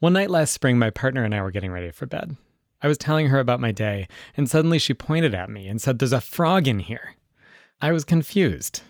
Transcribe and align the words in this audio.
One 0.00 0.14
night 0.14 0.30
last 0.30 0.52
spring, 0.52 0.78
my 0.78 0.88
partner 0.88 1.24
and 1.24 1.34
I 1.34 1.42
were 1.42 1.50
getting 1.50 1.70
ready 1.70 1.90
for 1.90 2.06
bed. 2.06 2.36
I 2.82 2.88
was 2.88 2.96
telling 2.96 3.28
her 3.28 3.38
about 3.38 3.60
my 3.60 3.70
day, 3.70 4.08
and 4.34 4.48
suddenly 4.48 4.78
she 4.78 4.94
pointed 4.94 5.34
at 5.34 5.50
me 5.50 5.68
and 5.68 5.80
said, 5.80 5.98
There's 5.98 6.14
a 6.14 6.22
frog 6.22 6.66
in 6.66 6.78
here. 6.78 7.16
I 7.82 7.92
was 7.92 8.04
confused. 8.04 8.80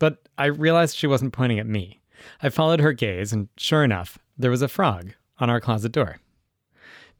But 0.00 0.28
I 0.36 0.46
realized 0.46 0.96
she 0.96 1.06
wasn't 1.06 1.32
pointing 1.32 1.60
at 1.60 1.66
me. 1.66 2.00
I 2.42 2.48
followed 2.48 2.80
her 2.80 2.92
gaze, 2.92 3.32
and 3.32 3.48
sure 3.56 3.84
enough, 3.84 4.18
there 4.36 4.50
was 4.50 4.62
a 4.62 4.68
frog 4.68 5.12
on 5.38 5.48
our 5.48 5.60
closet 5.60 5.92
door. 5.92 6.16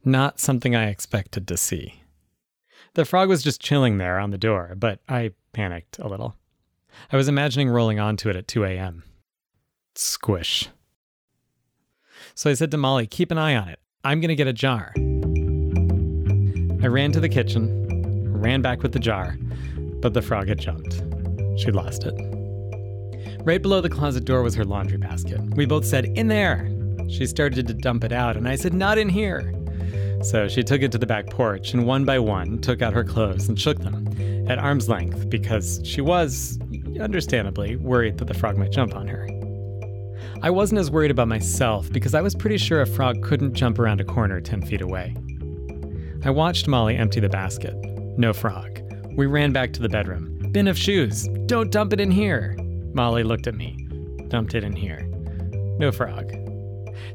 Not 0.03 0.41
something 0.41 0.75
I 0.75 0.89
expected 0.89 1.47
to 1.47 1.55
see. 1.55 2.03
The 2.95 3.05
frog 3.05 3.29
was 3.29 3.41
just 3.41 3.61
chilling 3.61 3.97
there 3.97 4.19
on 4.19 4.31
the 4.31 4.37
door, 4.37 4.73
but 4.77 4.99
I 5.07 5.31
panicked 5.53 5.97
a 5.99 6.09
little. 6.09 6.35
I 7.11 7.15
was 7.15 7.29
imagining 7.29 7.69
rolling 7.69 7.99
onto 7.99 8.29
it 8.29 8.35
at 8.35 8.49
2 8.49 8.65
a.m. 8.65 9.03
Squish. 9.95 10.67
So 12.37 12.51
I 12.51 12.53
said 12.53 12.69
to 12.69 12.77
Molly, 12.77 13.07
Keep 13.07 13.31
an 13.31 13.39
eye 13.39 13.55
on 13.55 13.67
it. 13.67 13.79
I'm 14.03 14.21
going 14.21 14.29
to 14.29 14.35
get 14.35 14.45
a 14.45 14.53
jar. 14.53 14.93
I 16.83 16.85
ran 16.85 17.11
to 17.13 17.19
the 17.19 17.27
kitchen, 17.27 18.31
ran 18.31 18.61
back 18.61 18.83
with 18.83 18.91
the 18.91 18.99
jar, 18.99 19.35
but 20.01 20.13
the 20.13 20.21
frog 20.21 20.47
had 20.47 20.59
jumped. 20.59 21.01
She'd 21.59 21.73
lost 21.73 22.03
it. 22.05 22.13
Right 23.41 23.59
below 23.59 23.81
the 23.81 23.89
closet 23.89 24.25
door 24.25 24.43
was 24.43 24.53
her 24.53 24.63
laundry 24.63 24.99
basket. 24.99 25.41
We 25.55 25.65
both 25.65 25.83
said, 25.83 26.05
In 26.15 26.27
there! 26.27 26.71
She 27.09 27.25
started 27.25 27.65
to 27.65 27.73
dump 27.73 28.03
it 28.03 28.11
out, 28.11 28.37
and 28.37 28.47
I 28.47 28.55
said, 28.55 28.71
Not 28.71 28.99
in 28.99 29.09
here! 29.09 29.51
So 30.21 30.47
she 30.47 30.61
took 30.61 30.83
it 30.83 30.91
to 30.91 30.99
the 30.99 31.07
back 31.07 31.31
porch 31.31 31.73
and 31.73 31.87
one 31.87 32.05
by 32.05 32.19
one 32.19 32.59
took 32.59 32.83
out 32.83 32.93
her 32.93 33.03
clothes 33.03 33.49
and 33.49 33.59
shook 33.59 33.79
them 33.79 34.47
at 34.47 34.59
arm's 34.59 34.87
length 34.87 35.27
because 35.27 35.81
she 35.83 36.01
was, 36.01 36.59
understandably, 37.01 37.77
worried 37.77 38.19
that 38.19 38.25
the 38.25 38.35
frog 38.35 38.57
might 38.57 38.71
jump 38.71 38.95
on 38.95 39.07
her. 39.07 39.27
I 40.43 40.51
wasn't 40.51 40.79
as 40.79 40.91
worried 40.91 41.09
about 41.09 41.27
myself 41.27 41.91
because 41.91 42.13
I 42.13 42.21
was 42.21 42.35
pretty 42.35 42.57
sure 42.57 42.81
a 42.81 42.85
frog 42.85 43.23
couldn't 43.23 43.55
jump 43.55 43.79
around 43.79 44.01
a 44.01 44.05
corner 44.05 44.39
10 44.39 44.61
feet 44.61 44.81
away. 44.81 45.15
I 46.23 46.29
watched 46.29 46.67
Molly 46.67 46.95
empty 46.95 47.19
the 47.19 47.27
basket. 47.27 47.75
No 48.17 48.33
frog. 48.33 48.79
We 49.15 49.25
ran 49.25 49.51
back 49.51 49.73
to 49.73 49.81
the 49.81 49.89
bedroom. 49.89 50.37
Bin 50.51 50.67
of 50.67 50.77
shoes. 50.77 51.27
Don't 51.47 51.71
dump 51.71 51.91
it 51.91 51.99
in 51.99 52.11
here. 52.11 52.55
Molly 52.93 53.23
looked 53.23 53.47
at 53.47 53.55
me. 53.55 53.87
Dumped 54.27 54.53
it 54.53 54.63
in 54.63 54.75
here. 54.75 54.99
No 55.79 55.91
frog. 55.91 56.31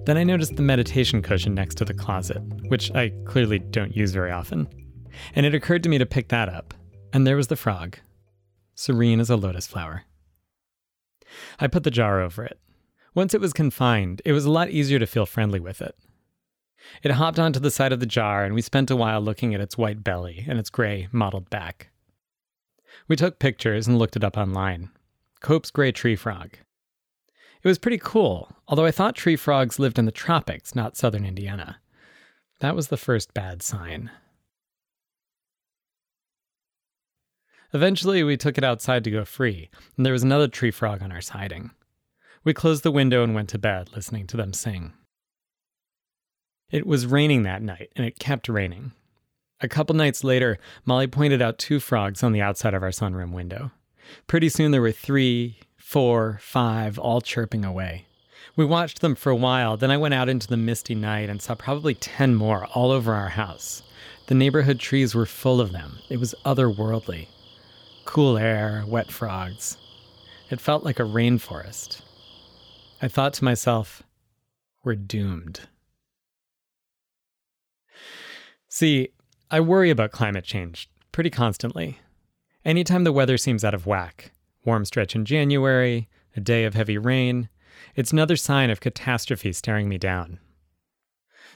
Then 0.05 0.17
I 0.17 0.25
noticed 0.25 0.57
the 0.57 0.63
meditation 0.63 1.23
cushion 1.23 1.55
next 1.55 1.77
to 1.77 1.85
the 1.85 1.95
closet, 1.95 2.43
which 2.69 2.93
I 2.93 3.13
clearly 3.25 3.61
don't 3.61 3.97
use 3.97 4.11
very 4.11 4.33
often. 4.33 4.69
And 5.37 5.47
it 5.47 5.55
occurred 5.55 5.85
to 5.85 5.89
me 5.89 5.99
to 5.99 6.07
pick 6.07 6.29
that 6.29 6.49
up. 6.49 6.75
And 7.13 7.25
there 7.25 7.37
was 7.37 7.47
the 7.47 7.57
frog, 7.57 7.99
serene 8.75 9.21
as 9.21 9.31
a 9.31 9.37
lotus 9.37 9.67
flower. 9.69 10.05
I 11.61 11.69
put 11.69 11.85
the 11.85 11.91
jar 11.91 12.21
over 12.21 12.45
it. 12.45 12.59
Once 13.15 13.35
it 13.35 13.41
was 13.41 13.53
confined, 13.53 14.23
it 14.25 14.33
was 14.33 14.45
a 14.45 14.51
lot 14.51 14.71
easier 14.71 14.99
to 14.99 15.07
feel 15.07 15.27
friendly 15.27 15.61
with 15.61 15.83
it. 15.83 15.95
It 17.03 17.13
hopped 17.13 17.39
onto 17.39 17.61
the 17.61 17.71
side 17.71 17.93
of 17.93 18.01
the 18.01 18.07
jar, 18.07 18.45
and 18.45 18.55
we 18.55 18.63
spent 18.63 18.91
a 18.91 18.97
while 18.97 19.21
looking 19.21 19.55
at 19.55 19.61
its 19.61 19.79
white 19.79 20.03
belly 20.03 20.45
and 20.49 20.59
its 20.59 20.71
gray, 20.71 21.09
mottled 21.13 21.51
back. 21.51 21.91
We 23.09 23.17
took 23.17 23.39
pictures 23.39 23.87
and 23.87 23.99
looked 23.99 24.17
it 24.17 24.25
up 24.25 24.37
online. 24.37 24.91
Cope's 25.41 25.71
gray 25.71 25.93
tree 25.93 26.17
frog. 26.17 26.57
It 27.63 27.69
was 27.69 27.79
pretty 27.79 27.99
cool, 27.99 28.51
although 28.67 28.85
I 28.85 28.91
thought 28.91 29.15
tree 29.15 29.37
frogs 29.37 29.79
lived 29.79 29.99
in 29.99 30.07
the 30.07 30.13
tropics, 30.13 30.75
not 30.75 30.97
southern 30.97 31.25
Indiana. 31.25 31.79
That 32.61 32.75
was 32.75 32.89
the 32.89 32.97
first 32.97 33.35
bad 33.35 33.63
sign. 33.63 34.11
Eventually, 37.75 38.23
we 38.23 38.37
took 38.37 38.59
it 38.59 38.65
outside 38.65 39.05
to 39.05 39.11
go 39.11 39.25
free, 39.25 39.71
and 39.97 40.05
there 40.05 40.13
was 40.13 40.23
another 40.23 40.49
tree 40.49 40.71
frog 40.71 41.03
on 41.03 41.13
our 41.13 41.21
siding. 41.21 41.71
We 42.45 42.55
closed 42.55 42.83
the 42.83 42.91
window 42.91 43.23
and 43.23 43.35
went 43.35 43.49
to 43.51 43.59
bed, 43.59 43.91
listening 43.95 44.27
to 44.29 44.37
them 44.37 44.53
sing. 44.53 44.93
It 46.71 46.87
was 46.87 47.07
raining 47.07 47.43
that 47.43 47.63
night, 47.63 47.93
and 47.95 48.05
it 48.05 48.19
kept 48.19 48.49
raining. 48.49 48.93
A 49.61 49.69
couple 49.69 49.95
nights 49.95 50.25
later, 50.25 50.59
Molly 50.85 51.07
pointed 51.07 51.41
out 51.41 51.59
two 51.59 51.79
frogs 51.79 52.23
on 52.23 52.33
the 52.33 52.43
outside 52.43 52.75
of 52.75 52.83
our 52.83 52.91
sunroom 52.91 53.33
window. 53.33 53.71
Pretty 54.27 54.49
soon 54.49 54.73
there 54.73 54.83
were 54.83 54.91
three, 54.91 55.61
four, 55.77 56.41
five, 56.43 56.99
all 56.99 57.21
chirping 57.21 57.65
away. 57.65 58.07
We 58.57 58.65
watched 58.65 59.01
them 59.01 59.15
for 59.15 59.31
a 59.31 59.37
while, 59.37 59.77
then 59.77 59.91
I 59.91 59.97
went 59.97 60.15
out 60.15 60.29
into 60.29 60.49
the 60.49 60.57
misty 60.57 60.95
night 60.95 61.31
and 61.31 61.41
saw 61.41 61.55
probably 61.55 61.95
10 61.95 62.35
more 62.35 62.67
all 62.75 62.91
over 62.91 63.15
our 63.15 63.31
house. 63.31 63.83
The 64.27 64.35
neighborhood 64.35 64.81
trees 64.81 65.15
were 65.15 65.27
full 65.27 65.61
of 65.61 65.73
them. 65.73 65.99
It 66.11 66.19
was 66.19 66.35
otherworldly. 66.45 67.29
Cool 68.05 68.37
air, 68.37 68.85
wet 68.87 69.11
frogs. 69.11 69.77
It 70.51 70.61
felt 70.61 70.85
like 70.85 71.01
a 71.01 71.05
rainforest. 71.05 72.02
I 73.05 73.09
thought 73.09 73.33
to 73.35 73.45
myself, 73.45 74.05
we're 74.85 74.95
doomed. 74.95 75.63
See, 78.69 79.09
I 79.51 79.59
worry 79.59 79.91
about 79.91 80.13
climate 80.13 80.45
change 80.45 80.89
pretty 81.11 81.29
constantly. 81.29 81.99
Anytime 82.65 83.03
the 83.03 83.13
weather 83.13 83.37
seems 83.37 83.65
out 83.65 83.75
of 83.75 83.87
whack, 83.87 84.31
warm 84.65 84.85
stretch 84.85 85.17
in 85.17 85.25
January, 85.25 86.09
a 86.37 86.41
day 86.41 86.65
of 86.65 86.75
heavy 86.75 86.97
rain, 86.97 87.49
it's 87.97 88.13
another 88.13 88.37
sign 88.37 88.71
of 88.71 88.79
catastrophe 88.79 89.53
staring 89.53 89.89
me 89.89 89.99
down. 89.99 90.39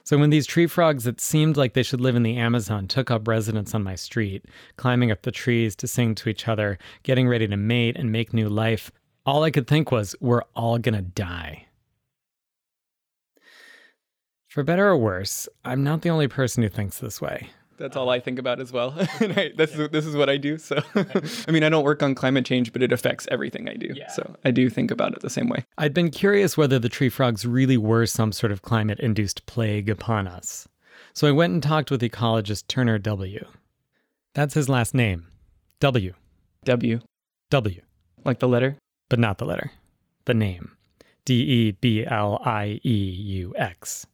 So 0.03 0.19
when 0.19 0.31
these 0.31 0.47
tree 0.47 0.67
frogs 0.67 1.05
that 1.05 1.21
seemed 1.21 1.57
like 1.57 1.75
they 1.75 1.85
should 1.85 2.01
live 2.01 2.17
in 2.17 2.25
the 2.25 2.37
Amazon 2.37 2.89
took 2.89 3.09
up 3.09 3.29
residence 3.29 3.73
on 3.73 3.85
my 3.85 3.95
street, 3.95 4.47
climbing 4.77 5.13
up 5.13 5.23
the 5.23 5.31
trees 5.31 5.77
to 5.77 5.87
sing 5.87 6.17
to 6.17 6.29
each 6.29 6.49
other, 6.49 6.77
getting 7.05 7.29
ready 7.29 7.47
to 7.47 7.57
mate 7.57 7.97
and 7.97 8.11
make 8.11 8.35
new 8.35 8.49
life, 8.49 8.91
all 9.27 9.43
I 9.43 9.51
could 9.51 9.67
think 9.67 9.91
was, 9.91 10.15
we're 10.21 10.43
all 10.55 10.79
gonna 10.79 11.03
die. 11.03 11.67
For 14.47 14.63
better 14.63 14.89
or 14.89 14.97
worse, 14.97 15.49
I'm 15.65 15.85
not 15.85 16.01
the 16.01 16.09
only 16.09 16.29
person 16.29 16.63
who 16.63 16.71
thinks 16.71 16.99
this 16.99 17.21
way. 17.21 17.51
That's 17.79 17.95
all 17.95 18.09
I 18.09 18.21
think 18.21 18.39
about 18.39 18.59
as 18.59 18.73
well. 18.73 18.95
I, 19.21 19.53
this 19.55 19.75
is 19.75 19.91
this 19.91 20.07
is 20.07 20.17
what 20.17 20.31
I 20.31 20.39
do. 20.39 20.57
So, 20.57 20.81
I 20.95 21.51
mean, 21.51 21.63
I 21.63 21.69
don't 21.69 21.85
work 21.85 22.03
on 22.03 22.15
climate 22.15 22.47
change, 22.47 22.73
but 22.73 22.83
it 22.83 22.91
affects 22.91 23.29
everything 23.31 23.69
I 23.69 23.75
do. 23.75 23.93
Yeah. 23.95 24.11
So 24.13 24.35
I 24.47 24.51
do 24.51 24.71
think 24.71 24.91
about 24.91 25.13
it 25.13 25.21
the 25.21 25.29
same 25.29 25.51
way. 25.51 25.65
I'd 25.77 25.93
been 25.93 26.11
curious 26.11 26.57
whether 26.57 26.79
the 26.79 26.89
tree 26.89 27.11
frogs 27.11 27.45
really 27.45 27.77
were 27.77 28.07
some 28.07 28.33
sort 28.33 28.51
of 28.51 28.63
climate-induced 28.63 29.45
plague 29.45 29.91
upon 29.91 30.27
us. 30.27 30.67
So 31.13 31.29
I 31.29 31.33
went 31.33 31.53
and 31.53 31.63
talked 31.63 31.91
with 31.91 32.01
ecologist 32.01 32.67
Turner 32.69 32.99
W. 32.99 33.45
That's 34.35 34.55
his 34.55 34.71
last 34.71 34.95
name. 34.95 35.27
W. 35.81 36.15
W. 36.65 37.01
W. 37.51 37.81
Like 38.25 38.39
the 38.39 38.49
letter? 38.49 38.79
But 39.09 39.19
not 39.19 39.39
the 39.39 39.45
letter. 39.45 39.71
The 40.25 40.35
name. 40.35 40.73
D 41.25 41.35
E 41.35 41.71
B 41.73 42.05
L 42.07 42.41
I 42.45 42.81
E 42.85 42.91
U 42.95 43.55
X. 43.57 44.07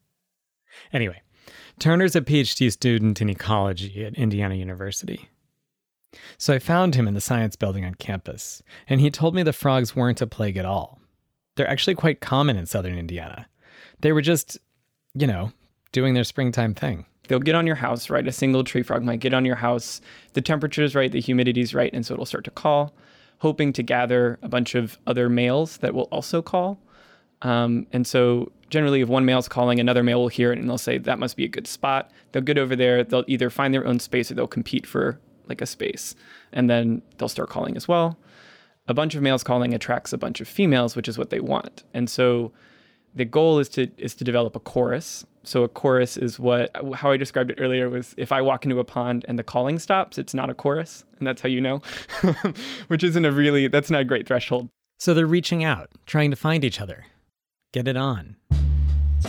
Anyway, 0.93 1.21
Turner's 1.79 2.17
a 2.17 2.21
PhD 2.21 2.73
student 2.73 3.21
in 3.21 3.29
ecology 3.29 4.05
at 4.05 4.15
Indiana 4.15 4.55
University. 4.55 5.29
So 6.37 6.55
I 6.55 6.59
found 6.59 6.95
him 6.95 7.09
in 7.09 7.15
the 7.15 7.21
science 7.21 7.57
building 7.57 7.85
on 7.85 7.95
campus, 7.95 8.63
and 8.89 9.01
he 9.01 9.11
told 9.11 9.35
me 9.35 9.43
the 9.43 9.53
frogs 9.53 9.97
weren't 9.97 10.21
a 10.21 10.27
plague 10.27 10.57
at 10.57 10.67
all. 10.67 11.01
They're 11.57 11.69
actually 11.69 11.95
quite 11.95 12.21
common 12.21 12.57
in 12.57 12.67
southern 12.67 12.99
Indiana. 12.99 13.47
They 14.01 14.13
were 14.13 14.23
just, 14.23 14.59
you 15.15 15.27
know, 15.27 15.53
doing 15.93 16.15
their 16.15 16.25
springtime 16.25 16.75
thing. 16.75 17.07
They'll 17.29 17.39
get 17.39 17.55
on 17.55 17.67
your 17.67 17.77
house, 17.77 18.11
right? 18.11 18.27
A 18.27 18.33
single 18.33 18.65
tree 18.65 18.83
frog 18.83 19.03
might 19.03 19.21
get 19.21 19.35
on 19.35 19.45
your 19.45 19.57
house. 19.57 20.01
The 20.33 20.41
temperature's 20.41 20.95
right, 20.95 21.13
the 21.13 21.21
humidity's 21.21 21.75
right, 21.75 21.93
and 21.93 22.05
so 22.05 22.15
it'll 22.15 22.27
start 22.27 22.45
to 22.45 22.51
call, 22.51 22.95
hoping 23.43 23.73
to 23.73 23.83
gather 23.83 24.39
a 24.41 24.49
bunch 24.49 24.77
of 24.77 24.97
other 25.05 25.29
males 25.29 25.79
that 25.79 25.93
will 25.93 26.09
also 26.13 26.41
call. 26.41 26.79
Um, 27.43 27.89
and 27.93 28.07
so 28.07 28.53
generally 28.71 29.01
if 29.01 29.09
one 29.09 29.25
male's 29.25 29.49
calling, 29.49 29.81
another 29.81 30.05
male 30.05 30.21
will 30.21 30.29
hear 30.29 30.53
it 30.53 30.61
and 30.61 30.71
they'll 30.71 30.79
say 30.79 30.97
that 30.97 31.19
must 31.19 31.37
be 31.37 31.45
a 31.45 31.49
good 31.49 31.67
spot. 31.67 32.13
They'll 32.31 32.43
get 32.43 32.57
over 32.57 32.77
there. 32.77 33.03
They'll 33.03 33.25
either 33.27 33.51
find 33.51 33.75
their 33.75 33.85
own 33.85 33.99
space 33.99 34.31
or 34.31 34.35
they'll 34.35 34.47
compete 34.47 34.87
for 34.87 35.19
like 35.49 35.61
a 35.61 35.67
space. 35.67 36.15
And 36.53 36.71
then 36.71 37.03
they'll 37.19 37.29
start 37.29 37.51
calling 37.51 37.77
as 37.77 37.89
well. 37.89 38.17
A 38.87 38.95
bunch 38.95 39.17
of 39.17 39.23
males 39.23 39.43
calling 39.43 39.75
attracts 39.75 40.13
a 40.13 40.19
bunch 40.19 40.41
of 40.41 40.47
females, 40.47 40.95
which 40.95 41.09
is 41.09 41.19
what 41.19 41.31
they 41.31 41.41
want. 41.41 41.83
And 41.93 42.09
so 42.09 42.53
the 43.15 43.25
goal 43.25 43.59
is 43.59 43.69
to 43.71 43.89
is 43.99 44.15
to 44.17 44.25
develop 44.25 44.57
a 44.57 44.61
chorus. 44.61 45.25
So 45.45 45.65
a 45.65 45.69
chorus 45.69 46.17
is 46.17 46.39
what 46.39 46.71
how 46.95 47.11
I 47.11 47.17
described 47.17 47.51
it 47.51 47.59
earlier 47.61 47.91
was 47.91 48.15
if 48.17 48.33
I 48.33 48.41
walk 48.41 48.65
into 48.65 48.79
a 48.79 48.85
pond 48.85 49.25
and 49.29 49.39
the 49.39 49.43
calling 49.43 49.79
stops, 49.79 50.19
it's 50.19 50.35
not 50.35 50.51
a 50.51 50.55
chorus, 50.55 51.05
and 51.19 51.27
that's 51.27 51.43
how 51.43 51.49
you 51.49 51.61
know. 51.61 51.83
Which 52.89 53.03
isn't 53.03 53.25
a 53.25 53.33
really 53.33 53.69
that's 53.69 53.91
not 53.91 54.03
a 54.03 54.05
great 54.05 54.27
threshold. 54.27 54.69
So 54.99 55.15
they're 55.15 55.27
reaching 55.27 55.65
out, 55.65 55.91
trying 56.07 56.31
to 56.31 56.37
find 56.37 56.65
each 56.65 56.81
other. 56.81 57.07
Get 57.73 57.89
it 57.89 57.97
on. 57.97 58.37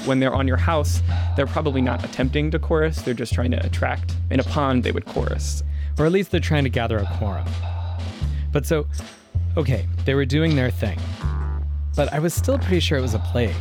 When 0.05 0.19
they're 0.19 0.33
on 0.33 0.47
your 0.47 0.57
house, 0.57 1.01
they're 1.35 1.47
probably 1.47 1.81
not 1.81 2.03
attempting 2.03 2.51
to 2.51 2.59
chorus, 2.59 3.01
they're 3.01 3.13
just 3.13 3.33
trying 3.33 3.51
to 3.51 3.65
attract. 3.65 4.15
In 4.29 4.39
a 4.39 4.43
pond, 4.43 4.83
they 4.83 4.91
would 4.91 5.05
chorus. 5.05 5.63
Or 5.97 6.05
at 6.05 6.11
least 6.11 6.31
they're 6.31 6.39
trying 6.39 6.63
to 6.63 6.69
gather 6.69 6.97
a 6.97 7.05
quorum. 7.17 7.47
But 8.51 8.65
so, 8.65 8.87
okay, 9.55 9.87
they 10.05 10.13
were 10.13 10.25
doing 10.25 10.55
their 10.55 10.71
thing. 10.71 10.99
But 11.95 12.11
I 12.11 12.19
was 12.19 12.33
still 12.33 12.57
pretty 12.57 12.79
sure 12.79 12.97
it 12.97 13.01
was 13.01 13.13
a 13.13 13.19
plague. 13.19 13.55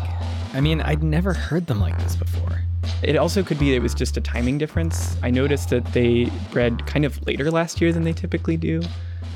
I 0.53 0.61
mean, 0.61 0.81
I'd 0.81 1.03
never 1.03 1.33
heard 1.33 1.67
them 1.67 1.81
like 1.81 1.99
this 2.03 2.17
before. 2.17 2.63
It 3.03 3.17
also 3.17 3.43
could 3.43 3.59
be 3.59 3.75
it 3.75 3.83
was 3.83 3.95
just 3.95 4.17
a 4.17 4.21
timing 4.21 4.59
difference. 4.59 5.17
I 5.23 5.31
noticed 5.31 5.71
that 5.71 5.85
they 5.93 6.31
bred 6.51 6.87
kind 6.87 7.05
of 7.05 7.25
later 7.27 7.51
last 7.51 7.81
year 7.81 7.93
than 7.93 8.05
they 8.05 8.13
typically 8.13 8.57
do. 8.57 8.83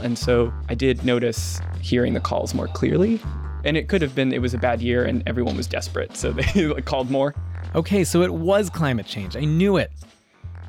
And 0.03 0.19
so 0.19 0.53
I 0.69 0.75
did 0.75 1.05
notice 1.05 1.61
hearing 1.81 2.15
the 2.15 2.21
calls 2.21 2.55
more 2.55 2.69
clearly 2.69 3.21
and 3.67 3.77
it 3.77 3.89
could 3.89 4.01
have 4.01 4.15
been 4.15 4.33
it 4.33 4.41
was 4.41 4.55
a 4.55 4.59
bad 4.59 4.81
year 4.81 5.05
and 5.05 5.23
everyone 5.27 5.57
was 5.57 5.67
desperate, 5.67 6.17
so 6.17 6.33
they 6.55 6.73
called 6.83 7.11
more. 7.11 7.35
Okay, 7.75 8.05
so 8.05 8.23
it 8.23 8.33
was 8.33 8.71
climate 8.71 9.07
change. 9.07 9.37
I 9.37 9.41
knew 9.41 9.77
it. 9.77 9.91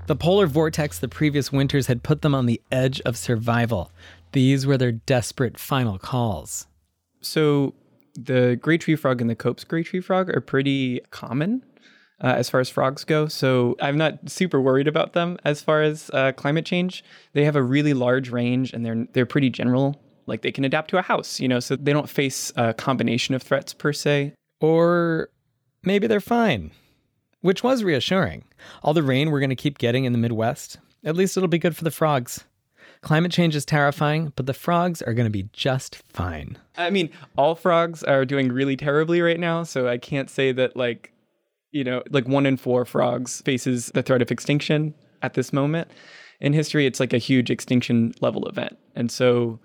The 0.07 0.15
polar 0.15 0.47
vortex 0.47 0.99
the 0.99 1.07
previous 1.07 1.51
winters 1.51 1.87
had 1.87 2.01
put 2.01 2.21
them 2.21 2.33
on 2.33 2.47
the 2.47 2.59
edge 2.71 2.99
of 3.01 3.15
survival. 3.15 3.91
These 4.31 4.65
were 4.65 4.77
their 4.77 4.91
desperate 4.91 5.59
final 5.59 5.99
calls. 5.99 6.67
So 7.21 7.75
the 8.17 8.57
gray 8.59 8.77
tree 8.77 8.95
frog 8.95 9.21
and 9.21 9.29
the 9.29 9.35
Cope's 9.35 9.63
gray 9.63 9.83
tree 9.83 10.01
frog 10.01 10.29
are 10.29 10.41
pretty 10.41 11.01
common 11.11 11.63
uh, 12.21 12.27
as 12.27 12.49
far 12.49 12.59
as 12.59 12.69
frogs 12.69 13.03
go. 13.03 13.27
So 13.27 13.75
I'm 13.79 13.97
not 13.97 14.29
super 14.29 14.59
worried 14.59 14.87
about 14.87 15.13
them 15.13 15.37
as 15.43 15.61
far 15.61 15.83
as 15.83 16.09
uh, 16.13 16.31
climate 16.31 16.65
change. 16.65 17.03
They 17.33 17.45
have 17.45 17.55
a 17.55 17.61
really 17.61 17.93
large 17.93 18.29
range 18.29 18.73
and 18.73 18.85
they're 18.85 19.05
they're 19.13 19.25
pretty 19.25 19.49
general. 19.49 20.01
Like 20.25 20.41
they 20.41 20.51
can 20.51 20.65
adapt 20.65 20.89
to 20.89 20.97
a 20.97 21.01
house, 21.01 21.39
you 21.39 21.47
know, 21.47 21.59
so 21.59 21.75
they 21.75 21.93
don't 21.93 22.09
face 22.09 22.51
a 22.57 22.73
combination 22.73 23.33
of 23.33 23.43
threats 23.43 23.73
per 23.73 23.93
se. 23.93 24.33
Or 24.59 25.29
maybe 25.83 26.07
they're 26.07 26.19
fine, 26.19 26.71
which 27.41 27.63
was 27.63 27.83
reassuring. 27.83 28.43
All 28.83 28.93
the 28.93 29.03
rain 29.03 29.31
we're 29.31 29.39
going 29.39 29.51
to 29.51 29.55
keep 29.55 29.77
getting 29.77 30.03
in 30.03 30.11
the 30.11 30.17
Midwest, 30.17 30.79
at 31.05 31.15
least 31.15 31.37
it'll 31.37 31.47
be 31.47 31.59
good 31.59 31.77
for 31.77 31.85
the 31.85 31.91
frogs. 31.91 32.43
Climate 33.01 33.31
change 33.31 33.55
is 33.55 33.65
terrifying, 33.65 34.33
but 34.35 34.45
the 34.45 34.53
frogs 34.53 35.01
are 35.01 35.13
going 35.13 35.25
to 35.25 35.31
be 35.31 35.49
just 35.53 35.95
fine. 35.95 36.57
I 36.77 36.89
mean, 36.89 37.09
all 37.37 37.55
frogs 37.55 38.03
are 38.03 38.25
doing 38.25 38.51
really 38.51 38.75
terribly 38.75 39.21
right 39.21 39.39
now, 39.39 39.63
so 39.63 39.87
I 39.87 39.97
can't 39.97 40.29
say 40.29 40.51
that 40.53 40.75
like, 40.75 41.11
you 41.71 41.83
know, 41.83 42.03
like 42.09 42.27
one 42.27 42.45
in 42.45 42.57
four 42.57 42.85
frogs 42.85 43.41
faces 43.41 43.91
the 43.93 44.03
threat 44.03 44.21
of 44.21 44.31
extinction 44.31 44.93
at 45.21 45.35
this 45.35 45.53
moment. 45.53 45.89
In 46.39 46.53
history, 46.53 46.85
it's 46.85 46.99
like 46.99 47.13
a 47.13 47.17
huge 47.17 47.49
extinction 47.49 48.13
level 48.21 48.47
event. 48.47 48.77
And 48.95 49.11
so 49.11 49.59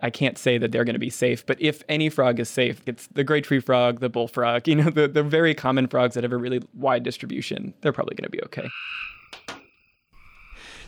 I 0.00 0.10
can't 0.10 0.36
say 0.36 0.58
that 0.58 0.72
they're 0.72 0.84
going 0.84 0.94
to 0.94 1.00
be 1.00 1.10
safe, 1.10 1.46
but 1.46 1.60
if 1.60 1.82
any 1.88 2.10
frog 2.10 2.38
is 2.38 2.48
safe, 2.48 2.82
it's 2.86 3.06
the 3.08 3.24
gray 3.24 3.40
tree 3.40 3.60
frog, 3.60 4.00
the 4.00 4.08
bullfrog, 4.08 4.68
you 4.68 4.74
know, 4.74 4.90
the, 4.90 5.08
the 5.08 5.22
very 5.22 5.54
common 5.54 5.86
frogs 5.86 6.14
that 6.14 6.24
have 6.24 6.32
a 6.32 6.36
really 6.36 6.60
wide 6.74 7.02
distribution. 7.02 7.72
They're 7.80 7.92
probably 7.92 8.14
going 8.14 8.30
to 8.30 8.30
be 8.30 8.42
okay. 8.44 8.68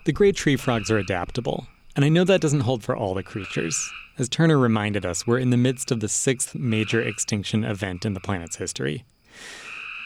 The 0.04 0.12
gray 0.12 0.32
tree 0.32 0.56
frogs 0.56 0.90
are 0.90 0.98
adaptable, 0.98 1.66
and 1.98 2.04
I 2.04 2.10
know 2.10 2.22
that 2.22 2.40
doesn't 2.40 2.60
hold 2.60 2.84
for 2.84 2.96
all 2.96 3.12
the 3.12 3.24
creatures. 3.24 3.90
As 4.18 4.28
Turner 4.28 4.56
reminded 4.56 5.04
us, 5.04 5.26
we're 5.26 5.40
in 5.40 5.50
the 5.50 5.56
midst 5.56 5.90
of 5.90 5.98
the 5.98 6.06
sixth 6.08 6.54
major 6.54 7.02
extinction 7.02 7.64
event 7.64 8.06
in 8.06 8.14
the 8.14 8.20
planet's 8.20 8.54
history. 8.54 9.04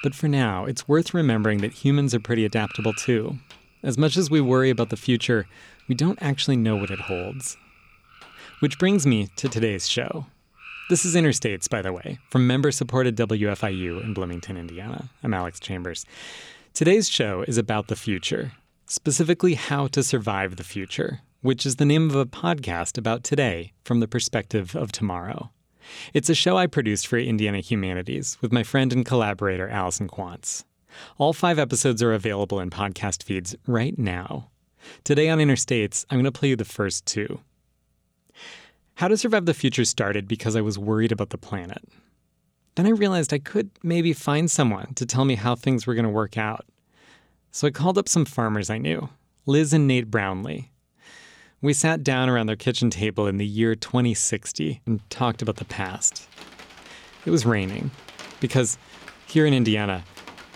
But 0.02 0.14
for 0.14 0.26
now, 0.26 0.64
it's 0.64 0.88
worth 0.88 1.12
remembering 1.12 1.58
that 1.58 1.84
humans 1.84 2.14
are 2.14 2.18
pretty 2.18 2.46
adaptable 2.46 2.94
too. 2.94 3.36
As 3.82 3.98
much 3.98 4.16
as 4.16 4.30
we 4.30 4.40
worry 4.40 4.70
about 4.70 4.88
the 4.88 4.96
future, 4.96 5.46
we 5.86 5.94
don't 5.94 6.18
actually 6.22 6.56
know 6.56 6.76
what 6.76 6.90
it 6.90 6.98
holds. 6.98 7.58
Which 8.60 8.78
brings 8.78 9.06
me 9.06 9.28
to 9.36 9.50
today's 9.50 9.86
show. 9.86 10.24
This 10.88 11.04
is 11.04 11.14
Interstates, 11.14 11.68
by 11.68 11.82
the 11.82 11.92
way, 11.92 12.20
from 12.30 12.46
member 12.46 12.72
supported 12.72 13.18
WFIU 13.18 14.02
in 14.02 14.14
Bloomington, 14.14 14.56
Indiana. 14.56 15.10
I'm 15.22 15.34
Alex 15.34 15.60
Chambers. 15.60 16.06
Today's 16.72 17.10
show 17.10 17.44
is 17.46 17.58
about 17.58 17.88
the 17.88 17.96
future, 17.96 18.52
specifically 18.86 19.56
how 19.56 19.88
to 19.88 20.02
survive 20.02 20.56
the 20.56 20.64
future, 20.64 21.20
which 21.42 21.66
is 21.66 21.76
the 21.76 21.84
name 21.84 22.08
of 22.08 22.14
a 22.14 22.24
podcast 22.24 22.96
about 22.96 23.24
today 23.24 23.72
from 23.84 23.98
the 23.98 24.06
perspective 24.06 24.76
of 24.76 24.92
tomorrow. 24.92 25.50
It's 26.14 26.30
a 26.30 26.36
show 26.36 26.56
I 26.56 26.68
produced 26.68 27.08
for 27.08 27.18
Indiana 27.18 27.58
Humanities 27.58 28.38
with 28.40 28.52
my 28.52 28.62
friend 28.62 28.92
and 28.92 29.04
collaborator, 29.04 29.68
Allison 29.68 30.08
Quantz. 30.08 30.64
All 31.18 31.32
five 31.32 31.58
episodes 31.58 32.00
are 32.00 32.12
available 32.12 32.60
in 32.60 32.70
podcast 32.70 33.24
feeds 33.24 33.56
right 33.66 33.98
now. 33.98 34.50
Today 35.02 35.28
on 35.28 35.38
Interstates, 35.38 36.06
I'm 36.10 36.18
going 36.18 36.32
to 36.32 36.32
play 36.32 36.50
you 36.50 36.56
the 36.56 36.64
first 36.64 37.06
two. 37.06 37.40
How 38.94 39.08
to 39.08 39.16
Survive 39.16 39.46
the 39.46 39.54
Future 39.54 39.84
started 39.84 40.28
because 40.28 40.54
I 40.54 40.60
was 40.60 40.78
worried 40.78 41.10
about 41.10 41.30
the 41.30 41.38
planet. 41.38 41.82
Then 42.76 42.86
I 42.86 42.90
realized 42.90 43.34
I 43.34 43.38
could 43.38 43.70
maybe 43.82 44.12
find 44.12 44.48
someone 44.50 44.94
to 44.94 45.06
tell 45.06 45.24
me 45.24 45.34
how 45.34 45.56
things 45.56 45.86
were 45.86 45.94
going 45.94 46.04
to 46.04 46.10
work 46.10 46.38
out. 46.38 46.66
So 47.50 47.66
I 47.66 47.70
called 47.70 47.98
up 47.98 48.08
some 48.08 48.24
farmers 48.24 48.70
I 48.70 48.78
knew, 48.78 49.08
Liz 49.44 49.72
and 49.72 49.88
Nate 49.88 50.10
Brownlee. 50.10 50.71
We 51.62 51.72
sat 51.72 52.02
down 52.02 52.28
around 52.28 52.48
their 52.48 52.56
kitchen 52.56 52.90
table 52.90 53.28
in 53.28 53.36
the 53.36 53.46
year 53.46 53.76
2060 53.76 54.80
and 54.84 55.08
talked 55.10 55.42
about 55.42 55.56
the 55.56 55.64
past. 55.64 56.28
It 57.24 57.30
was 57.30 57.46
raining, 57.46 57.92
because 58.40 58.78
here 59.28 59.46
in 59.46 59.54
Indiana, 59.54 60.02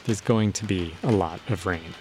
there's 0.04 0.20
going 0.20 0.52
to 0.54 0.64
be 0.64 0.94
a 1.04 1.12
lot 1.12 1.40
of 1.48 1.64
rain. 1.64 1.94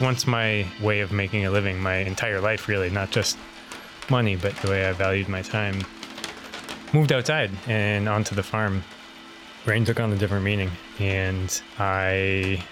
once 0.00 0.28
my 0.28 0.64
way 0.80 1.00
of 1.00 1.10
making 1.10 1.44
a 1.44 1.50
living, 1.50 1.80
my 1.80 1.96
entire 1.96 2.40
life 2.40 2.68
really, 2.68 2.88
not 2.88 3.10
just 3.10 3.36
money, 4.08 4.36
but 4.36 4.54
the 4.58 4.70
way 4.70 4.88
I 4.88 4.92
valued 4.92 5.28
my 5.28 5.42
time, 5.42 5.82
moved 6.92 7.12
outside 7.12 7.50
and 7.66 8.08
onto 8.08 8.36
the 8.36 8.42
farm. 8.44 8.84
Rain 9.68 9.84
took 9.84 10.00
on 10.00 10.10
a 10.10 10.16
different 10.16 10.44
meaning, 10.44 10.70
and 10.98 11.60
I 11.78 12.64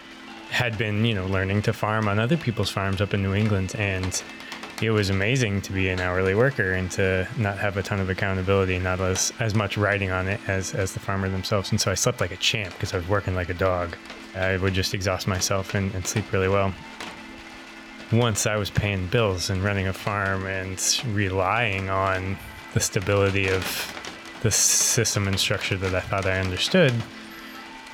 had 0.49 0.79
been, 0.79 1.05
you 1.05 1.15
know, 1.15 1.27
learning 1.27 1.61
to 1.63 1.75
farm 1.75 2.09
on 2.09 2.19
other 2.19 2.39
people's 2.39 2.71
farms 2.71 3.03
up 3.03 3.13
in 3.13 3.23
New 3.23 3.35
England, 3.35 3.75
and 3.77 4.23
it 4.81 4.91
was 4.91 5.11
amazing 5.11 5.61
to 5.63 5.73
be 5.75 5.91
an 5.91 6.01
hourly 6.01 6.35
worker 6.35 6.73
and 6.73 6.91
to 6.93 7.29
not 7.37 7.59
have 7.59 7.77
a 7.77 7.83
ton 7.83 8.01
of 8.01 8.09
accountability, 8.09 8.79
not 8.79 8.99
as 9.01 9.31
as 9.41 9.55
much 9.55 9.77
riding 9.77 10.11
on 10.11 10.27
it 10.27 10.41
as 10.49 10.75
as 10.75 10.95
the 10.95 11.01
farmer 11.01 11.29
themselves. 11.29 11.71
And 11.71 11.79
so 11.79 11.91
I 11.91 11.95
slept 11.95 12.19
like 12.19 12.31
a 12.31 12.37
champ 12.39 12.73
because 12.73 12.95
I 12.95 12.97
was 12.97 13.09
working 13.09 13.35
like 13.35 13.51
a 13.51 13.55
dog. 13.55 13.95
I 14.35 14.57
would 14.57 14.73
just 14.73 14.95
exhaust 14.95 15.29
myself 15.29 15.75
and, 15.75 15.95
and 15.95 16.07
sleep 16.07 16.33
really 16.33 16.49
well 16.49 16.73
once 18.11 18.47
I 18.47 18.57
was 18.57 18.71
paying 18.71 19.07
bills 19.09 19.51
and 19.51 19.63
running 19.63 19.89
a 19.89 19.93
farm 19.93 20.47
and 20.47 20.81
relying 21.09 21.91
on 21.91 22.39
the 22.73 22.81
stability 22.81 23.49
of 23.49 23.65
the 24.43 24.51
system 24.51 25.29
and 25.29 25.39
structure 25.39 25.77
that 25.77 25.95
I 25.95 26.01
thought 26.01 26.27
I 26.27 26.39
understood, 26.39 26.93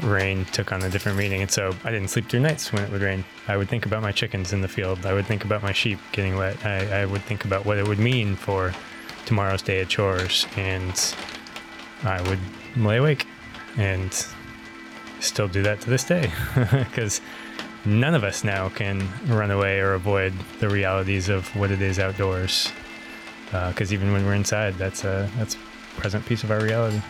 rain 0.00 0.44
took 0.46 0.72
on 0.72 0.82
a 0.82 0.90
different 0.90 1.18
meaning. 1.18 1.42
And 1.42 1.50
so 1.50 1.74
I 1.84 1.90
didn't 1.90 2.08
sleep 2.08 2.28
through 2.28 2.40
nights 2.40 2.72
when 2.72 2.82
it 2.82 2.90
would 2.90 3.02
rain. 3.02 3.24
I 3.48 3.56
would 3.56 3.68
think 3.68 3.86
about 3.86 4.02
my 4.02 4.12
chickens 4.12 4.52
in 4.52 4.60
the 4.60 4.68
field. 4.68 5.04
I 5.06 5.12
would 5.12 5.26
think 5.26 5.44
about 5.44 5.62
my 5.62 5.72
sheep 5.72 5.98
getting 6.12 6.36
wet. 6.36 6.64
I, 6.64 7.02
I 7.02 7.06
would 7.06 7.22
think 7.22 7.44
about 7.44 7.64
what 7.64 7.78
it 7.78 7.86
would 7.86 7.98
mean 7.98 8.36
for 8.36 8.72
tomorrow's 9.26 9.62
day 9.62 9.80
of 9.80 9.88
chores. 9.88 10.46
And 10.56 11.14
I 12.04 12.20
would 12.28 12.40
lay 12.76 12.96
awake 12.96 13.26
and 13.76 14.12
still 15.20 15.48
do 15.48 15.62
that 15.62 15.80
to 15.82 15.90
this 15.90 16.04
day 16.04 16.32
because 16.70 17.20
none 17.84 18.14
of 18.14 18.24
us 18.24 18.44
now 18.44 18.68
can 18.68 19.08
run 19.26 19.50
away 19.50 19.80
or 19.80 19.94
avoid 19.94 20.32
the 20.60 20.68
realities 20.68 21.28
of 21.28 21.54
what 21.56 21.70
it 21.70 21.80
is 21.80 21.98
outdoors. 21.98 22.70
Because 23.46 23.92
uh, 23.92 23.94
even 23.94 24.12
when 24.12 24.24
we're 24.24 24.34
inside, 24.34 24.74
that's 24.74 25.04
a 25.04 25.30
that's 25.36 25.56
present 25.96 26.24
piece 26.26 26.44
of 26.44 26.50
our 26.50 26.60
reality. 26.60 27.00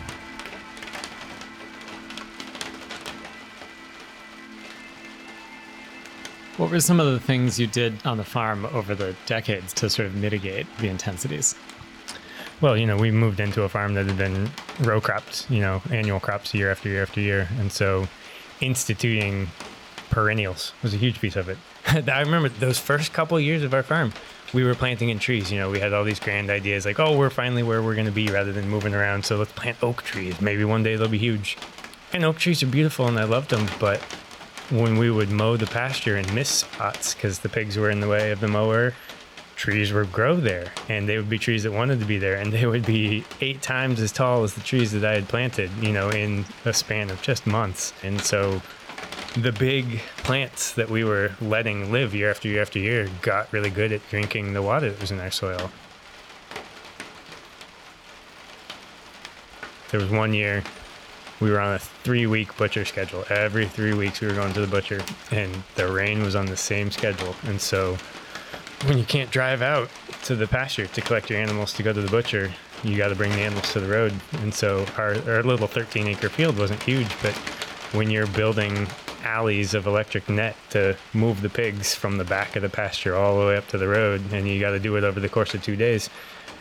What 6.57 6.69
were 6.69 6.79
some 6.79 6.99
of 6.99 7.11
the 7.11 7.19
things 7.19 7.59
you 7.59 7.65
did 7.65 8.05
on 8.05 8.17
the 8.17 8.23
farm 8.23 8.65
over 8.67 8.93
the 8.93 9.15
decades 9.25 9.73
to 9.73 9.89
sort 9.89 10.05
of 10.05 10.15
mitigate 10.15 10.67
the 10.77 10.87
intensities? 10.87 11.55
Well, 12.61 12.77
you 12.77 12.85
know, 12.85 12.95
we 12.95 13.11
moved 13.11 13.39
into 13.39 13.63
a 13.63 13.69
farm 13.69 13.95
that 13.95 14.05
had 14.05 14.17
been 14.17 14.49
row 14.81 15.01
cropped, 15.01 15.49
you 15.49 15.59
know, 15.59 15.81
annual 15.91 16.19
crops 16.19 16.53
year 16.53 16.71
after 16.71 16.89
year 16.89 17.01
after 17.01 17.19
year. 17.19 17.49
And 17.59 17.71
so 17.71 18.07
instituting 18.61 19.47
perennials 20.11 20.73
was 20.83 20.93
a 20.93 20.97
huge 20.97 21.19
piece 21.19 21.35
of 21.35 21.49
it. 21.49 21.57
I 21.87 22.21
remember 22.21 22.49
those 22.49 22.79
first 22.79 23.13
couple 23.13 23.39
years 23.39 23.63
of 23.63 23.73
our 23.73 23.83
farm, 23.83 24.13
we 24.53 24.63
were 24.63 24.75
planting 24.75 25.09
in 25.09 25.19
trees. 25.19 25.51
You 25.51 25.59
know, 25.59 25.69
we 25.69 25.79
had 25.79 25.93
all 25.93 26.03
these 26.03 26.19
grand 26.19 26.49
ideas 26.49 26.85
like, 26.85 26.99
oh, 26.99 27.17
we're 27.17 27.29
finally 27.29 27.63
where 27.63 27.81
we're 27.81 27.95
going 27.95 28.05
to 28.05 28.11
be 28.11 28.27
rather 28.29 28.51
than 28.51 28.69
moving 28.69 28.93
around. 28.93 29.25
So 29.25 29.37
let's 29.37 29.51
plant 29.51 29.77
oak 29.81 30.03
trees. 30.03 30.39
Maybe 30.39 30.63
one 30.63 30.83
day 30.83 30.95
they'll 30.95 31.07
be 31.07 31.17
huge. 31.17 31.57
And 32.13 32.23
oak 32.23 32.37
trees 32.37 32.61
are 32.61 32.67
beautiful 32.67 33.07
and 33.07 33.19
I 33.19 33.23
loved 33.23 33.49
them. 33.49 33.67
But 33.79 33.99
when 34.69 34.97
we 34.97 35.09
would 35.09 35.29
mow 35.29 35.57
the 35.57 35.65
pasture 35.65 36.15
and 36.15 36.33
miss 36.33 36.49
spots 36.49 37.13
because 37.15 37.39
the 37.39 37.49
pigs 37.49 37.77
were 37.77 37.89
in 37.89 37.99
the 37.99 38.07
way 38.07 38.31
of 38.31 38.39
the 38.39 38.47
mower, 38.47 38.93
trees 39.55 39.93
would 39.93 40.11
grow 40.11 40.35
there 40.35 40.71
and 40.89 41.07
they 41.07 41.17
would 41.17 41.29
be 41.29 41.37
trees 41.37 41.63
that 41.63 41.71
wanted 41.71 41.99
to 41.99 42.05
be 42.05 42.17
there 42.17 42.35
and 42.35 42.51
they 42.51 42.65
would 42.65 42.85
be 42.85 43.23
eight 43.41 43.61
times 43.61 43.99
as 43.99 44.11
tall 44.11 44.43
as 44.43 44.53
the 44.53 44.61
trees 44.61 44.91
that 44.91 45.05
I 45.05 45.13
had 45.13 45.27
planted, 45.27 45.71
you 45.81 45.91
know, 45.91 46.09
in 46.09 46.45
a 46.65 46.73
span 46.73 47.09
of 47.09 47.21
just 47.21 47.47
months. 47.47 47.93
And 48.03 48.21
so 48.21 48.61
the 49.35 49.51
big 49.51 49.99
plants 50.17 50.73
that 50.73 50.89
we 50.89 51.03
were 51.03 51.31
letting 51.41 51.91
live 51.91 52.13
year 52.13 52.29
after 52.29 52.47
year 52.47 52.61
after 52.61 52.79
year 52.79 53.09
got 53.21 53.51
really 53.51 53.69
good 53.69 53.91
at 53.91 54.07
drinking 54.09 54.53
the 54.53 54.61
water 54.61 54.91
that 54.91 55.01
was 55.01 55.11
in 55.11 55.19
our 55.19 55.31
soil. 55.31 55.71
There 59.89 59.99
was 59.99 60.09
one 60.09 60.33
year 60.33 60.63
we 61.39 61.51
were 61.51 61.59
on 61.59 61.73
a 61.73 61.79
three 61.79 62.27
week 62.27 62.55
butcher 62.57 62.85
schedule. 62.85 63.25
Every 63.29 63.67
three 63.67 63.93
weeks 63.93 64.21
we 64.21 64.27
were 64.27 64.33
going 64.33 64.53
to 64.53 64.61
the 64.61 64.67
butcher, 64.67 65.01
and 65.31 65.63
the 65.75 65.91
rain 65.91 66.23
was 66.23 66.35
on 66.35 66.45
the 66.45 66.57
same 66.57 66.91
schedule. 66.91 67.35
And 67.43 67.59
so 67.59 67.97
when 68.85 68.97
you 68.97 69.03
can't 69.03 69.31
drive 69.31 69.61
out 69.61 69.89
to 70.23 70.35
the 70.35 70.47
pasture 70.47 70.87
to 70.87 71.01
collect 71.01 71.29
your 71.29 71.39
animals 71.39 71.73
to 71.73 71.83
go 71.83 71.91
to 71.91 72.01
the 72.01 72.09
butcher, 72.09 72.51
you 72.83 72.97
got 72.97 73.09
to 73.09 73.15
bring 73.15 73.31
the 73.31 73.39
animals 73.39 73.71
to 73.73 73.79
the 73.79 73.89
road. 73.89 74.13
And 74.39 74.53
so 74.53 74.85
our, 74.97 75.15
our 75.27 75.43
little 75.43 75.67
13 75.67 76.07
acre 76.07 76.29
field 76.29 76.57
wasn't 76.57 76.81
huge, 76.83 77.09
but 77.21 77.33
when 77.93 78.09
you're 78.09 78.27
building 78.27 78.87
alleys 79.23 79.73
of 79.73 79.87
electric 79.87 80.29
net 80.29 80.55
to 80.71 80.95
move 81.13 81.41
the 81.41 81.49
pigs 81.49 81.95
from 81.95 82.17
the 82.17 82.23
back 82.23 82.55
of 82.55 82.61
the 82.61 82.69
pasture 82.69 83.15
all 83.15 83.39
the 83.39 83.45
way 83.45 83.57
up 83.57 83.67
to 83.69 83.77
the 83.77 83.87
road, 83.87 84.21
and 84.31 84.47
you 84.47 84.59
got 84.59 84.71
to 84.71 84.79
do 84.79 84.95
it 84.95 85.03
over 85.03 85.19
the 85.19 85.29
course 85.29 85.53
of 85.53 85.63
two 85.63 85.75
days. 85.75 86.09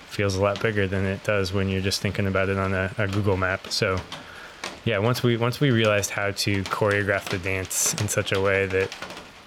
feels 0.09 0.37
a 0.37 0.43
lot 0.43 0.61
bigger 0.61 0.87
than 0.87 1.07
it 1.07 1.25
does 1.25 1.53
when 1.53 1.69
you're 1.69 1.81
just 1.81 2.03
thinking 2.03 2.27
about 2.27 2.49
it 2.51 2.59
on 2.59 2.75
a, 2.75 2.93
a 2.99 3.09
Google 3.09 3.37
map. 3.37 3.69
So 3.69 3.99
yeah, 4.85 4.99
once 4.99 5.23
we 5.23 5.37
once 5.37 5.61
we 5.61 5.71
realized 5.71 6.11
how 6.11 6.33
to 6.33 6.63
choreograph 6.65 7.29
the 7.31 7.39
dance 7.39 7.95
in 8.01 8.09
such 8.09 8.33
a 8.33 8.41
way 8.41 8.67
that 8.67 8.91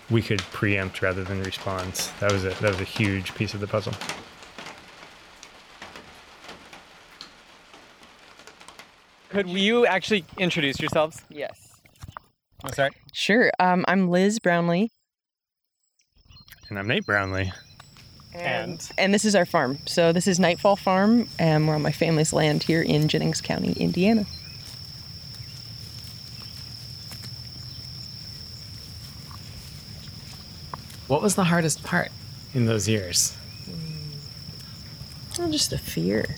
we 0.10 0.22
could 0.22 0.42
preempt 0.42 1.02
rather 1.02 1.24
than 1.24 1.44
respond, 1.44 1.94
that 2.20 2.32
was 2.32 2.46
a 2.46 2.50
that 2.50 2.64
was 2.64 2.82
a 2.82 2.86
huge 2.86 3.36
piece 3.36 3.54
of 3.54 3.60
the 3.60 3.68
puzzle. 3.68 3.94
Could 9.30 9.50
you 9.50 9.86
actually 9.86 10.26
introduce 10.38 10.80
yourselves? 10.80 11.22
Yes. 11.30 11.65
Oh, 12.66 12.72
sorry. 12.72 12.92
Sure. 13.14 13.52
Um, 13.60 13.86
I'm 13.88 14.10
Liz 14.10 14.40
Brownlee, 14.40 14.90
And 16.70 16.80
I'm 16.80 16.88
Nate 16.88 17.06
Brownlee. 17.06 17.52
And 18.34 18.92
and 18.98 19.14
this 19.14 19.24
is 19.24 19.36
our 19.36 19.46
farm. 19.46 19.78
So 19.86 20.12
this 20.12 20.28
is 20.28 20.40
Nightfall 20.40 20.76
Farm, 20.76 21.30
and 21.40 21.68
we're 21.68 21.76
on 21.76 21.82
my 21.84 21.92
family's 21.92 22.34
land 22.34 22.64
here 22.64 22.82
in 22.82 23.08
Jennings 23.08 23.40
County, 23.40 23.74
Indiana. 23.74 24.26
What 31.08 31.22
was 31.22 31.36
the 31.36 31.44
hardest 31.46 31.84
part 31.84 32.12
in 32.54 32.66
those 32.66 32.90
years? 32.90 33.38
Well, 35.38 35.52
just 35.52 35.70
the 35.70 35.78
fear. 35.78 36.36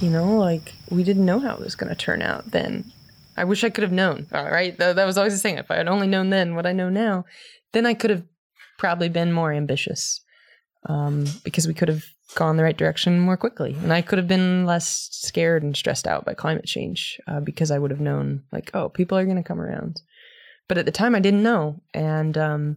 You 0.00 0.10
know, 0.10 0.36
like 0.36 0.74
we 0.90 1.02
didn't 1.04 1.24
know 1.24 1.40
how 1.40 1.54
it 1.54 1.60
was 1.60 1.74
going 1.74 1.88
to 1.88 1.96
turn 1.96 2.20
out 2.20 2.50
then. 2.50 2.92
I 3.36 3.44
wish 3.44 3.64
I 3.64 3.70
could 3.70 3.82
have 3.82 3.92
known. 3.92 4.26
All 4.32 4.44
right, 4.44 4.76
Th- 4.76 4.94
that 4.94 5.04
was 5.04 5.18
always 5.18 5.34
the 5.34 5.40
thing. 5.40 5.58
If 5.58 5.70
I 5.70 5.76
had 5.76 5.88
only 5.88 6.06
known 6.06 6.30
then 6.30 6.54
what 6.54 6.66
I 6.66 6.72
know 6.72 6.88
now, 6.88 7.24
then 7.72 7.86
I 7.86 7.94
could 7.94 8.10
have 8.10 8.24
probably 8.78 9.08
been 9.08 9.32
more 9.32 9.52
ambitious, 9.52 10.20
um, 10.88 11.26
because 11.44 11.66
we 11.66 11.74
could 11.74 11.88
have 11.88 12.04
gone 12.34 12.56
the 12.56 12.62
right 12.62 12.76
direction 12.76 13.20
more 13.20 13.36
quickly, 13.36 13.76
and 13.82 13.92
I 13.92 14.02
could 14.02 14.18
have 14.18 14.28
been 14.28 14.64
less 14.66 15.08
scared 15.12 15.62
and 15.62 15.76
stressed 15.76 16.06
out 16.06 16.24
by 16.24 16.34
climate 16.34 16.64
change 16.64 17.20
uh, 17.26 17.40
because 17.40 17.70
I 17.70 17.78
would 17.78 17.90
have 17.90 18.00
known, 18.00 18.42
like, 18.52 18.70
oh, 18.74 18.88
people 18.88 19.16
are 19.16 19.24
going 19.24 19.36
to 19.36 19.42
come 19.42 19.60
around. 19.60 20.00
But 20.66 20.78
at 20.78 20.86
the 20.86 20.92
time, 20.92 21.14
I 21.14 21.20
didn't 21.20 21.42
know, 21.42 21.80
and 21.92 22.36
um, 22.38 22.76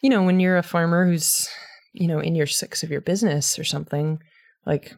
you 0.00 0.10
know, 0.10 0.22
when 0.22 0.40
you're 0.40 0.56
a 0.56 0.62
farmer 0.62 1.06
who's, 1.06 1.48
you 1.92 2.06
know, 2.06 2.20
in 2.20 2.34
year 2.34 2.46
six 2.46 2.82
of 2.82 2.90
your 2.90 3.00
business 3.00 3.58
or 3.58 3.64
something, 3.64 4.20
like, 4.66 4.94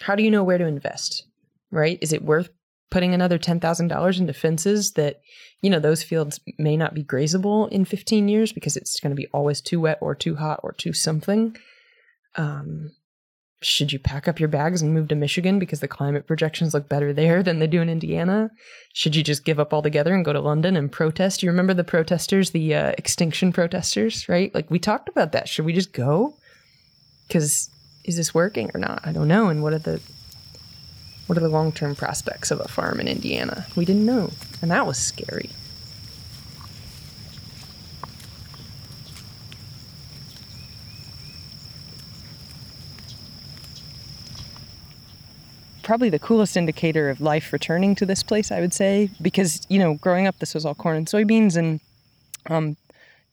how 0.00 0.14
do 0.14 0.22
you 0.22 0.30
know 0.30 0.44
where 0.44 0.58
to 0.58 0.66
invest? 0.66 1.24
Right? 1.70 1.98
Is 2.02 2.12
it 2.12 2.24
worth 2.24 2.50
putting 2.90 3.14
another 3.14 3.38
$10,000 3.38 4.18
into 4.18 4.32
fences 4.32 4.92
that, 4.92 5.20
you 5.62 5.70
know, 5.70 5.78
those 5.78 6.02
fields 6.02 6.40
may 6.58 6.76
not 6.76 6.94
be 6.94 7.04
grazable 7.04 7.70
in 7.70 7.84
15 7.84 8.28
years 8.28 8.52
because 8.52 8.76
it's 8.76 9.00
going 9.00 9.10
to 9.10 9.16
be 9.16 9.28
always 9.28 9.60
too 9.60 9.80
wet 9.80 9.98
or 10.00 10.14
too 10.14 10.36
hot 10.36 10.60
or 10.62 10.72
too 10.72 10.92
something? 10.92 11.56
Um, 12.36 12.90
should 13.62 13.92
you 13.92 13.98
pack 13.98 14.26
up 14.26 14.40
your 14.40 14.48
bags 14.48 14.80
and 14.80 14.94
move 14.94 15.08
to 15.08 15.14
Michigan 15.14 15.58
because 15.58 15.80
the 15.80 15.88
climate 15.88 16.26
projections 16.26 16.72
look 16.72 16.88
better 16.88 17.12
there 17.12 17.42
than 17.42 17.58
they 17.58 17.66
do 17.66 17.82
in 17.82 17.90
Indiana? 17.90 18.50
Should 18.94 19.14
you 19.14 19.22
just 19.22 19.44
give 19.44 19.60
up 19.60 19.74
altogether 19.74 20.14
and 20.14 20.24
go 20.24 20.32
to 20.32 20.40
London 20.40 20.76
and 20.76 20.90
protest? 20.90 21.42
You 21.42 21.50
remember 21.50 21.74
the 21.74 21.84
protesters, 21.84 22.50
the 22.50 22.74
uh, 22.74 22.92
extinction 22.96 23.52
protesters, 23.52 24.28
right? 24.28 24.54
Like 24.54 24.70
we 24.70 24.78
talked 24.78 25.08
about 25.10 25.32
that. 25.32 25.48
Should 25.48 25.66
we 25.66 25.74
just 25.74 25.92
go? 25.92 26.36
Because 27.28 27.68
is 28.04 28.16
this 28.16 28.34
working 28.34 28.70
or 28.74 28.80
not? 28.80 29.02
I 29.04 29.12
don't 29.12 29.28
know. 29.28 29.48
And 29.48 29.62
what 29.62 29.74
are 29.74 29.78
the 29.78 30.00
what 31.30 31.38
are 31.38 31.42
the 31.42 31.48
long 31.48 31.70
term 31.70 31.94
prospects 31.94 32.50
of 32.50 32.58
a 32.58 32.66
farm 32.66 32.98
in 32.98 33.06
Indiana? 33.06 33.64
We 33.76 33.84
didn't 33.84 34.04
know, 34.04 34.32
and 34.60 34.68
that 34.72 34.84
was 34.84 34.98
scary. 34.98 35.50
probably 45.84 46.10
the 46.10 46.20
coolest 46.20 46.56
indicator 46.56 47.10
of 47.10 47.20
life 47.20 47.52
returning 47.52 47.96
to 47.96 48.06
this 48.06 48.22
place, 48.22 48.52
I 48.52 48.60
would 48.60 48.72
say, 48.72 49.10
because 49.22 49.60
you 49.68 49.78
know, 49.78 49.94
growing 49.94 50.26
up, 50.26 50.38
this 50.38 50.54
was 50.54 50.64
all 50.64 50.74
corn 50.74 50.96
and 50.96 51.06
soybeans, 51.06 51.56
and 51.56 51.80
um, 52.46 52.76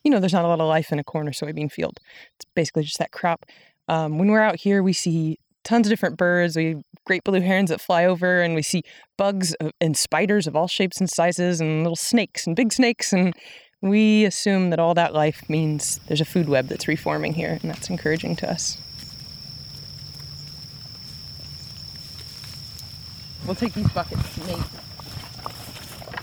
you 0.04 0.12
know, 0.12 0.20
there's 0.20 0.34
not 0.34 0.46
a 0.46 0.48
lot 0.48 0.60
of 0.60 0.68
life 0.68 0.92
in 0.92 1.00
a 1.00 1.04
corn 1.04 1.27
or 1.27 1.32
soybean 1.32 1.72
field. 1.72 2.00
It's 2.36 2.46
basically 2.56 2.84
just 2.84 3.00
that 3.00 3.12
crop. 3.12 3.46
Um, 3.88 4.20
when 4.20 4.30
we're 4.30 4.42
out 4.42 4.56
here, 4.58 4.84
we 4.84 4.94
see 4.94 5.39
tons 5.63 5.86
of 5.86 5.89
different 5.89 6.18
birds. 6.18 6.56
We 6.56 6.84
great 7.07 7.23
blue 7.23 7.39
herons 7.39 7.69
that 7.69 7.79
fly 7.79 8.05
over, 8.05 8.41
and 8.41 8.53
we 8.53 8.61
see 8.61 8.83
bugs 9.17 9.55
uh, 9.61 9.69
and 9.79 9.97
spiders 9.97 10.45
of 10.45 10.55
all 10.55 10.67
shapes 10.67 10.99
and 10.99 11.09
sizes, 11.09 11.61
and 11.61 11.81
little 11.83 11.95
snakes 11.95 12.45
and 12.45 12.55
big 12.55 12.73
snakes, 12.73 13.13
and 13.13 13.33
we 13.81 14.25
assume 14.25 14.69
that 14.71 14.79
all 14.79 14.93
that 14.93 15.13
life 15.13 15.49
means 15.49 15.99
there's 16.07 16.21
a 16.21 16.25
food 16.25 16.49
web 16.49 16.67
that's 16.67 16.87
reforming 16.87 17.33
here, 17.33 17.57
and 17.61 17.71
that's 17.71 17.89
encouraging 17.89 18.35
to 18.35 18.51
us. 18.51 18.77
We'll 23.45 23.55
take 23.55 23.73
these 23.73 23.89
buckets, 23.91 24.45
Nate. 24.45 24.57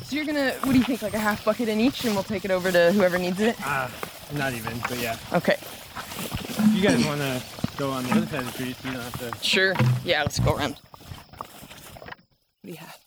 So 0.04 0.16
you're 0.16 0.26
gonna, 0.26 0.50
what 0.64 0.72
do 0.72 0.78
you 0.78 0.84
think, 0.84 1.00
like 1.00 1.14
a 1.14 1.18
half 1.18 1.42
bucket 1.46 1.70
in 1.70 1.80
each, 1.80 2.04
and 2.04 2.14
we'll 2.14 2.24
take 2.24 2.44
it 2.44 2.50
over 2.50 2.70
to 2.70 2.92
whoever 2.92 3.16
needs 3.16 3.40
it? 3.40 3.56
Uh, 3.66 3.88
not 4.34 4.52
even, 4.52 4.78
but 4.80 4.98
yeah. 5.00 5.16
Okay. 5.32 5.56
You 6.72 6.82
guys 6.82 7.02
want 7.06 7.20
to 7.20 7.63
go 7.76 7.90
on 7.90 8.04
the 8.04 8.10
other 8.12 8.26
side 8.26 8.40
of 8.40 8.46
the 8.46 8.52
street, 8.52 8.76
you 8.84 8.92
don't 8.92 9.02
have 9.02 9.40
to. 9.40 9.44
Sure. 9.44 9.74
Yeah, 10.04 10.22
let's 10.22 10.38
go 10.38 10.54
around. 10.54 10.76
What 11.38 12.18
do 12.64 12.70
you 12.70 12.76
have? 12.76 12.98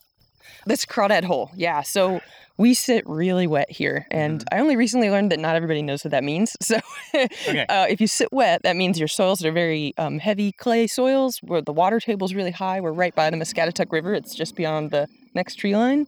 This 0.66 0.86
crawdad 0.86 1.24
hole. 1.24 1.52
Yeah. 1.56 1.82
So 1.82 2.22
we 2.58 2.74
sit 2.74 3.08
really 3.08 3.48
wet 3.48 3.70
here, 3.70 4.08
and 4.12 4.44
I 4.52 4.60
only 4.60 4.76
recently 4.76 5.10
learned 5.10 5.32
that 5.32 5.40
not 5.40 5.56
everybody 5.56 5.82
knows 5.82 6.04
what 6.04 6.12
that 6.12 6.24
means. 6.24 6.56
So, 6.68 6.76
uh, 7.16 7.86
if 7.90 8.02
you 8.02 8.08
sit 8.08 8.34
wet, 8.34 8.64
that 8.64 8.76
means 8.76 9.00
your 9.00 9.08
soils 9.08 9.46
are 9.46 9.52
very 9.52 9.94
um, 9.98 10.20
heavy 10.20 10.52
clay 10.52 10.86
soils, 10.86 11.40
where 11.42 11.62
the 11.62 11.72
water 11.72 12.00
table 12.00 12.26
is 12.26 12.36
really 12.36 12.52
high. 12.52 12.82
We're 12.82 12.92
right 12.92 13.16
by 13.16 13.30
the 13.30 13.38
Muscatatuck 13.38 13.92
River. 13.92 14.14
It's 14.14 14.36
just 14.36 14.56
beyond 14.56 14.92
the 14.92 15.08
next 15.34 15.56
tree 15.56 15.76
line, 15.76 16.08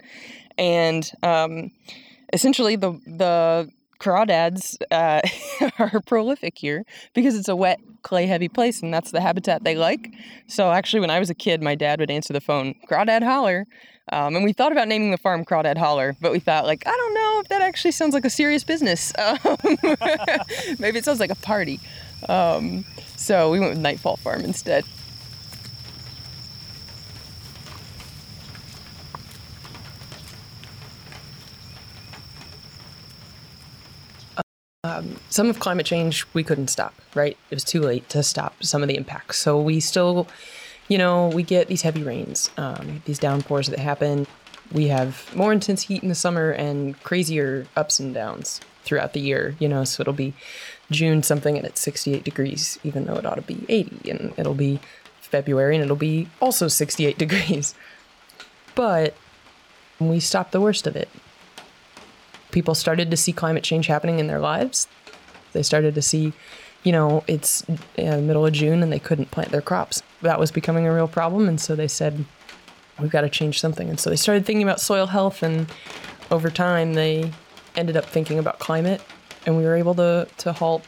and 0.58 1.10
um, 1.24 1.72
essentially 2.34 2.76
the 2.76 2.92
the 3.06 3.72
crawdads 4.00 4.78
uh, 4.92 5.22
are 5.80 6.02
prolific 6.02 6.58
here 6.58 6.86
because 7.14 7.36
it's 7.36 7.50
a 7.50 7.56
wet 7.56 7.80
clay 8.02 8.26
heavy 8.26 8.48
place 8.48 8.82
and 8.82 8.94
that's 8.94 9.12
the 9.12 9.22
habitat 9.22 9.64
they 9.64 9.76
like. 9.76 10.14
So 10.48 10.72
actually 10.72 11.02
when 11.02 11.10
i 11.10 11.20
was 11.20 11.30
a 11.30 11.36
kid 11.36 11.62
my 11.62 11.76
dad 11.76 12.00
would 12.00 12.12
answer 12.12 12.34
the 12.34 12.42
phone 12.42 12.76
crawdad 12.90 13.24
holler 13.24 13.68
um, 14.12 14.36
and 14.36 14.44
we 14.44 14.54
thought 14.54 14.72
about 14.72 14.88
naming 14.88 15.12
the 15.12 15.18
farm 15.18 15.46
crawdad 15.46 15.78
holler 15.78 16.16
but 16.22 16.32
we 16.32 16.40
thought 16.40 16.66
like 16.66 16.84
i 16.88 16.92
don't 16.92 17.14
know 17.14 17.40
if 17.42 17.48
that 17.50 17.62
actually 17.62 17.92
sounds 17.92 18.14
like 18.14 18.26
a 18.26 18.30
serious 18.30 18.64
business. 18.64 19.14
Um, 19.30 19.48
maybe 20.80 20.98
it 20.98 21.06
sounds 21.06 21.20
like 21.20 21.30
a 21.30 21.36
party. 21.36 21.80
Um, 22.28 22.84
so 23.16 23.52
we 23.52 23.60
went 23.60 23.72
with 23.72 23.80
nightfall 23.80 24.18
farm 24.18 24.42
instead 24.42 24.86
some 35.30 35.50
of 35.50 35.60
climate 35.60 35.86
change 35.86 36.26
we 36.34 36.42
couldn't 36.42 36.70
stop, 36.70 36.94
right? 37.14 37.36
It 37.50 37.56
was 37.56 37.66
too 37.66 37.82
late 37.82 38.08
to 38.10 38.24
stop 38.24 38.64
some 38.64 38.82
of 38.82 38.88
the 38.88 38.96
impacts. 38.96 39.38
So 39.38 39.60
we 39.60 39.82
still, 39.82 40.26
you 40.88 40.98
know, 40.98 41.28
we 41.28 41.44
get 41.44 41.68
these 41.68 41.82
heavy 41.82 42.02
rains, 42.02 42.50
um, 42.56 43.02
these 43.04 43.20
downpours 43.20 43.68
that 43.68 43.80
happen. 43.80 44.26
We 44.72 44.88
have 44.88 45.36
more 45.36 45.52
intense 45.52 45.82
heat 45.82 46.02
in 46.02 46.08
the 46.08 46.16
summer 46.16 46.52
and 46.52 46.98
crazier 47.04 47.68
ups 47.76 48.00
and 48.00 48.14
downs 48.14 48.62
throughout 48.86 49.12
the 49.12 49.20
year, 49.20 49.54
you 49.60 49.68
know, 49.68 49.84
so 49.84 50.00
it'll 50.00 50.14
be 50.14 50.34
June 50.90 51.24
something 51.24 51.58
and 51.58 51.66
it's 51.66 51.82
68 51.82 52.24
degrees, 52.24 52.80
even 52.86 53.04
though 53.04 53.16
it 53.16 53.26
ought 53.26 53.36
to 53.36 53.42
be 53.42 53.66
80. 53.68 54.10
And 54.10 54.34
it'll 54.38 54.54
be 54.54 54.80
February 55.20 55.76
and 55.76 55.84
it'll 55.84 55.98
be 55.98 56.30
also 56.40 56.70
68 56.70 57.18
degrees. 57.18 57.76
But 58.76 59.14
we 60.00 60.22
stopped 60.22 60.54
the 60.54 60.62
worst 60.62 60.88
of 60.88 60.96
it. 60.96 61.10
People 62.52 62.76
started 62.76 63.12
to 63.12 63.18
see 63.18 63.32
climate 63.32 63.64
change 63.64 63.88
happening 63.88 64.20
in 64.20 64.28
their 64.28 64.40
lives. 64.40 64.88
They 65.54 65.64
started 65.64 65.96
to 65.96 66.02
see, 66.02 66.34
you 66.84 66.92
know, 66.92 67.24
it's 67.28 67.68
uh, 67.70 67.76
middle 67.98 68.46
of 68.46 68.54
June 68.54 68.84
and 68.84 68.92
they 68.92 69.00
couldn't 69.00 69.32
plant 69.32 69.52
their 69.52 69.62
crops. 69.62 70.02
That 70.22 70.40
was 70.40 70.52
becoming 70.52 70.88
a 70.88 70.94
real 70.94 71.08
problem. 71.08 71.48
And 71.48 71.60
so 71.60 71.76
they 71.76 71.88
said, 71.88 72.26
we've 73.00 73.12
got 73.12 73.22
to 73.22 73.30
change 73.30 73.60
something. 73.60 73.90
And 73.90 74.00
so 74.00 74.10
they 74.10 74.16
started 74.16 74.46
thinking 74.46 74.64
about 74.64 74.80
soil 74.80 75.08
health. 75.08 75.44
And 75.44 75.68
over 76.32 76.50
time, 76.50 76.94
they 76.94 77.32
ended 77.76 77.98
up 77.98 78.06
thinking 78.06 78.40
about 78.40 78.60
climate. 78.60 79.02
And 79.46 79.58
we 79.58 79.64
were 79.64 79.76
able 79.76 79.96
to, 79.96 80.28
to 80.38 80.54
halt 80.54 80.84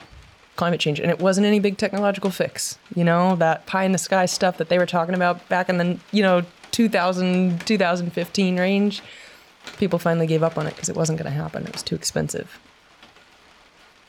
climate 0.56 0.80
change. 0.80 1.00
And 1.00 1.10
it 1.10 1.20
wasn't 1.20 1.48
any 1.48 1.60
big 1.60 1.78
technological 1.78 2.30
fix. 2.30 2.78
You 2.96 3.04
know, 3.04 3.36
that 3.38 3.66
pie 3.66 3.84
in 3.84 3.92
the 3.92 3.98
sky 3.98 4.26
stuff 4.26 4.58
that 4.58 4.70
they 4.70 4.78
were 4.78 4.86
talking 4.86 5.16
about 5.16 5.48
back 5.50 5.70
in 5.70 5.78
the, 5.78 6.00
you 6.12 6.22
know, 6.22 6.44
2000, 6.72 7.66
2015 7.66 8.60
range. 8.60 9.02
People 9.78 10.00
finally 10.00 10.28
gave 10.28 10.44
up 10.44 10.58
on 10.58 10.68
it 10.68 10.76
because 10.76 10.90
it 10.90 10.96
wasn't 10.96 11.18
going 11.20 11.32
to 11.32 11.38
happen. 11.38 11.66
It 11.66 11.74
was 11.74 11.84
too 11.84 11.96
expensive. 11.96 12.60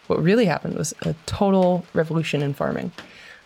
What 0.07 0.23
really 0.23 0.47
happened 0.47 0.77
was 0.77 0.95
a 1.03 1.15
total 1.27 1.87
revolution 1.95 2.43
in 2.43 2.55
farming 2.55 2.93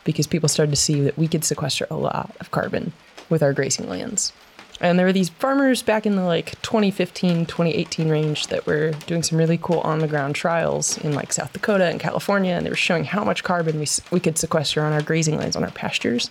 because 0.04 0.26
people 0.26 0.48
started 0.48 0.72
to 0.72 0.76
see 0.76 1.00
that 1.00 1.18
we 1.18 1.28
could 1.28 1.44
sequester 1.44 1.86
a 1.90 1.96
lot 1.96 2.34
of 2.40 2.50
carbon 2.50 2.92
with 3.28 3.42
our 3.42 3.52
grazing 3.52 3.88
lands. 3.88 4.32
And 4.80 4.98
there 4.98 5.06
were 5.06 5.12
these 5.12 5.30
farmers 5.30 5.82
back 5.82 6.04
in 6.04 6.16
the 6.16 6.22
like 6.22 6.60
2015, 6.62 7.46
2018 7.46 8.08
range 8.08 8.48
that 8.48 8.66
were 8.66 8.90
doing 9.06 9.22
some 9.22 9.38
really 9.38 9.58
cool 9.58 9.80
on 9.80 10.00
the 10.00 10.06
ground 10.06 10.34
trials 10.34 10.98
in 10.98 11.14
like 11.14 11.32
South 11.32 11.52
Dakota 11.52 11.86
and 11.86 11.98
California. 11.98 12.54
And 12.54 12.66
they 12.66 12.70
were 12.70 12.76
showing 12.76 13.04
how 13.04 13.24
much 13.24 13.42
carbon 13.42 13.78
we, 13.78 13.86
we 14.10 14.20
could 14.20 14.36
sequester 14.36 14.82
on 14.82 14.92
our 14.92 15.02
grazing 15.02 15.38
lands, 15.38 15.56
on 15.56 15.64
our 15.64 15.70
pastures. 15.70 16.30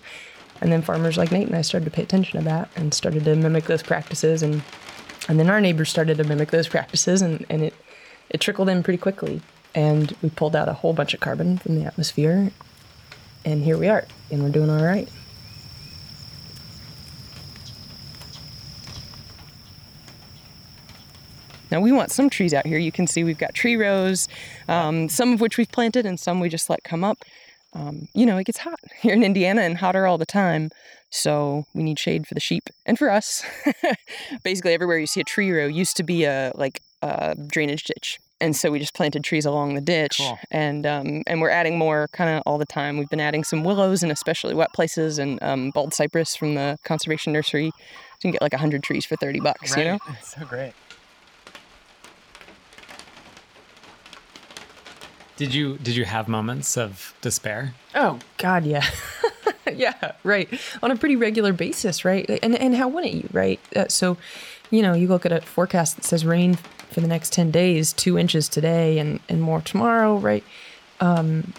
And 0.62 0.72
then 0.72 0.84
farmers 0.84 1.18
like 1.18 1.32
Nate 1.32 1.48
and 1.48 1.56
I 1.56 1.62
started 1.62 1.86
to 1.86 1.92
pay 1.92 2.04
attention 2.04 2.40
to 2.40 2.46
that 2.46 2.70
and 2.76 2.94
started 2.94 3.26
to 3.26 3.36
mimic 3.36 3.66
those 3.66 3.84
practices 3.84 4.44
and 4.44 4.62
and 5.28 5.40
then 5.40 5.50
our 5.50 5.60
neighbors 5.60 5.90
started 5.90 6.18
to 6.18 6.24
mimic 6.24 6.52
those 6.52 6.68
practices 6.68 7.22
and, 7.22 7.46
and 7.50 7.64
it 7.64 7.74
it 8.30 8.42
trickled 8.42 8.70
in 8.70 8.84
pretty 8.84 8.98
quickly. 8.98 9.42
And 9.74 10.16
we 10.22 10.30
pulled 10.30 10.56
out 10.56 10.68
a 10.68 10.74
whole 10.74 10.94
bunch 10.94 11.14
of 11.14 11.20
carbon 11.20 11.58
from 11.58 11.76
the 11.76 11.86
atmosphere 11.86 12.52
and 13.44 13.64
here 13.64 13.78
we 13.78 13.88
are. 13.88 14.06
And 14.32 14.42
we're 14.42 14.50
doing 14.50 14.70
all 14.70 14.84
right. 14.84 15.08
Now 21.72 21.82
we 21.82 21.92
want 21.92 22.12
some 22.12 22.30
trees 22.30 22.54
out 22.54 22.66
here. 22.66 22.78
You 22.78 22.92
can 22.92 23.06
see 23.06 23.24
we've 23.24 23.38
got 23.38 23.54
tree 23.54 23.76
rows, 23.76 24.28
um, 24.68 25.10
some 25.10 25.34
of 25.34 25.42
which 25.42 25.58
we've 25.58 25.72
planted 25.72 26.06
and 26.06 26.20
some 26.20 26.40
we 26.40 26.50
just 26.50 26.70
let 26.70 26.84
come 26.84 27.04
up. 27.04 27.24
Um, 27.76 28.08
you 28.14 28.26
know, 28.26 28.38
it 28.38 28.46
gets 28.46 28.60
hot 28.60 28.80
here 29.02 29.14
in 29.14 29.24
Indiana 29.24 29.62
and 29.62 29.78
hotter 29.78 30.08
all 30.08 30.18
the 30.18 30.26
time. 30.26 30.70
So 31.10 31.66
we 31.74 31.84
need 31.84 32.00
shade 32.00 32.26
for 32.28 32.34
the 32.34 32.40
sheep 32.40 32.64
and 32.86 32.98
for 32.98 33.10
us. 33.10 33.44
Basically, 34.44 34.74
everywhere 34.74 34.98
you 34.98 35.08
see 35.08 35.22
a 35.22 35.26
tree 35.26 35.52
row 35.52 35.68
used 35.68 35.96
to 35.98 36.04
be 36.04 36.24
a 36.24 36.52
like 36.56 36.82
a 37.02 37.36
drainage 37.36 37.84
ditch, 37.84 38.20
and 38.42 38.56
so 38.56 38.72
we 38.72 38.80
just 38.80 38.94
planted 38.94 39.24
trees 39.24 39.46
along 39.46 39.76
the 39.76 39.82
ditch, 39.82 40.18
Cool. 40.18 40.38
and 40.52 40.86
um, 40.86 41.24
and 41.28 41.40
we're 41.42 41.50
adding 41.52 41.78
more 41.78 42.08
kind 42.12 42.30
of 42.36 42.44
all 42.46 42.58
the 42.58 42.66
time. 42.66 42.98
We've 42.98 43.10
been 43.10 43.20
adding 43.22 43.44
some 43.44 43.64
willows 43.64 44.04
and 44.04 44.12
especially 44.12 44.56
wet 44.56 44.74
places 44.74 45.20
and 45.20 45.42
um, 45.44 45.72
bald 45.72 45.94
cypress 45.94 46.36
from 46.36 46.56
the 46.56 46.78
conservation 46.84 47.32
nursery. 47.32 47.72
So 47.72 47.78
you 48.16 48.22
can 48.22 48.32
get 48.32 48.42
like 48.42 48.54
hundred 48.54 48.84
trees 48.84 49.06
for 49.06 49.16
thirty 49.16 49.40
bucks. 49.40 49.76
You 49.78 49.84
know. 49.84 50.00
It's 50.20 50.36
so 50.36 50.46
great. 50.46 50.74
Did 55.38 55.54
you 55.54 55.78
did 55.78 55.96
you 55.96 56.06
have 56.06 56.28
moments 56.28 56.78
of 56.78 57.14
despair? 57.22 57.74
Oh 57.94 58.20
God, 58.38 58.66
yeah, 58.66 58.86
yeah, 59.74 60.14
right. 60.24 60.48
On 60.82 60.92
a 60.92 60.96
pretty 60.96 61.18
regular 61.18 61.52
basis, 61.52 62.06
right? 62.06 62.30
And 62.42 62.56
and 62.56 62.74
how 62.76 62.88
wouldn't 62.88 63.14
you, 63.14 63.30
right? 63.34 63.60
Uh, 63.76 63.88
so, 63.90 64.18
you 64.72 64.82
know, 64.82 64.94
you 64.94 65.08
look 65.08 65.26
at 65.26 65.34
a 65.34 65.42
forecast 65.42 65.98
that 65.98 66.06
says 66.06 66.26
rain 66.26 66.56
for 66.90 67.02
the 67.02 67.08
next 67.08 67.34
ten 67.34 67.52
days, 67.52 67.92
two 67.92 68.18
inches 68.18 68.48
today, 68.48 68.98
and 68.98 69.20
and 69.28 69.42
more 69.42 69.60
tomorrow, 69.60 70.16
right? 70.16 70.44
Um, 71.02 71.54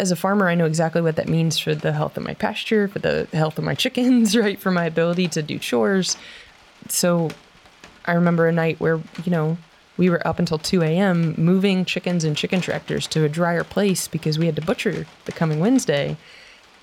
as 0.00 0.10
a 0.10 0.16
farmer, 0.16 0.48
I 0.48 0.56
know 0.56 0.66
exactly 0.66 1.00
what 1.00 1.14
that 1.16 1.28
means 1.28 1.58
for 1.58 1.76
the 1.76 1.92
health 1.92 2.16
of 2.16 2.24
my 2.24 2.34
pasture, 2.34 2.88
for 2.88 2.98
the 2.98 3.28
health 3.32 3.56
of 3.56 3.62
my 3.62 3.76
chickens, 3.76 4.36
right? 4.44 4.58
For 4.58 4.72
my 4.72 4.86
ability 4.86 5.28
to 5.28 5.42
do 5.42 5.60
chores. 5.60 6.16
So, 6.88 7.30
I 8.04 8.14
remember 8.14 8.48
a 8.48 8.52
night 8.52 8.80
where 8.80 8.96
you 9.24 9.30
know 9.30 9.58
we 9.96 10.08
were 10.08 10.26
up 10.26 10.38
until 10.38 10.58
2 10.58 10.82
a.m. 10.82 11.34
moving 11.36 11.84
chickens 11.84 12.24
and 12.24 12.36
chicken 12.36 12.60
tractors 12.60 13.06
to 13.08 13.24
a 13.24 13.28
drier 13.28 13.64
place 13.64 14.08
because 14.08 14.38
we 14.38 14.46
had 14.46 14.56
to 14.56 14.62
butcher 14.62 15.06
the 15.24 15.32
coming 15.32 15.60
Wednesday. 15.60 16.16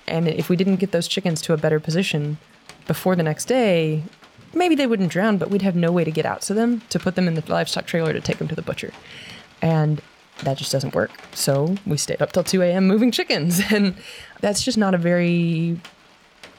And 0.06 0.28
if 0.28 0.48
we 0.48 0.56
didn't 0.56 0.76
get 0.76 0.92
those 0.92 1.08
chickens 1.08 1.40
to 1.42 1.52
a 1.52 1.56
better 1.56 1.80
position 1.80 2.38
before 2.86 3.16
the 3.16 3.22
next 3.22 3.46
day, 3.46 4.02
maybe 4.54 4.74
they 4.74 4.86
wouldn't 4.86 5.10
drown, 5.10 5.38
but 5.38 5.50
we'd 5.50 5.62
have 5.62 5.76
no 5.76 5.92
way 5.92 6.04
to 6.04 6.10
get 6.10 6.26
out 6.26 6.42
to 6.42 6.54
them 6.54 6.82
to 6.90 6.98
put 6.98 7.14
them 7.14 7.28
in 7.28 7.34
the 7.34 7.44
livestock 7.48 7.86
trailer 7.86 8.12
to 8.12 8.20
take 8.20 8.38
them 8.38 8.48
to 8.48 8.54
the 8.54 8.62
butcher. 8.62 8.92
And 9.62 10.00
that 10.42 10.56
just 10.56 10.72
doesn't 10.72 10.94
work. 10.94 11.10
So 11.34 11.76
we 11.86 11.96
stayed 11.96 12.22
up 12.22 12.32
till 12.32 12.44
2 12.44 12.62
a.m. 12.62 12.86
moving 12.86 13.10
chickens. 13.10 13.60
And 13.72 13.94
that's 14.40 14.62
just 14.62 14.78
not 14.78 14.94
a 14.94 14.98
very, 14.98 15.78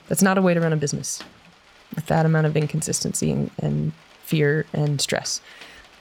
that's 0.07 0.21
not 0.21 0.37
a 0.37 0.41
way 0.41 0.53
to 0.53 0.61
run 0.61 0.73
a 0.73 0.77
business 0.77 1.21
with 1.95 2.05
that 2.07 2.25
amount 2.25 2.47
of 2.47 2.55
inconsistency 2.55 3.31
and, 3.31 3.51
and 3.59 3.91
fear 4.23 4.65
and 4.73 5.01
stress. 5.01 5.41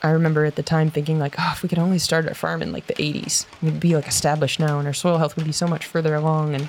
I 0.02 0.11
remember 0.11 0.45
at 0.45 0.57
the 0.57 0.62
time 0.62 0.90
thinking 0.90 1.19
like, 1.19 1.35
oh, 1.38 1.50
if 1.52 1.62
we 1.62 1.69
could 1.69 1.78
only 1.78 1.99
start 1.99 2.26
a 2.26 2.35
farm 2.35 2.62
in 2.62 2.73
like 2.73 2.87
the 2.87 2.95
80s, 2.95 3.47
we'd 3.62 3.80
be 3.80 3.95
like 3.95 4.07
established 4.09 4.59
now, 4.59 4.78
and 4.78 4.87
our 4.87 4.95
soil 4.95 5.19
health 5.19 5.37
would 5.37 5.45
be 5.45 5.52
so 5.52 5.66
much 5.66 5.87
further 5.87 6.14
along, 6.14 6.54
and 6.54 6.69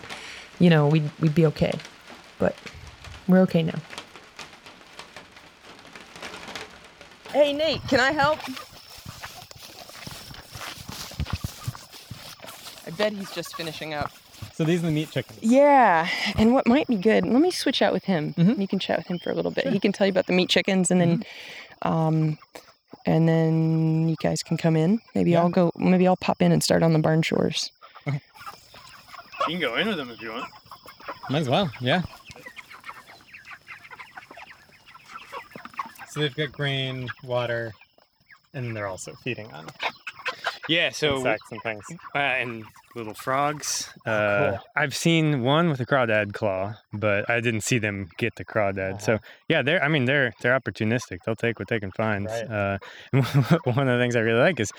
you 0.59 0.69
know, 0.69 0.87
we'd 0.87 1.09
we'd 1.19 1.35
be 1.35 1.45
okay. 1.47 1.73
But 2.37 2.55
we're 3.27 3.39
okay 3.41 3.63
now. 3.63 3.79
Hey 7.31 7.53
Nate, 7.53 7.81
can 7.87 8.01
I 8.01 8.11
help? 8.11 8.39
I 12.85 12.91
bet 12.91 13.13
he's 13.13 13.31
just 13.31 13.55
finishing 13.55 13.93
up. 13.93 14.11
So 14.53 14.65
these 14.65 14.83
are 14.83 14.87
the 14.87 14.91
meat 14.91 15.09
chickens. 15.11 15.39
Yeah, 15.41 16.09
and 16.35 16.53
what 16.53 16.67
might 16.67 16.87
be 16.87 16.97
good? 16.97 17.25
Let 17.25 17.41
me 17.41 17.51
switch 17.51 17.81
out 17.81 17.93
with 17.93 18.03
him. 18.03 18.33
You 18.37 18.67
can 18.67 18.79
chat 18.79 18.97
with 18.97 19.07
him 19.07 19.17
for 19.17 19.31
a 19.31 19.33
little 19.33 19.51
bit. 19.51 19.67
He 19.67 19.79
can 19.79 19.93
tell 19.93 20.05
you 20.05 20.11
about 20.11 20.27
the 20.27 20.33
meat 20.33 20.49
chickens, 20.49 20.91
and 20.91 20.99
then, 20.99 21.25
um, 21.83 22.37
and 23.05 23.27
then 23.27 24.09
you 24.09 24.15
guys 24.21 24.43
can 24.43 24.57
come 24.57 24.75
in. 24.75 24.99
Maybe 25.15 25.35
I'll 25.35 25.49
go. 25.49 25.71
Maybe 25.75 26.07
I'll 26.07 26.15
pop 26.17 26.41
in 26.41 26.51
and 26.51 26.63
start 26.63 26.83
on 26.83 26.93
the 26.93 26.99
barn 26.99 27.21
chores. 27.21 27.71
You 28.05 28.13
can 29.47 29.59
go 29.59 29.75
in 29.75 29.87
with 29.87 29.97
them 29.97 30.09
if 30.11 30.21
you 30.21 30.31
want. 30.31 30.45
Might 31.29 31.39
as 31.39 31.49
well, 31.49 31.71
yeah. 31.81 32.03
So 36.09 36.19
they've 36.19 36.35
got 36.35 36.51
grain, 36.51 37.07
water, 37.23 37.71
and 38.53 38.75
they're 38.75 38.87
also 38.87 39.13
feeding 39.23 39.51
on 39.53 39.67
Yeah, 40.67 40.89
so 40.89 41.17
insects 41.17 41.51
and 41.51 41.61
things. 41.63 41.85
uh, 42.13 42.17
and 42.17 42.65
little 42.95 43.13
frogs. 43.13 43.89
Uh, 44.05 44.51
cool. 44.51 44.59
I've 44.75 44.95
seen 44.95 45.41
one 45.41 45.69
with 45.69 45.79
a 45.79 45.85
crawdad 45.85 46.33
claw, 46.33 46.75
but 46.93 47.29
I 47.29 47.39
didn't 47.39 47.61
see 47.61 47.77
them 47.77 48.09
get 48.17 48.35
the 48.35 48.45
crawdad. 48.45 49.01
So 49.01 49.19
yeah, 49.47 49.61
they're 49.61 49.83
I 49.83 49.87
mean 49.87 50.05
they're 50.05 50.33
they're 50.41 50.59
opportunistic. 50.59 51.19
They'll 51.25 51.35
take 51.35 51.59
what 51.59 51.67
they 51.67 51.79
can 51.79 51.91
find. 51.91 52.25
Right. 52.25 52.43
Uh, 52.49 52.77
one 53.63 53.87
of 53.87 53.97
the 53.97 54.03
things 54.03 54.15
I 54.15 54.19
really 54.19 54.39
like 54.39 54.59
is 54.59 54.71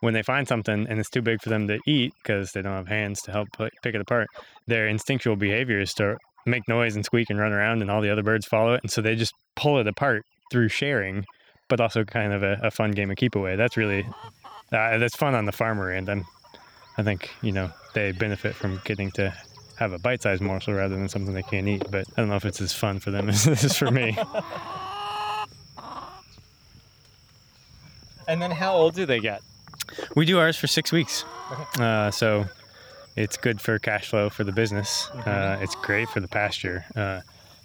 when 0.00 0.14
they 0.14 0.22
find 0.22 0.48
something 0.48 0.86
and 0.88 0.98
it's 0.98 1.10
too 1.10 1.22
big 1.22 1.40
for 1.42 1.50
them 1.50 1.68
to 1.68 1.78
eat 1.86 2.12
because 2.22 2.52
they 2.52 2.62
don't 2.62 2.74
have 2.74 2.88
hands 2.88 3.20
to 3.22 3.32
help 3.32 3.48
put, 3.52 3.72
pick 3.82 3.94
it 3.94 4.00
apart. 4.00 4.28
Their 4.66 4.88
instinctual 4.88 5.36
behavior 5.36 5.80
is 5.80 5.92
to 5.94 6.16
make 6.46 6.66
noise 6.68 6.96
and 6.96 7.04
squeak 7.04 7.28
and 7.30 7.38
run 7.38 7.52
around, 7.52 7.82
and 7.82 7.90
all 7.90 8.00
the 8.00 8.10
other 8.10 8.22
birds 8.22 8.46
follow 8.46 8.72
it, 8.74 8.80
and 8.82 8.90
so 8.90 9.02
they 9.02 9.14
just 9.14 9.34
pull 9.56 9.78
it 9.78 9.86
apart 9.86 10.24
through 10.50 10.68
sharing. 10.68 11.24
But 11.68 11.80
also 11.80 12.02
kind 12.02 12.32
of 12.32 12.42
a, 12.42 12.58
a 12.64 12.70
fun 12.70 12.90
game 12.90 13.12
of 13.12 13.16
keep 13.16 13.36
away. 13.36 13.54
That's 13.54 13.76
really 13.76 14.04
uh, 14.72 14.98
that's 14.98 15.14
fun 15.14 15.36
on 15.36 15.44
the 15.44 15.52
farmer 15.52 15.92
end. 15.92 16.08
I'm 16.08 16.24
I 16.98 17.02
think 17.02 17.30
you 17.42 17.52
know 17.52 17.70
they 17.94 18.12
benefit 18.12 18.54
from 18.54 18.80
getting 18.84 19.10
to 19.12 19.34
have 19.76 19.92
a 19.92 19.98
bite-sized 19.98 20.42
morsel 20.42 20.74
rather 20.74 20.94
than 20.96 21.08
something 21.08 21.32
they 21.34 21.42
can't 21.42 21.66
eat. 21.66 21.90
But 21.90 22.06
I 22.16 22.20
don't 22.20 22.28
know 22.28 22.36
if 22.36 22.44
it's 22.44 22.60
as 22.60 22.72
fun 22.72 23.00
for 23.00 23.10
them 23.10 23.28
as 23.30 23.46
it 23.46 23.64
is 23.64 23.76
for 23.76 23.90
me. 23.90 24.16
And 28.28 28.40
then 28.40 28.50
how 28.50 28.74
old 28.74 28.94
do 28.94 29.06
they 29.06 29.20
get? 29.20 29.42
we 30.14 30.24
do 30.24 30.38
ours 30.38 30.56
for 30.56 30.66
six 30.66 30.92
weeks, 30.92 31.24
uh, 31.78 32.10
so 32.10 32.44
it's 33.16 33.36
good 33.36 33.60
for 33.60 33.78
cash 33.78 34.08
flow 34.08 34.30
for 34.30 34.44
the 34.44 34.52
business. 34.52 35.08
Uh, 35.10 35.58
it's 35.60 35.74
great 35.76 36.08
for 36.08 36.20
the 36.20 36.28
pasture. 36.28 36.84
Uh, 36.94 37.20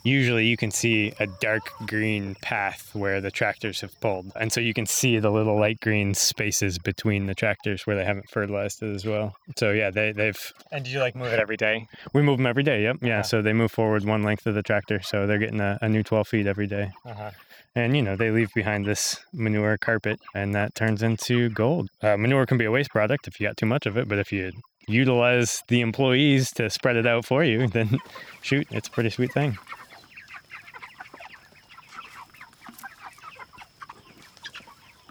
usually, 0.06 0.46
you 0.46 0.56
can 0.56 0.72
see 0.72 1.12
a 1.20 1.28
dark 1.28 1.70
green 1.86 2.36
path 2.42 2.92
where 2.94 3.20
the 3.20 3.32
tractors 3.32 3.82
have 3.82 4.00
pulled, 4.00 4.32
and 4.40 4.52
so 4.54 4.62
you 4.62 4.74
can 4.74 4.86
see 4.86 5.20
the 5.20 5.32
little 5.32 5.60
light 5.60 5.80
green 5.82 6.14
spaces 6.14 6.78
between 6.78 7.26
the 7.26 7.36
tractors 7.36 7.86
where 7.86 7.96
they 7.96 8.06
haven't 8.06 8.30
fertilized 8.30 8.82
it 8.82 8.96
as 8.96 9.06
well. 9.06 9.36
So 9.58 9.72
yeah, 9.72 9.90
they 9.90 10.12
they've 10.12 10.54
And 10.72 10.86
do 10.86 10.92
you 10.92 11.00
like 11.00 11.16
move 11.16 11.34
it 11.34 11.40
every 11.40 11.58
day? 11.58 11.88
We 12.14 12.22
move 12.22 12.38
them 12.38 12.46
every 12.46 12.64
day. 12.64 12.84
Yep. 12.84 12.98
Yeah. 13.02 13.14
Uh-huh. 13.16 13.24
So 13.24 13.42
they 13.42 13.54
move 13.54 13.72
forward 13.72 14.06
one 14.06 14.24
length 14.24 14.46
of 14.46 14.56
the 14.56 14.64
tractor. 14.64 15.02
So 15.02 15.28
they're 15.28 15.40
getting 15.40 15.62
a, 15.62 15.78
a 15.82 15.90
new 15.90 16.04
12 16.04 16.28
feet 16.28 16.48
every 16.48 16.68
day. 16.68 16.92
Uh-huh. 17.06 17.32
And, 17.76 17.96
you 17.96 18.02
know, 18.02 18.16
they 18.16 18.32
leave 18.32 18.54
behind 18.54 18.86
this 18.86 19.20
manure 19.34 19.78
carpet 19.78 20.20
and 20.34 20.56
that 20.56 20.76
turns 20.76 21.04
into 21.04 21.50
gold. 21.50 21.90
Uh, 22.02 22.16
manure 22.16 22.46
can 22.46 22.58
be 22.58 22.66
a 22.66 22.72
waste 22.72 22.90
product 22.90 23.28
if 23.28 23.40
you 23.40 23.48
got 23.48 23.58
too 23.58 23.66
much 23.66 23.86
of 23.86 23.98
it. 23.98 24.08
But 24.08 24.18
if 24.18 24.32
you 24.32 24.54
utilize 24.88 25.62
the 25.68 25.82
employees 25.82 26.52
to 26.54 26.70
spread 26.70 26.96
it 26.96 27.06
out 27.06 27.26
for 27.26 27.44
you, 27.44 27.68
then 27.78 27.98
shoot, 28.42 28.68
it's 28.72 28.88
a 28.88 28.92
pretty 28.92 29.10
sweet 29.10 29.34
thing. 29.34 29.58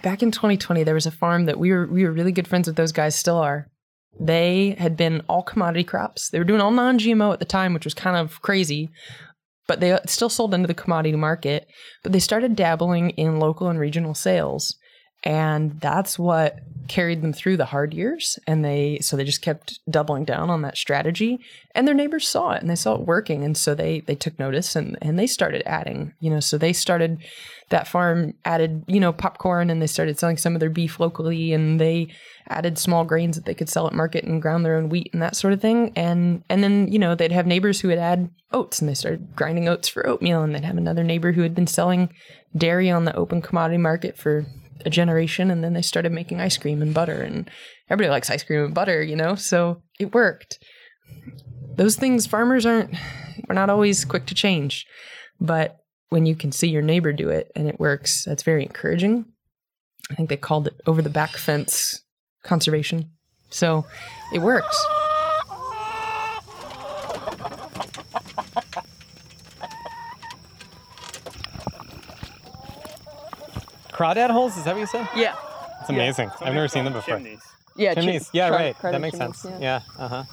Back 0.04 0.22
in 0.22 0.30
2020, 0.30 0.84
there 0.84 0.94
was 0.94 1.06
a 1.06 1.10
farm 1.10 1.46
that 1.46 1.58
we 1.58 1.72
were 1.72 1.86
we 1.86 2.04
were 2.04 2.12
really 2.12 2.30
good 2.30 2.46
friends 2.46 2.68
with. 2.68 2.76
Those 2.76 2.92
guys 2.92 3.16
still 3.16 3.38
are. 3.38 3.70
They 4.20 4.76
had 4.78 4.96
been 4.96 5.22
all 5.28 5.42
commodity 5.42 5.82
crops. 5.82 6.28
They 6.28 6.38
were 6.38 6.44
doing 6.44 6.60
all 6.60 6.70
non-GMO 6.70 7.32
at 7.32 7.38
the 7.38 7.46
time, 7.46 7.72
which 7.72 7.86
was 7.86 7.94
kind 7.94 8.16
of 8.16 8.40
crazy. 8.42 8.90
But 9.66 9.80
they 9.80 9.98
still 10.06 10.28
sold 10.28 10.52
into 10.52 10.66
the 10.66 10.74
commodity 10.74 11.16
market. 11.16 11.66
But 12.02 12.12
they 12.12 12.20
started 12.20 12.54
dabbling 12.54 13.10
in 13.10 13.40
local 13.40 13.68
and 13.68 13.80
regional 13.80 14.14
sales, 14.14 14.76
and 15.24 15.80
that's 15.80 16.18
what 16.18 16.60
carried 16.86 17.22
them 17.22 17.32
through 17.32 17.56
the 17.56 17.64
hard 17.64 17.94
years. 17.94 18.38
And 18.46 18.64
they 18.64 18.98
so 19.00 19.16
they 19.16 19.24
just 19.24 19.42
kept 19.42 19.80
doubling 19.90 20.24
down 20.24 20.50
on 20.50 20.62
that 20.62 20.76
strategy. 20.76 21.40
And 21.74 21.88
their 21.88 21.94
neighbors 21.94 22.28
saw 22.28 22.52
it 22.52 22.60
and 22.60 22.70
they 22.70 22.76
saw 22.76 22.94
it 22.94 23.00
working, 23.00 23.42
and 23.42 23.56
so 23.56 23.74
they 23.74 24.00
they 24.00 24.14
took 24.14 24.38
notice 24.38 24.76
and 24.76 24.98
and 25.00 25.18
they 25.18 25.26
started 25.26 25.62
adding. 25.66 26.14
You 26.20 26.30
know, 26.30 26.40
so 26.40 26.58
they 26.58 26.72
started 26.72 27.18
that 27.70 27.88
farm 27.88 28.34
added, 28.44 28.84
you 28.86 29.00
know, 29.00 29.12
popcorn 29.12 29.70
and 29.70 29.80
they 29.80 29.86
started 29.86 30.18
selling 30.18 30.36
some 30.36 30.54
of 30.54 30.60
their 30.60 30.70
beef 30.70 31.00
locally 31.00 31.52
and 31.52 31.80
they 31.80 32.08
added 32.48 32.78
small 32.78 33.04
grains 33.04 33.36
that 33.36 33.46
they 33.46 33.54
could 33.54 33.70
sell 33.70 33.86
at 33.86 33.94
market 33.94 34.22
and 34.24 34.42
ground 34.42 34.64
their 34.64 34.76
own 34.76 34.90
wheat 34.90 35.08
and 35.14 35.22
that 35.22 35.34
sort 35.34 35.52
of 35.54 35.60
thing. 35.60 35.92
And 35.96 36.44
and 36.50 36.62
then, 36.62 36.92
you 36.92 36.98
know, 36.98 37.14
they'd 37.14 37.32
have 37.32 37.46
neighbors 37.46 37.80
who 37.80 37.88
would 37.88 37.98
add 37.98 38.28
oats 38.52 38.80
and 38.80 38.88
they 38.88 38.94
started 38.94 39.34
grinding 39.34 39.68
oats 39.68 39.88
for 39.88 40.06
oatmeal 40.06 40.42
and 40.42 40.54
they'd 40.54 40.64
have 40.64 40.76
another 40.76 41.02
neighbor 41.02 41.32
who 41.32 41.42
had 41.42 41.54
been 41.54 41.66
selling 41.66 42.10
dairy 42.56 42.90
on 42.90 43.04
the 43.04 43.16
open 43.16 43.40
commodity 43.40 43.78
market 43.78 44.16
for 44.16 44.46
a 44.84 44.90
generation 44.90 45.50
and 45.50 45.62
then 45.62 45.72
they 45.72 45.82
started 45.82 46.12
making 46.12 46.40
ice 46.40 46.56
cream 46.56 46.82
and 46.82 46.92
butter 46.94 47.20
and 47.22 47.50
everybody 47.88 48.10
likes 48.10 48.30
ice 48.30 48.42
cream 48.42 48.64
and 48.64 48.74
butter, 48.74 49.02
you 49.02 49.16
know? 49.16 49.34
So 49.34 49.82
it 50.00 50.14
worked. 50.14 50.58
those 51.76 51.96
things 51.96 52.26
farmers 52.26 52.64
aren't 52.66 52.94
we're 53.48 53.54
not 53.54 53.70
always 53.70 54.04
quick 54.04 54.26
to 54.26 54.34
change 54.34 54.86
but 55.40 55.78
when 56.10 56.24
you 56.26 56.36
can 56.36 56.52
see 56.52 56.68
your 56.68 56.82
neighbor 56.82 57.12
do 57.12 57.28
it 57.28 57.50
and 57.56 57.68
it 57.68 57.80
works 57.80 58.24
that's 58.24 58.42
very 58.44 58.62
encouraging 58.62 59.24
i 60.10 60.14
think 60.14 60.28
they 60.28 60.36
called 60.36 60.66
it 60.68 60.80
over 60.86 61.02
the 61.02 61.10
back 61.10 61.30
fence 61.30 62.02
conservation 62.44 63.10
so 63.50 63.84
it 64.32 64.38
works 64.40 64.86
Crawdad 73.94 74.30
holes? 74.30 74.56
Is 74.56 74.64
that 74.64 74.74
what 74.74 74.80
you 74.80 74.86
said? 74.86 75.08
yeah 75.16 75.36
It's 75.80 75.88
amazing. 75.90 76.30
I've 76.40 76.54
never 76.54 76.68
seen 76.68 76.84
them 76.84 76.92
before. 76.92 77.20
yeah 77.76 77.94
Chimneys. 77.94 78.28
Yeah, 78.32 78.48
right. 78.48 78.76
that 78.82 79.00
makes 79.00 79.16
sense. 79.16 79.46
Yeah. 79.60 79.80
Uh 79.98 80.08
huh. 80.08 80.24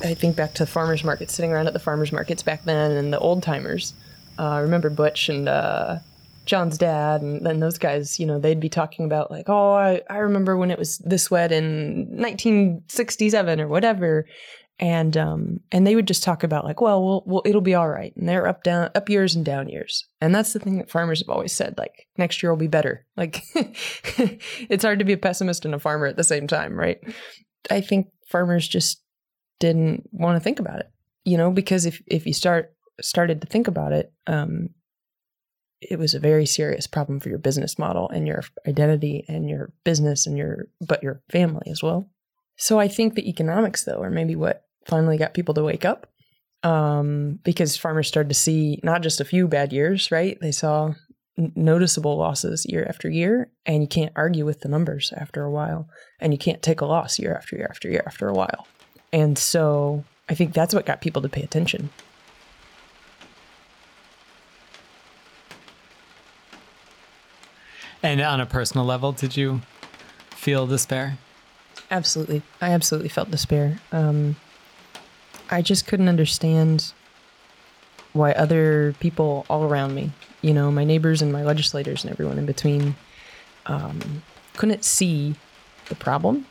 I 0.00 0.14
think 0.14 0.34
back 0.34 0.54
to 0.54 0.64
the 0.64 0.70
farmers 0.70 1.04
market, 1.04 1.30
sitting 1.30 1.52
around 1.52 1.68
at 1.68 1.72
the 1.74 1.78
farmers 1.78 2.10
markets 2.12 2.42
back 2.42 2.64
then, 2.64 2.90
and 2.90 3.12
the 3.12 3.18
old 3.18 3.42
timers. 3.42 3.94
Uh, 4.38 4.48
I 4.48 4.58
remember 4.60 4.90
Butch 4.90 5.28
and 5.28 5.48
uh, 5.48 5.98
John's 6.44 6.76
dad, 6.76 7.22
and 7.22 7.46
then 7.46 7.60
those 7.60 7.78
guys. 7.78 8.18
You 8.18 8.26
know, 8.26 8.40
they'd 8.40 8.58
be 8.58 8.68
talking 8.68 9.04
about 9.04 9.30
like, 9.30 9.48
"Oh, 9.48 9.74
I, 9.74 10.02
I 10.10 10.18
remember 10.18 10.56
when 10.56 10.72
it 10.72 10.78
was 10.78 10.98
this 10.98 11.30
wet 11.30 11.52
in 11.52 12.06
1967 12.20 13.60
or 13.60 13.68
whatever," 13.68 14.26
and 14.82 15.16
um, 15.16 15.60
and 15.70 15.86
they 15.86 15.94
would 15.94 16.06
just 16.06 16.22
talk 16.22 16.42
about 16.42 16.66
like, 16.66 16.82
"Well, 16.82 17.02
well, 17.02 17.22
well 17.24 17.42
it'll 17.46 17.62
be 17.62 17.74
all 17.74 17.88
right." 17.88 18.14
And 18.16 18.28
they're 18.28 18.46
up 18.46 18.62
down 18.62 18.90
up 18.94 19.08
years 19.08 19.34
and 19.34 19.44
down 19.44 19.70
years, 19.70 20.06
and 20.20 20.34
that's 20.34 20.52
the 20.52 20.58
thing 20.58 20.76
that 20.76 20.90
farmers 20.90 21.20
have 21.20 21.30
always 21.30 21.52
said. 21.52 21.78
Like, 21.78 22.08
next 22.18 22.42
year 22.42 22.52
will 22.52 22.58
be 22.58 22.66
better. 22.66 23.06
Like, 23.16 23.42
it's 23.54 24.84
hard 24.84 24.98
to 24.98 25.04
be 25.06 25.14
a 25.14 25.18
pessimist 25.18 25.64
and 25.64 25.74
a 25.74 25.78
farmer 25.78 26.06
at 26.06 26.16
the 26.16 26.24
same 26.24 26.46
time, 26.46 26.78
right? 26.78 26.98
I 27.70 27.80
think 27.80 28.08
farmers 28.28 28.68
just 28.68 29.00
didn't 29.60 30.08
want 30.12 30.36
to 30.36 30.40
think 30.40 30.58
about 30.58 30.80
it 30.80 30.92
you 31.24 31.36
know 31.36 31.50
because 31.50 31.86
if 31.86 32.02
if 32.06 32.26
you 32.26 32.32
start 32.32 32.74
started 33.00 33.40
to 33.40 33.46
think 33.46 33.68
about 33.68 33.92
it 33.92 34.12
um 34.26 34.68
it 35.80 35.98
was 35.98 36.14
a 36.14 36.20
very 36.20 36.46
serious 36.46 36.86
problem 36.86 37.18
for 37.18 37.28
your 37.28 37.38
business 37.38 37.78
model 37.78 38.08
and 38.10 38.26
your 38.26 38.42
identity 38.68 39.24
and 39.28 39.48
your 39.48 39.72
business 39.84 40.26
and 40.26 40.36
your 40.36 40.68
but 40.80 41.02
your 41.02 41.22
family 41.30 41.68
as 41.70 41.82
well 41.82 42.08
so 42.56 42.78
i 42.78 42.88
think 42.88 43.14
the 43.14 43.28
economics 43.28 43.84
though 43.84 44.00
are 44.02 44.10
maybe 44.10 44.36
what 44.36 44.64
finally 44.86 45.16
got 45.16 45.34
people 45.34 45.54
to 45.54 45.62
wake 45.62 45.84
up 45.84 46.06
um 46.62 47.38
because 47.42 47.76
farmers 47.76 48.08
started 48.08 48.28
to 48.28 48.34
see 48.34 48.78
not 48.82 49.02
just 49.02 49.20
a 49.20 49.24
few 49.24 49.48
bad 49.48 49.72
years 49.72 50.10
right 50.10 50.38
they 50.40 50.52
saw 50.52 50.92
n- 51.36 51.52
noticeable 51.56 52.16
losses 52.16 52.64
year 52.68 52.86
after 52.88 53.10
year 53.10 53.50
and 53.66 53.82
you 53.82 53.88
can't 53.88 54.12
argue 54.14 54.44
with 54.44 54.60
the 54.60 54.68
numbers 54.68 55.12
after 55.16 55.42
a 55.42 55.50
while 55.50 55.88
and 56.20 56.32
you 56.32 56.38
can't 56.38 56.62
take 56.62 56.80
a 56.80 56.86
loss 56.86 57.18
year 57.18 57.34
after 57.34 57.56
year 57.56 57.66
after 57.68 57.88
year 57.88 58.02
after 58.06 58.28
a 58.28 58.34
while 58.34 58.66
and 59.12 59.36
so 59.36 60.04
I 60.28 60.34
think 60.34 60.54
that's 60.54 60.74
what 60.74 60.86
got 60.86 61.00
people 61.00 61.20
to 61.22 61.28
pay 61.28 61.42
attention. 61.42 61.90
And 68.02 68.20
on 68.20 68.40
a 68.40 68.46
personal 68.46 68.84
level, 68.84 69.12
did 69.12 69.36
you 69.36 69.60
feel 70.30 70.66
despair? 70.66 71.18
Absolutely. 71.90 72.42
I 72.60 72.70
absolutely 72.70 73.10
felt 73.10 73.30
despair. 73.30 73.78
Um, 73.92 74.36
I 75.52 75.60
just 75.60 75.86
couldn't 75.86 76.08
understand 76.08 76.92
why 78.14 78.32
other 78.32 78.94
people 79.00 79.44
all 79.50 79.64
around 79.64 79.94
me, 79.94 80.10
you 80.40 80.54
know, 80.54 80.70
my 80.70 80.84
neighbors 80.84 81.20
and 81.20 81.30
my 81.32 81.44
legislators 81.44 82.04
and 82.04 82.10
everyone 82.10 82.38
in 82.38 82.46
between, 82.46 82.96
um, 83.66 84.22
couldn't 84.56 84.82
see 84.82 85.34
the 85.88 85.94
problem. 85.94 86.46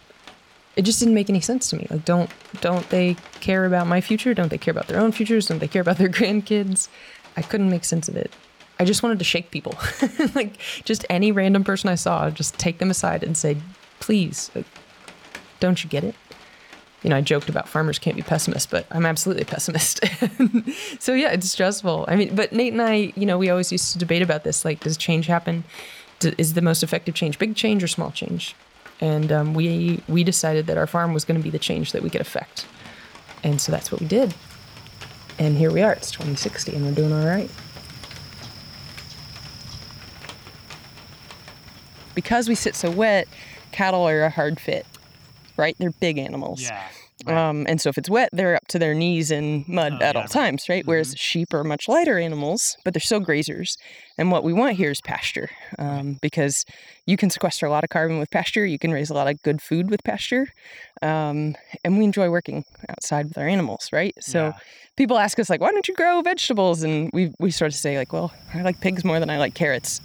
It 0.75 0.83
just 0.83 0.99
didn't 0.99 1.15
make 1.15 1.29
any 1.29 1.41
sense 1.41 1.69
to 1.71 1.77
me. 1.77 1.87
Like, 1.89 2.05
don't 2.05 2.29
don't 2.61 2.87
they 2.89 3.15
care 3.41 3.65
about 3.65 3.87
my 3.87 4.01
future? 4.01 4.33
Don't 4.33 4.49
they 4.49 4.57
care 4.57 4.71
about 4.71 4.87
their 4.87 4.99
own 4.99 5.11
futures? 5.11 5.47
Don't 5.47 5.59
they 5.59 5.67
care 5.67 5.81
about 5.81 5.97
their 5.97 6.09
grandkids? 6.19 6.87
I 7.35 7.41
couldn't 7.41 7.69
make 7.69 7.83
sense 7.83 8.07
of 8.07 8.15
it. 8.15 8.31
I 8.79 8.85
just 8.85 9.03
wanted 9.03 9.19
to 9.19 9.25
shake 9.25 9.51
people, 9.51 9.75
like 10.35 10.57
just 10.85 11.05
any 11.09 11.31
random 11.31 11.63
person 11.63 11.89
I 11.89 11.95
saw, 11.95 12.29
just 12.29 12.57
take 12.57 12.77
them 12.77 12.89
aside 12.89 13.23
and 13.23 13.35
say, 13.37 13.57
"Please, 13.99 14.49
don't 15.59 15.83
you 15.83 15.89
get 15.89 16.03
it?" 16.03 16.15
You 17.03 17.09
know, 17.09 17.15
I 17.15 17.21
joked 17.21 17.49
about 17.49 17.67
farmers 17.67 17.97
can't 17.97 18.15
be 18.15 18.21
pessimists, 18.21 18.67
but 18.67 18.85
I'm 18.91 19.05
absolutely 19.05 19.43
a 19.43 19.45
pessimist. 19.45 20.01
so 20.99 21.13
yeah, 21.13 21.31
it's 21.31 21.49
stressful. 21.49 22.05
I 22.07 22.15
mean, 22.15 22.35
but 22.35 22.53
Nate 22.53 22.73
and 22.73 22.81
I, 22.81 23.11
you 23.15 23.25
know, 23.25 23.39
we 23.39 23.49
always 23.49 23.71
used 23.71 23.93
to 23.93 23.99
debate 23.99 24.21
about 24.21 24.43
this. 24.43 24.63
Like, 24.63 24.81
does 24.81 24.97
change 24.97 25.25
happen? 25.25 25.63
Is 26.37 26.53
the 26.53 26.61
most 26.61 26.83
effective 26.83 27.15
change 27.15 27.39
big 27.39 27.55
change 27.55 27.83
or 27.83 27.87
small 27.87 28.11
change? 28.11 28.55
And 28.99 29.31
um, 29.31 29.53
we 29.55 30.03
we 30.07 30.23
decided 30.23 30.67
that 30.67 30.77
our 30.77 30.85
farm 30.85 31.15
was 31.15 31.25
going 31.25 31.39
to 31.39 31.43
be 31.43 31.49
the 31.49 31.57
change 31.57 31.91
that 31.93 32.03
we 32.03 32.09
could 32.11 32.21
affect, 32.21 32.67
and 33.43 33.59
so 33.59 33.71
that's 33.71 33.91
what 33.91 33.99
we 33.99 34.07
did. 34.07 34.35
And 35.39 35.57
here 35.57 35.71
we 35.71 35.81
are. 35.81 35.93
It's 35.93 36.11
2060, 36.11 36.75
and 36.75 36.85
we're 36.85 36.93
doing 36.93 37.11
all 37.11 37.25
right. 37.25 37.49
Because 42.13 42.47
we 42.47 42.53
sit 42.53 42.75
so 42.75 42.91
wet, 42.91 43.27
cattle 43.71 44.07
are 44.07 44.21
a 44.21 44.29
hard 44.29 44.59
fit, 44.59 44.85
right? 45.62 45.76
They're 45.80 45.91
big 46.02 46.17
animals. 46.17 46.69
Um, 47.28 47.67
and 47.69 47.80
so 47.80 47.89
if 47.89 48.00
it's 48.00 48.10
wet, 48.10 48.30
they're 48.34 48.56
up 48.56 48.67
to 48.69 48.80
their 48.80 48.95
knees 48.95 49.30
in 49.30 49.63
mud 49.67 49.93
Oh, 50.02 50.06
at 50.06 50.15
yeah, 50.15 50.21
all 50.21 50.28
times, 50.28 50.67
right? 50.67 50.84
Whereas 50.88 51.13
sheep 51.17 51.54
are 51.54 51.63
much 51.63 51.88
lighter 51.88 52.17
animals, 52.17 52.78
but 52.84 52.93
they're 52.95 53.00
still 53.02 53.21
grazers. 53.21 53.78
And 54.17 54.32
what 54.32 54.43
we 54.43 54.54
want 54.54 54.76
here 54.76 54.89
is 54.89 55.00
pasture, 55.02 55.50
um, 55.78 56.17
because 56.21 56.65
you 57.06 57.17
can 57.17 57.30
sequester 57.30 57.67
a 57.67 57.69
lot 57.69 57.84
of 57.84 57.91
carbon 57.91 58.17
with 58.17 58.32
pasture. 58.32 58.65
You 58.65 58.80
can 58.80 58.91
raise 58.91 59.12
a 59.12 59.13
lot 59.13 59.28
of 59.30 59.39
good 59.43 59.62
food 59.62 59.91
with 59.91 60.04
pasture, 60.04 60.47
um, 61.04 61.56
and 61.84 61.97
we 62.00 62.06
enjoy 62.06 62.30
working 62.30 62.63
outside 62.89 63.28
with 63.28 63.38
our 63.38 63.47
animals, 63.47 63.89
right? 63.93 64.15
So 64.19 64.45
Yeah. 64.45 64.54
people 64.97 65.17
ask 65.19 65.38
us 65.39 65.50
like, 65.50 65.62
"Why 65.62 65.71
don't 65.71 65.88
you 65.88 65.93
grow 65.93 66.21
vegetables?" 66.21 66.82
And 66.84 67.10
we 67.13 67.32
we 67.39 67.52
sort 67.52 67.71
of 67.71 67.76
say 67.76 67.97
like, 68.00 68.12
"Well, 68.13 68.32
I 68.54 68.63
like 68.63 68.80
pigs 68.82 69.04
more 69.06 69.19
than 69.19 69.30
I 69.30 69.38
like 69.38 69.54
carrots." 69.54 70.02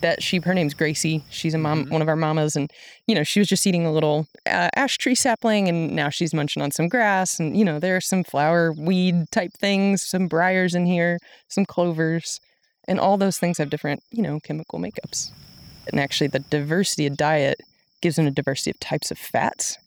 That 0.00 0.22
sheep 0.22 0.44
her 0.44 0.54
name's 0.54 0.74
gracie. 0.74 1.24
She's 1.30 1.54
a 1.54 1.58
mom 1.58 1.86
one 1.88 2.02
of 2.02 2.08
our 2.08 2.16
mamas 2.16 2.56
and 2.56 2.70
you 3.06 3.14
know 3.14 3.22
she 3.22 3.40
was 3.40 3.48
just 3.48 3.66
eating 3.66 3.86
a 3.86 3.92
little 3.92 4.26
uh, 4.46 4.68
ash 4.74 4.98
tree 4.98 5.14
sapling 5.14 5.68
and 5.68 5.94
now 5.94 6.08
she's 6.08 6.34
munching 6.34 6.62
on 6.62 6.70
some 6.70 6.88
grass 6.88 7.38
and 7.38 7.56
you 7.56 7.64
know 7.64 7.78
there 7.78 7.96
are 7.96 8.00
some 8.00 8.24
flower 8.24 8.72
weed 8.72 9.30
type 9.30 9.52
things 9.54 10.02
some 10.02 10.28
briars 10.28 10.74
in 10.74 10.86
here 10.86 11.18
some 11.48 11.64
clovers 11.64 12.40
and 12.88 13.00
all 13.00 13.16
those 13.16 13.38
things 13.38 13.58
have 13.58 13.70
different 13.70 14.02
you 14.10 14.22
know 14.22 14.40
chemical 14.40 14.78
makeups. 14.78 15.30
And 15.88 16.00
actually 16.00 16.28
the 16.28 16.40
diversity 16.40 17.06
of 17.06 17.16
diet 17.16 17.60
gives 18.02 18.16
them 18.16 18.26
a 18.26 18.30
diversity 18.30 18.70
of 18.70 18.80
types 18.80 19.10
of 19.10 19.18
fats 19.18 19.78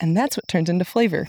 and 0.00 0.16
that's 0.16 0.36
what 0.36 0.48
turns 0.48 0.68
into 0.68 0.84
flavor. 0.84 1.28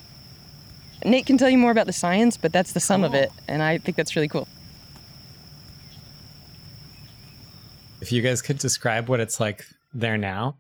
Nate 1.05 1.25
can 1.25 1.37
tell 1.37 1.49
you 1.49 1.57
more 1.57 1.71
about 1.71 1.85
the 1.85 1.93
science 1.93 2.37
but 2.37 2.53
that's 2.53 2.71
the 2.73 2.79
sum 2.79 3.03
of 3.03 3.13
it 3.13 3.29
and 3.47 3.61
i 3.61 3.77
think 3.77 3.97
that's 3.97 4.15
really 4.15 4.29
cool 4.29 4.47
If 8.03 8.11
you 8.11 8.21
guys 8.21 8.41
could 8.41 8.57
describe 8.57 9.07
what 9.07 9.21
it's 9.21 9.39
like 9.39 9.65
there 9.93 10.17
now, 10.17 10.57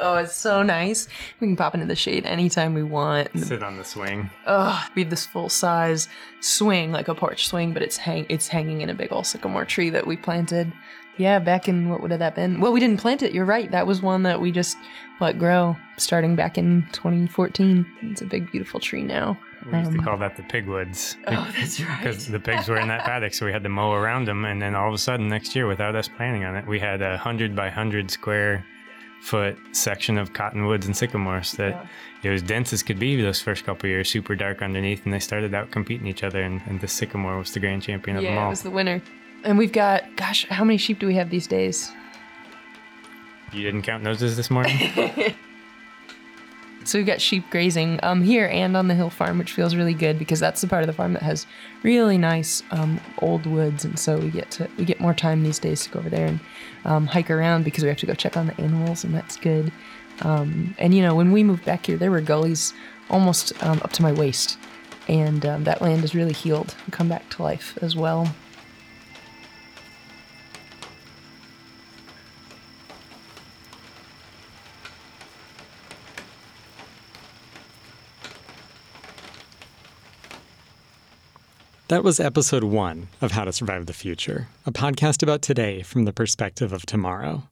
oh 0.00 0.16
it's 0.16 0.34
so 0.34 0.62
nice 0.62 1.06
we 1.38 1.46
can 1.46 1.54
pop 1.54 1.74
into 1.74 1.84
the 1.84 1.94
shade 1.94 2.24
anytime 2.24 2.72
we 2.72 2.82
want 2.82 3.28
Sit 3.38 3.62
on 3.62 3.76
the 3.76 3.84
swing. 3.84 4.30
Ugh, 4.46 4.90
we 4.96 5.02
have 5.02 5.10
this 5.10 5.26
full 5.26 5.50
size 5.50 6.08
swing, 6.40 6.90
like 6.90 7.08
a 7.08 7.14
porch 7.14 7.46
swing, 7.46 7.74
but 7.74 7.82
it's 7.82 7.98
hang 7.98 8.24
it's 8.30 8.48
hanging 8.48 8.80
in 8.80 8.88
a 8.88 8.94
big 8.94 9.12
old 9.12 9.26
sycamore 9.26 9.66
tree 9.66 9.90
that 9.90 10.06
we 10.06 10.16
planted. 10.16 10.72
Yeah, 11.18 11.40
back 11.40 11.68
in 11.68 11.90
what 11.90 12.00
would 12.00 12.10
have 12.10 12.20
that 12.20 12.34
been? 12.34 12.58
Well, 12.58 12.72
we 12.72 12.80
didn't 12.80 13.00
plant 13.02 13.22
it. 13.22 13.34
You're 13.34 13.44
right. 13.44 13.70
That 13.70 13.86
was 13.86 14.00
one 14.00 14.22
that 14.22 14.40
we 14.40 14.50
just 14.50 14.78
let 15.20 15.38
grow, 15.38 15.76
starting 15.98 16.36
back 16.36 16.56
in 16.56 16.88
2014. 16.92 17.84
It's 18.04 18.22
a 18.22 18.24
big, 18.24 18.50
beautiful 18.50 18.80
tree 18.80 19.02
now. 19.02 19.38
We 19.70 19.78
used 19.78 19.92
to 19.92 19.98
Um, 19.98 20.04
call 20.04 20.16
that 20.18 20.36
the 20.36 20.42
pig 20.42 20.66
woods. 20.66 21.16
Oh, 21.28 21.50
that's 21.56 21.80
right. 21.80 21.98
Because 22.02 22.26
the 22.26 22.40
pigs 22.40 22.68
were 22.68 22.78
in 22.78 22.88
that 22.88 23.04
paddock, 23.04 23.32
so 23.34 23.46
we 23.46 23.52
had 23.52 23.62
to 23.62 23.68
mow 23.68 23.92
around 23.92 24.26
them. 24.26 24.44
And 24.44 24.60
then 24.60 24.74
all 24.74 24.88
of 24.88 24.94
a 24.94 24.98
sudden, 24.98 25.28
next 25.28 25.54
year, 25.54 25.66
without 25.66 25.94
us 25.94 26.08
planning 26.08 26.44
on 26.44 26.56
it, 26.56 26.66
we 26.66 26.78
had 26.80 27.00
a 27.02 27.16
hundred 27.16 27.54
by 27.54 27.70
hundred 27.70 28.10
square 28.10 28.64
foot 29.22 29.56
section 29.70 30.18
of 30.18 30.32
cottonwoods 30.32 30.84
and 30.86 30.96
sycamores 30.96 31.52
that 31.52 31.86
it 32.24 32.28
was 32.30 32.42
dense 32.42 32.72
as 32.72 32.82
could 32.82 32.98
be 32.98 33.20
those 33.22 33.40
first 33.40 33.64
couple 33.64 33.88
years, 33.88 34.10
super 34.10 34.34
dark 34.34 34.62
underneath, 34.62 35.04
and 35.04 35.14
they 35.14 35.20
started 35.20 35.54
out 35.54 35.70
competing 35.70 36.08
each 36.08 36.24
other. 36.24 36.42
And, 36.42 36.60
and 36.66 36.80
the 36.80 36.88
sycamore 36.88 37.38
was 37.38 37.52
the 37.52 37.60
grand 37.60 37.82
champion 37.82 38.16
of 38.16 38.24
them 38.24 38.32
all. 38.32 38.40
Yeah, 38.40 38.46
it 38.46 38.50
was 38.50 38.62
the 38.62 38.70
winner. 38.70 39.00
And 39.44 39.58
we've 39.58 39.72
got, 39.72 40.16
gosh, 40.16 40.46
how 40.48 40.64
many 40.64 40.76
sheep 40.76 40.98
do 40.98 41.06
we 41.06 41.14
have 41.14 41.30
these 41.30 41.46
days? 41.46 41.92
You 43.52 43.62
didn't 43.62 43.82
count 43.82 44.02
noses 44.02 44.36
this 44.36 44.50
morning? 44.50 44.76
So 46.84 46.98
we've 46.98 47.06
got 47.06 47.20
sheep 47.20 47.48
grazing 47.50 48.00
um, 48.02 48.22
here 48.22 48.48
and 48.48 48.76
on 48.76 48.88
the 48.88 48.94
hill 48.94 49.10
farm, 49.10 49.38
which 49.38 49.52
feels 49.52 49.74
really 49.74 49.94
good 49.94 50.18
because 50.18 50.40
that's 50.40 50.60
the 50.60 50.66
part 50.66 50.82
of 50.82 50.88
the 50.88 50.92
farm 50.92 51.12
that 51.12 51.22
has 51.22 51.46
really 51.82 52.18
nice 52.18 52.62
um, 52.70 53.00
old 53.18 53.46
woods, 53.46 53.84
and 53.84 53.98
so 53.98 54.18
we 54.18 54.30
get 54.30 54.50
to 54.52 54.68
we 54.76 54.84
get 54.84 55.00
more 55.00 55.14
time 55.14 55.42
these 55.42 55.58
days 55.58 55.84
to 55.84 55.90
go 55.90 56.00
over 56.00 56.10
there 56.10 56.26
and 56.26 56.40
um, 56.84 57.06
hike 57.06 57.30
around 57.30 57.64
because 57.64 57.82
we 57.84 57.88
have 57.88 57.98
to 57.98 58.06
go 58.06 58.14
check 58.14 58.36
on 58.36 58.48
the 58.48 58.60
animals, 58.60 59.04
and 59.04 59.14
that's 59.14 59.36
good. 59.36 59.72
Um, 60.22 60.74
and 60.78 60.94
you 60.94 61.02
know, 61.02 61.14
when 61.14 61.32
we 61.32 61.44
moved 61.44 61.64
back 61.64 61.86
here, 61.86 61.96
there 61.96 62.10
were 62.10 62.20
gullies 62.20 62.74
almost 63.10 63.52
um, 63.62 63.80
up 63.82 63.92
to 63.92 64.02
my 64.02 64.12
waist, 64.12 64.58
and 65.08 65.46
um, 65.46 65.64
that 65.64 65.82
land 65.82 66.04
is 66.04 66.14
really 66.14 66.32
healed 66.32 66.74
and 66.84 66.92
come 66.92 67.08
back 67.08 67.28
to 67.30 67.42
life 67.42 67.78
as 67.80 67.94
well. 67.94 68.34
That 81.92 82.04
was 82.04 82.18
episode 82.18 82.64
one 82.64 83.08
of 83.20 83.32
How 83.32 83.44
to 83.44 83.52
Survive 83.52 83.84
the 83.84 83.92
Future, 83.92 84.48
a 84.64 84.72
podcast 84.72 85.22
about 85.22 85.42
today 85.42 85.82
from 85.82 86.06
the 86.06 86.12
perspective 86.14 86.72
of 86.72 86.86
tomorrow. 86.86 87.42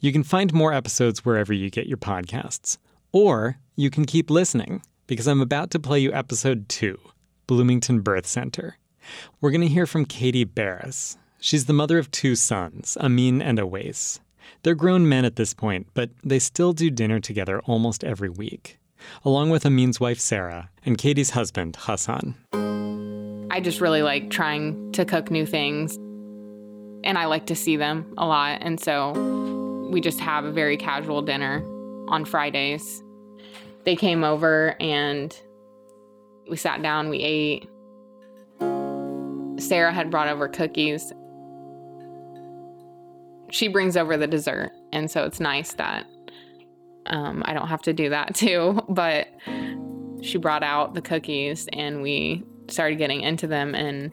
You 0.00 0.10
can 0.10 0.24
find 0.24 0.52
more 0.52 0.72
episodes 0.72 1.24
wherever 1.24 1.52
you 1.52 1.70
get 1.70 1.86
your 1.86 1.96
podcasts, 1.96 2.76
or 3.12 3.56
you 3.76 3.90
can 3.90 4.04
keep 4.04 4.30
listening 4.30 4.82
because 5.06 5.28
I'm 5.28 5.40
about 5.40 5.70
to 5.70 5.78
play 5.78 6.00
you 6.00 6.12
episode 6.12 6.68
two 6.68 6.98
Bloomington 7.46 8.00
Birth 8.00 8.26
Center. 8.26 8.78
We're 9.40 9.52
going 9.52 9.60
to 9.60 9.68
hear 9.68 9.86
from 9.86 10.06
Katie 10.06 10.42
Barris. 10.42 11.16
She's 11.38 11.66
the 11.66 11.72
mother 11.72 11.96
of 11.96 12.10
two 12.10 12.34
sons, 12.34 12.98
Amin 13.00 13.40
and 13.40 13.60
Awais. 13.60 14.18
They're 14.64 14.74
grown 14.74 15.08
men 15.08 15.24
at 15.24 15.36
this 15.36 15.54
point, 15.54 15.86
but 15.94 16.10
they 16.24 16.40
still 16.40 16.72
do 16.72 16.90
dinner 16.90 17.20
together 17.20 17.60
almost 17.60 18.02
every 18.02 18.28
week, 18.28 18.80
along 19.24 19.50
with 19.50 19.64
Amin's 19.64 20.00
wife, 20.00 20.18
Sarah, 20.18 20.70
and 20.84 20.98
Katie's 20.98 21.30
husband, 21.30 21.76
Hassan. 21.78 22.34
I 23.54 23.60
just 23.60 23.80
really 23.80 24.02
like 24.02 24.30
trying 24.30 24.90
to 24.94 25.04
cook 25.04 25.30
new 25.30 25.46
things, 25.46 25.94
and 27.04 27.16
I 27.16 27.26
like 27.26 27.46
to 27.46 27.54
see 27.54 27.76
them 27.76 28.12
a 28.18 28.26
lot. 28.26 28.58
And 28.62 28.80
so 28.80 29.12
we 29.92 30.00
just 30.00 30.18
have 30.18 30.44
a 30.44 30.50
very 30.50 30.76
casual 30.76 31.22
dinner 31.22 31.62
on 32.08 32.24
Fridays. 32.24 33.00
They 33.84 33.94
came 33.94 34.24
over 34.24 34.74
and 34.80 35.40
we 36.50 36.56
sat 36.56 36.82
down, 36.82 37.10
we 37.10 37.18
ate. 37.20 37.68
Sarah 39.60 39.92
had 39.92 40.10
brought 40.10 40.26
over 40.26 40.48
cookies. 40.48 41.12
She 43.50 43.68
brings 43.68 43.96
over 43.96 44.16
the 44.16 44.26
dessert, 44.26 44.72
and 44.92 45.08
so 45.08 45.22
it's 45.22 45.38
nice 45.38 45.74
that 45.74 46.06
um, 47.06 47.44
I 47.46 47.54
don't 47.54 47.68
have 47.68 47.82
to 47.82 47.92
do 47.92 48.08
that 48.08 48.34
too. 48.34 48.80
But 48.88 49.28
she 50.22 50.38
brought 50.38 50.64
out 50.64 50.94
the 50.94 51.02
cookies, 51.02 51.68
and 51.72 52.02
we 52.02 52.42
started 52.68 52.98
getting 52.98 53.20
into 53.20 53.46
them. 53.46 53.74
And 53.74 54.10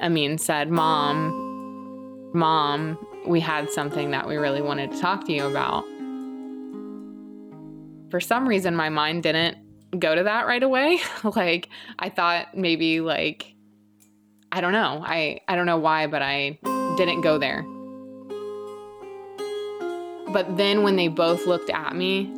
Amin 0.00 0.38
said, 0.38 0.70
Mom, 0.70 2.30
Mom, 2.32 2.98
we 3.26 3.40
had 3.40 3.70
something 3.70 4.10
that 4.10 4.26
we 4.26 4.36
really 4.36 4.62
wanted 4.62 4.92
to 4.92 5.00
talk 5.00 5.24
to 5.26 5.32
you 5.32 5.46
about. 5.46 5.84
For 8.10 8.20
some 8.20 8.48
reason, 8.48 8.74
my 8.74 8.88
mind 8.88 9.22
didn't 9.22 9.58
go 9.98 10.14
to 10.14 10.22
that 10.22 10.46
right 10.46 10.62
away. 10.62 11.00
like, 11.36 11.68
I 11.98 12.08
thought 12.08 12.56
maybe, 12.56 13.00
like, 13.00 13.54
I 14.50 14.60
don't 14.60 14.72
know. 14.72 15.02
I, 15.04 15.40
I 15.46 15.56
don't 15.56 15.66
know 15.66 15.78
why, 15.78 16.06
but 16.06 16.22
I 16.22 16.58
didn't 16.96 17.20
go 17.20 17.38
there. 17.38 17.62
But 20.32 20.56
then 20.56 20.82
when 20.82 20.96
they 20.96 21.08
both 21.08 21.46
looked 21.46 21.70
at 21.70 21.94
me, 21.94 22.32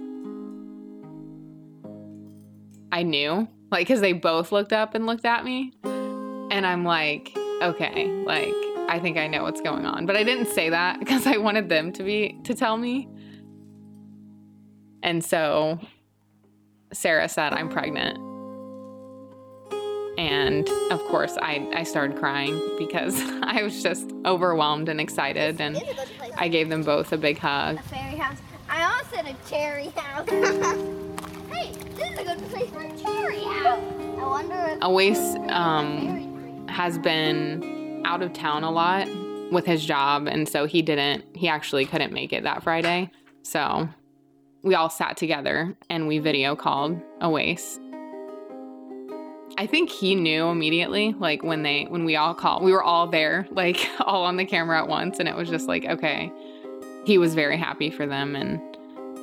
I 2.92 3.02
knew, 3.02 3.48
like, 3.70 3.86
because 3.86 4.00
they 4.00 4.12
both 4.12 4.52
looked 4.52 4.72
up 4.72 4.94
and 4.94 5.06
looked 5.06 5.24
at 5.24 5.44
me. 5.44 5.72
And 5.84 6.66
I'm 6.66 6.84
like, 6.84 7.32
okay, 7.62 8.06
like, 8.24 8.54
I 8.88 8.98
think 9.00 9.16
I 9.16 9.28
know 9.28 9.44
what's 9.44 9.60
going 9.60 9.86
on. 9.86 10.06
But 10.06 10.16
I 10.16 10.24
didn't 10.24 10.48
say 10.48 10.70
that 10.70 10.98
because 10.98 11.26
I 11.26 11.36
wanted 11.36 11.68
them 11.68 11.92
to 11.92 12.02
be, 12.02 12.38
to 12.44 12.54
tell 12.54 12.76
me. 12.76 13.08
And 15.02 15.24
so 15.24 15.78
Sarah 16.92 17.28
said, 17.28 17.52
I'm 17.52 17.68
pregnant. 17.68 18.18
And 20.18 20.68
of 20.90 21.00
course, 21.04 21.38
I, 21.40 21.66
I 21.74 21.84
started 21.84 22.18
crying 22.18 22.60
because 22.76 23.18
I 23.42 23.62
was 23.62 23.82
just 23.82 24.10
overwhelmed 24.26 24.88
and 24.88 25.00
excited. 25.00 25.60
And 25.60 25.82
I 26.36 26.48
gave 26.48 26.68
them 26.68 26.82
both 26.82 27.12
a 27.12 27.16
big 27.16 27.38
hug. 27.38 27.78
A 27.78 27.82
fairy 27.84 28.16
house. 28.16 28.38
I 28.68 28.84
also 28.84 29.16
said 29.16 29.26
a 29.26 29.48
cherry 29.48 29.88
house. 29.96 30.96
is 32.12 32.18
a 32.18 32.24
good 32.24 32.50
place 32.50 32.70
for 32.70 32.80
a 32.80 32.98
cherry 32.98 33.42
house. 33.42 33.82
I 34.18 34.26
wonder 34.26 34.54
if. 34.54 34.80
Awais 34.80 35.50
um, 35.50 36.66
has 36.68 36.98
been 36.98 38.02
out 38.04 38.22
of 38.22 38.32
town 38.32 38.64
a 38.64 38.70
lot 38.70 39.08
with 39.50 39.66
his 39.66 39.84
job. 39.84 40.26
And 40.26 40.48
so 40.48 40.66
he 40.66 40.82
didn't, 40.82 41.24
he 41.34 41.48
actually 41.48 41.84
couldn't 41.84 42.12
make 42.12 42.32
it 42.32 42.44
that 42.44 42.62
Friday. 42.62 43.10
So 43.42 43.88
we 44.62 44.74
all 44.74 44.90
sat 44.90 45.16
together 45.16 45.76
and 45.88 46.06
we 46.06 46.18
video 46.18 46.56
called 46.56 47.00
Awais. 47.20 47.78
I 49.58 49.66
think 49.66 49.90
he 49.90 50.14
knew 50.14 50.46
immediately, 50.46 51.14
like 51.18 51.42
when 51.42 51.62
they 51.62 51.84
when 51.84 52.04
we 52.04 52.16
all 52.16 52.34
called, 52.34 52.62
we 52.62 52.72
were 52.72 52.82
all 52.82 53.08
there, 53.08 53.46
like 53.50 53.88
all 54.00 54.24
on 54.24 54.36
the 54.36 54.44
camera 54.44 54.78
at 54.78 54.88
once, 54.88 55.18
and 55.18 55.28
it 55.28 55.36
was 55.36 55.50
just 55.50 55.68
like, 55.68 55.84
okay. 55.84 56.32
He 57.04 57.18
was 57.18 57.34
very 57.34 57.56
happy 57.56 57.90
for 57.90 58.06
them, 58.06 58.36
and 58.36 58.60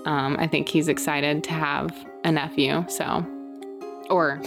um, 0.05 0.35
I 0.39 0.47
think 0.47 0.67
he's 0.67 0.87
excited 0.87 1.43
to 1.45 1.53
have 1.53 1.91
a 2.27 2.31
nephew. 2.31 2.85
So, 2.89 3.25
or 4.09 4.41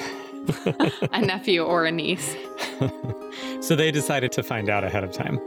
a 1.12 1.20
nephew 1.22 1.62
or 1.64 1.86
a 1.86 1.90
niece. 1.90 2.36
so 3.60 3.74
they 3.74 3.90
decided 3.90 4.32
to 4.32 4.42
find 4.42 4.68
out 4.68 4.84
ahead 4.84 5.02
of 5.04 5.12
time, 5.12 5.38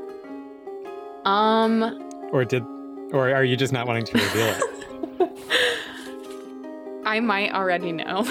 Um, 1.25 1.83
or 2.31 2.43
did, 2.45 2.63
or 3.11 3.33
are 3.33 3.43
you 3.43 3.55
just 3.55 3.71
not 3.73 3.87
wanting 3.87 4.05
to 4.05 4.17
reveal 4.17 4.47
it? 4.47 4.63
I 7.05 7.19
might 7.19 7.51
already 7.53 7.91
know. 7.91 8.23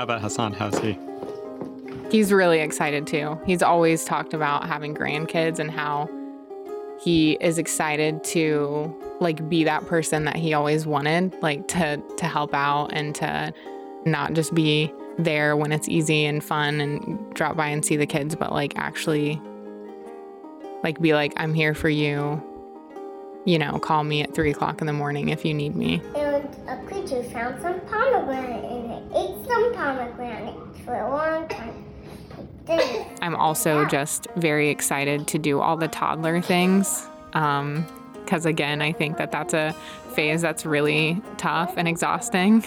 How 0.00 0.04
about 0.04 0.22
Hassan? 0.22 0.54
How's 0.54 0.78
he? 0.78 0.96
He's 2.10 2.32
really 2.32 2.60
excited 2.60 3.06
too. 3.06 3.38
He's 3.44 3.62
always 3.62 4.02
talked 4.02 4.32
about 4.32 4.66
having 4.66 4.94
grandkids 4.94 5.58
and 5.58 5.70
how 5.70 6.08
he 7.02 7.32
is 7.42 7.58
excited 7.58 8.24
to 8.24 8.96
like 9.20 9.46
be 9.50 9.62
that 9.64 9.86
person 9.86 10.24
that 10.24 10.36
he 10.36 10.54
always 10.54 10.86
wanted, 10.86 11.34
like 11.42 11.68
to 11.68 12.02
to 12.16 12.26
help 12.26 12.54
out 12.54 12.86
and 12.94 13.14
to 13.16 13.52
not 14.06 14.32
just 14.32 14.54
be 14.54 14.90
there 15.18 15.54
when 15.54 15.70
it's 15.70 15.86
easy 15.86 16.24
and 16.24 16.42
fun 16.42 16.80
and 16.80 17.34
drop 17.34 17.54
by 17.54 17.66
and 17.66 17.84
see 17.84 17.98
the 17.98 18.06
kids, 18.06 18.34
but 18.34 18.52
like 18.52 18.72
actually 18.78 19.38
like 20.82 20.98
be 21.02 21.12
like, 21.12 21.34
I'm 21.36 21.52
here 21.52 21.74
for 21.74 21.90
you. 21.90 22.42
You 23.44 23.58
know, 23.58 23.78
call 23.78 24.04
me 24.04 24.22
at 24.22 24.34
three 24.34 24.50
o'clock 24.50 24.80
in 24.80 24.86
the 24.86 24.94
morning 24.94 25.28
if 25.28 25.44
you 25.44 25.52
need 25.52 25.76
me. 25.76 26.00
And 26.16 26.48
a 26.66 26.82
creature 26.86 27.22
found 27.22 27.60
some 27.60 27.80
pomegranate 27.80 28.64
and 28.64 28.64
it 28.64 28.69
ate 28.69 28.69
for 30.84 30.94
a 30.94 31.10
long 31.10 31.48
time. 31.48 31.84
I'm 33.20 33.34
also 33.34 33.84
just 33.86 34.26
very 34.36 34.70
excited 34.70 35.26
to 35.28 35.38
do 35.38 35.60
all 35.60 35.76
the 35.76 35.88
toddler 35.88 36.40
things. 36.40 37.06
Um, 37.32 37.86
because 38.24 38.46
again, 38.46 38.80
I 38.80 38.92
think 38.92 39.16
that 39.16 39.32
that's 39.32 39.54
a 39.54 39.74
phase 40.14 40.40
that's 40.40 40.64
really 40.64 41.20
tough 41.36 41.74
and 41.76 41.88
exhausting. 41.88 42.64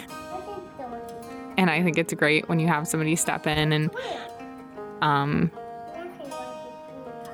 And 1.58 1.70
I 1.70 1.82
think 1.84 1.98
it's 1.98 2.14
great 2.14 2.50
when 2.50 2.60
you 2.60 2.68
have 2.68 2.86
somebody 2.86 3.16
step 3.16 3.48
in 3.48 3.72
and 3.72 3.92
um, 5.02 5.52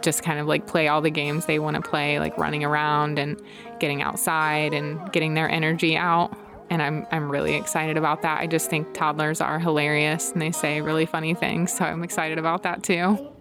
just 0.03 0.21
kind 0.21 0.39
of 0.39 0.45
like 0.45 0.67
play 0.67 0.87
all 0.87 1.01
the 1.01 1.09
games 1.09 1.47
they 1.47 1.57
want 1.57 1.75
to 1.75 1.81
play, 1.81 2.19
like 2.19 2.37
running 2.37 2.63
around 2.63 3.17
and 3.17 3.41
getting 3.79 4.03
outside 4.03 4.73
and 4.73 5.11
getting 5.11 5.33
their 5.33 5.49
energy 5.49 5.97
out. 5.97 6.31
And 6.69 6.81
I'm, 6.81 7.07
I'm 7.11 7.31
really 7.31 7.55
excited 7.55 7.97
about 7.97 8.21
that. 8.21 8.39
I 8.39 8.47
just 8.47 8.69
think 8.69 8.93
toddlers 8.93 9.41
are 9.41 9.59
hilarious 9.59 10.31
and 10.31 10.41
they 10.41 10.51
say 10.51 10.81
really 10.81 11.05
funny 11.05 11.33
things. 11.33 11.73
So 11.73 11.85
I'm 11.85 12.03
excited 12.03 12.37
about 12.37 12.63
that 12.63 12.83
too. 12.83 13.33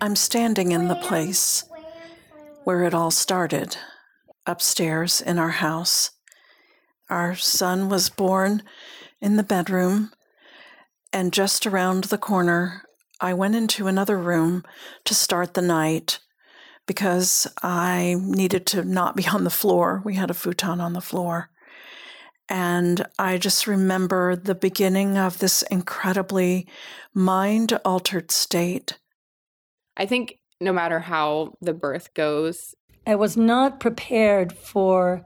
I'm 0.00 0.14
standing 0.14 0.72
in 0.72 0.88
the 0.88 0.94
place 0.94 1.64
where 2.64 2.84
it 2.84 2.94
all 2.94 3.10
started, 3.10 3.76
upstairs 4.44 5.20
in 5.20 5.38
our 5.38 5.50
house. 5.50 6.10
Our 7.08 7.34
son 7.34 7.88
was 7.88 8.10
born 8.10 8.62
in 9.20 9.36
the 9.36 9.42
bedroom, 9.42 10.12
and 11.12 11.32
just 11.32 11.66
around 11.66 12.04
the 12.04 12.18
corner, 12.18 12.82
I 13.20 13.32
went 13.32 13.54
into 13.54 13.86
another 13.86 14.18
room 14.18 14.64
to 15.04 15.14
start 15.14 15.54
the 15.54 15.62
night 15.62 16.18
because 16.86 17.46
I 17.62 18.16
needed 18.18 18.66
to 18.66 18.84
not 18.84 19.16
be 19.16 19.26
on 19.26 19.44
the 19.44 19.50
floor. 19.50 20.02
We 20.04 20.14
had 20.14 20.30
a 20.30 20.34
futon 20.34 20.80
on 20.80 20.92
the 20.92 21.00
floor. 21.00 21.50
And 22.48 23.04
I 23.18 23.38
just 23.38 23.66
remember 23.66 24.36
the 24.36 24.54
beginning 24.54 25.18
of 25.18 25.38
this 25.38 25.62
incredibly 25.62 26.66
mind 27.12 27.78
altered 27.84 28.30
state. 28.30 28.98
I 29.96 30.06
think 30.06 30.38
no 30.60 30.72
matter 30.72 31.00
how 31.00 31.54
the 31.60 31.74
birth 31.74 32.14
goes, 32.14 32.74
I 33.06 33.14
was 33.16 33.36
not 33.36 33.80
prepared 33.80 34.52
for 34.52 35.24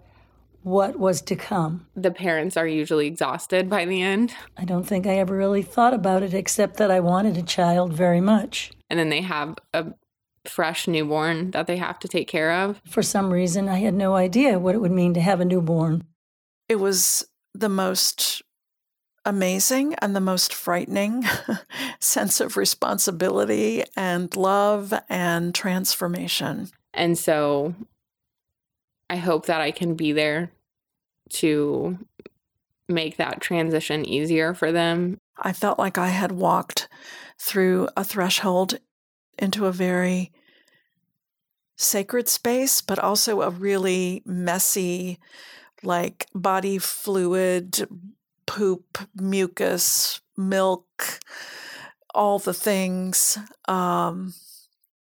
what 0.63 0.99
was 0.99 1.23
to 1.23 1.37
come. 1.37 1.87
the 1.97 2.11
parents 2.11 2.57
are 2.57 2.67
usually 2.67 3.07
exhausted 3.07 3.71
by 3.71 3.87
the 3.87 4.03
end. 4.03 4.35
I 4.59 4.65
don't 4.65 4.85
think 4.85 5.07
I 5.07 5.17
ever 5.19 5.35
really 5.35 5.63
thought 5.63 5.95
about 5.95 6.23
it 6.23 6.35
except 6.35 6.77
that 6.77 6.91
I 6.91 7.01
wanted 7.01 7.39
a 7.39 7.43
child 7.43 7.95
very 7.95 8.21
much. 8.21 8.71
And 8.91 8.99
then 8.99 9.09
they 9.09 9.23
have 9.23 9.57
a 9.73 9.87
fresh 10.45 10.87
newborn 10.87 11.51
that 11.53 11.67
they 11.67 11.77
have 11.77 11.99
to 12.01 12.09
take 12.09 12.29
care 12.29 12.53
of. 12.53 12.81
For 12.87 13.03
some 13.03 13.31
reason, 13.31 13.69
I 13.69 13.79
had 13.79 13.95
no 13.95 14.15
idea 14.15 14.59
what 14.59 14.75
it 14.75 14.81
would 14.81 14.91
mean 14.91 15.15
to 15.15 15.21
have 15.21 15.41
a 15.41 15.45
newborn. 15.45 16.05
It 16.71 16.79
was 16.79 17.27
the 17.53 17.69
most 17.69 18.43
amazing 19.25 19.95
and 19.97 20.15
the 20.15 20.21
most 20.21 20.55
frightening 20.55 21.25
sense 21.99 22.41
of 22.41 22.57
responsibility 22.57 23.83
and 23.97 24.37
love 24.37 24.95
and 25.09 25.53
transformation. 25.53 26.69
And 26.95 27.19
so 27.19 27.75
I 29.11 29.17
hope 29.17 29.47
that 29.47 29.61
I 29.61 29.73
can 29.73 29.97
be 29.97 30.13
there 30.13 30.53
to 31.31 31.99
make 32.89 33.17
that 33.17 33.41
transition 33.41 34.05
easier 34.07 34.55
for 34.55 34.71
them. 34.71 35.19
I 35.37 35.53
felt 35.53 35.77
like 35.77 35.99
I 35.99 36.11
had 36.11 36.31
walked 36.31 36.89
through 37.37 37.89
a 37.97 38.05
threshold 38.05 38.79
into 39.41 39.67
a 39.67 39.73
very 39.73 40.31
sacred 41.77 42.29
space, 42.29 42.81
but 42.81 43.01
also 43.01 43.43
a 43.43 43.51
really 43.51 44.23
messy, 44.25 45.19
like 45.83 46.27
body 46.35 46.79
fluid, 46.79 47.88
poop, 48.47 48.99
mucus, 49.14 50.21
milk, 50.37 51.21
all 52.14 52.38
the 52.38 52.55
things 52.55 53.38
um, 53.69 54.35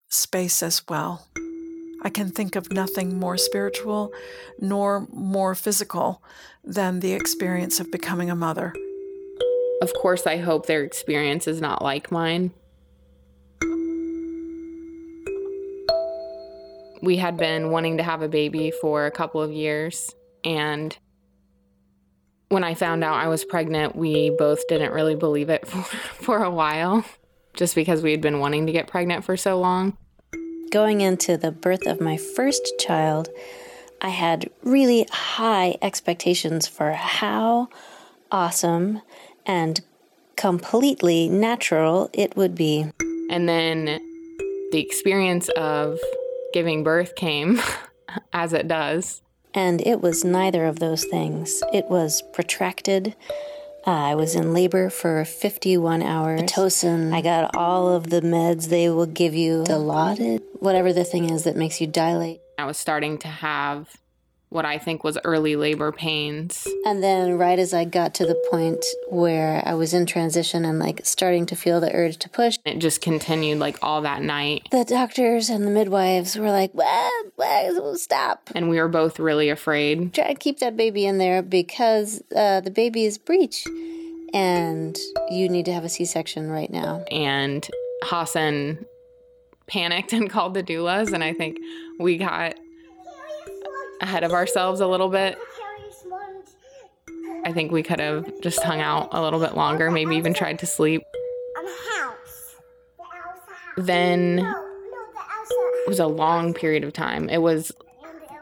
space 0.08 0.62
as 0.62 0.82
well. 0.88 1.26
I 2.02 2.10
can 2.10 2.30
think 2.30 2.54
of 2.54 2.70
nothing 2.70 3.18
more 3.18 3.38
spiritual 3.38 4.12
nor 4.60 5.06
more 5.10 5.54
physical 5.54 6.22
than 6.62 7.00
the 7.00 7.12
experience 7.12 7.80
of 7.80 7.90
becoming 7.90 8.30
a 8.30 8.36
mother. 8.36 8.74
Of 9.80 9.92
course, 9.94 10.26
I 10.26 10.36
hope 10.36 10.66
their 10.66 10.84
experience 10.84 11.46
is 11.46 11.60
not 11.60 11.82
like 11.82 12.12
mine. 12.12 12.52
We 17.02 17.16
had 17.16 17.36
been 17.36 17.70
wanting 17.70 17.98
to 17.98 18.02
have 18.02 18.22
a 18.22 18.28
baby 18.28 18.72
for 18.80 19.06
a 19.06 19.10
couple 19.10 19.42
of 19.42 19.52
years, 19.52 20.14
and 20.44 20.96
when 22.48 22.64
I 22.64 22.74
found 22.74 23.02
out 23.02 23.14
I 23.14 23.28
was 23.28 23.44
pregnant, 23.44 23.96
we 23.96 24.30
both 24.30 24.66
didn't 24.68 24.92
really 24.92 25.16
believe 25.16 25.48
it 25.50 25.66
for, 25.68 25.82
for 25.82 26.44
a 26.44 26.50
while, 26.50 27.04
just 27.54 27.74
because 27.74 28.02
we 28.02 28.10
had 28.10 28.20
been 28.20 28.38
wanting 28.38 28.66
to 28.66 28.72
get 28.72 28.86
pregnant 28.86 29.24
for 29.24 29.36
so 29.36 29.58
long. 29.58 29.96
Going 30.70 31.00
into 31.00 31.36
the 31.36 31.50
birth 31.50 31.86
of 31.86 32.00
my 32.00 32.16
first 32.16 32.74
child, 32.78 33.28
I 34.00 34.08
had 34.08 34.50
really 34.62 35.06
high 35.10 35.76
expectations 35.80 36.66
for 36.66 36.92
how 36.92 37.68
awesome 38.30 39.00
and 39.46 39.80
completely 40.36 41.28
natural 41.28 42.10
it 42.12 42.36
would 42.36 42.54
be. 42.54 42.90
And 43.30 43.48
then 43.48 43.84
the 44.72 44.78
experience 44.78 45.48
of 45.50 45.98
giving 46.52 46.82
birth 46.82 47.14
came, 47.14 47.60
as 48.32 48.52
it 48.52 48.68
does. 48.68 49.22
And 49.54 49.80
it 49.86 50.00
was 50.00 50.24
neither 50.24 50.66
of 50.66 50.80
those 50.80 51.04
things. 51.04 51.62
It 51.72 51.86
was 51.86 52.22
protracted. 52.32 53.14
Uh, 53.86 53.90
I 53.90 54.14
was 54.14 54.34
in 54.34 54.52
labor 54.52 54.88
for 54.90 55.24
51 55.24 56.02
hours. 56.02 56.40
Pitocin. 56.40 57.12
I 57.12 57.20
got 57.20 57.54
all 57.54 57.88
of 57.94 58.10
the 58.10 58.22
meds 58.22 58.68
they 58.68 58.88
will 58.88 59.06
give 59.06 59.34
you. 59.34 59.62
Dilaudid. 59.64 60.42
Whatever 60.54 60.92
the 60.92 61.04
thing 61.04 61.30
is 61.30 61.44
that 61.44 61.54
makes 61.54 61.80
you 61.80 61.86
dilate. 61.86 62.40
I 62.58 62.64
was 62.64 62.78
starting 62.78 63.18
to 63.18 63.28
have 63.28 63.88
what 64.54 64.64
I 64.64 64.78
think 64.78 65.02
was 65.02 65.18
early 65.24 65.56
labor 65.56 65.92
pains. 65.92 66.66
And 66.86 67.02
then, 67.02 67.36
right 67.36 67.58
as 67.58 67.74
I 67.74 67.84
got 67.84 68.14
to 68.14 68.26
the 68.26 68.36
point 68.50 68.84
where 69.08 69.62
I 69.66 69.74
was 69.74 69.92
in 69.92 70.06
transition 70.06 70.64
and 70.64 70.78
like 70.78 71.00
starting 71.04 71.44
to 71.46 71.56
feel 71.56 71.80
the 71.80 71.92
urge 71.92 72.18
to 72.18 72.28
push, 72.28 72.58
it 72.64 72.78
just 72.78 73.00
continued 73.00 73.58
like 73.58 73.78
all 73.82 74.02
that 74.02 74.22
night. 74.22 74.68
The 74.70 74.84
doctors 74.84 75.50
and 75.50 75.66
the 75.66 75.70
midwives 75.70 76.36
were 76.36 76.50
like, 76.50 76.72
stop. 77.96 78.50
And 78.54 78.68
we 78.70 78.80
were 78.80 78.88
both 78.88 79.18
really 79.18 79.50
afraid. 79.50 80.14
Try 80.14 80.28
to 80.28 80.34
keep 80.34 80.60
that 80.60 80.76
baby 80.76 81.04
in 81.04 81.18
there 81.18 81.42
because 81.42 82.22
uh, 82.34 82.60
the 82.60 82.70
baby 82.70 83.04
is 83.04 83.18
breech 83.18 83.66
and 84.32 84.98
you 85.30 85.48
need 85.48 85.64
to 85.66 85.72
have 85.72 85.84
a 85.84 85.88
C 85.88 86.04
section 86.04 86.50
right 86.50 86.70
now. 86.70 87.04
And 87.10 87.66
Hassan 88.02 88.84
panicked 89.66 90.12
and 90.12 90.28
called 90.34 90.54
the 90.54 90.62
doulas, 90.62 91.12
and 91.12 91.24
I 91.24 91.32
think 91.32 91.58
we 91.98 92.18
got 92.18 92.54
ahead 94.00 94.24
of 94.24 94.32
ourselves 94.32 94.80
a 94.80 94.86
little 94.86 95.08
bit. 95.08 95.38
I 97.44 97.52
think 97.52 97.72
we 97.72 97.82
could 97.82 98.00
have 98.00 98.40
just 98.40 98.62
hung 98.62 98.80
out 98.80 99.08
a 99.12 99.20
little 99.20 99.40
bit 99.40 99.54
longer, 99.54 99.90
maybe 99.90 100.16
even 100.16 100.32
tried 100.32 100.58
to 100.60 100.66
sleep. 100.66 101.02
Then 103.76 104.38
it 104.38 105.88
was 105.88 105.98
a 105.98 106.06
long 106.06 106.54
period 106.54 106.84
of 106.84 106.92
time. 106.92 107.28
It 107.28 107.42
was 107.42 107.72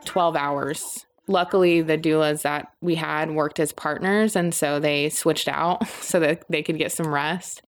12 0.04 0.36
hours. 0.36 1.06
Luckily, 1.28 1.80
the 1.80 1.96
doulas 1.96 2.42
that 2.42 2.68
we 2.80 2.96
had 2.96 3.30
worked 3.30 3.58
as 3.60 3.72
partners, 3.72 4.36
and 4.36 4.54
so 4.54 4.78
they 4.78 5.08
switched 5.08 5.48
out 5.48 5.86
so 6.00 6.20
that 6.20 6.44
they 6.48 6.62
could 6.62 6.78
get 6.78 6.92
some 6.92 7.08
rest. 7.08 7.62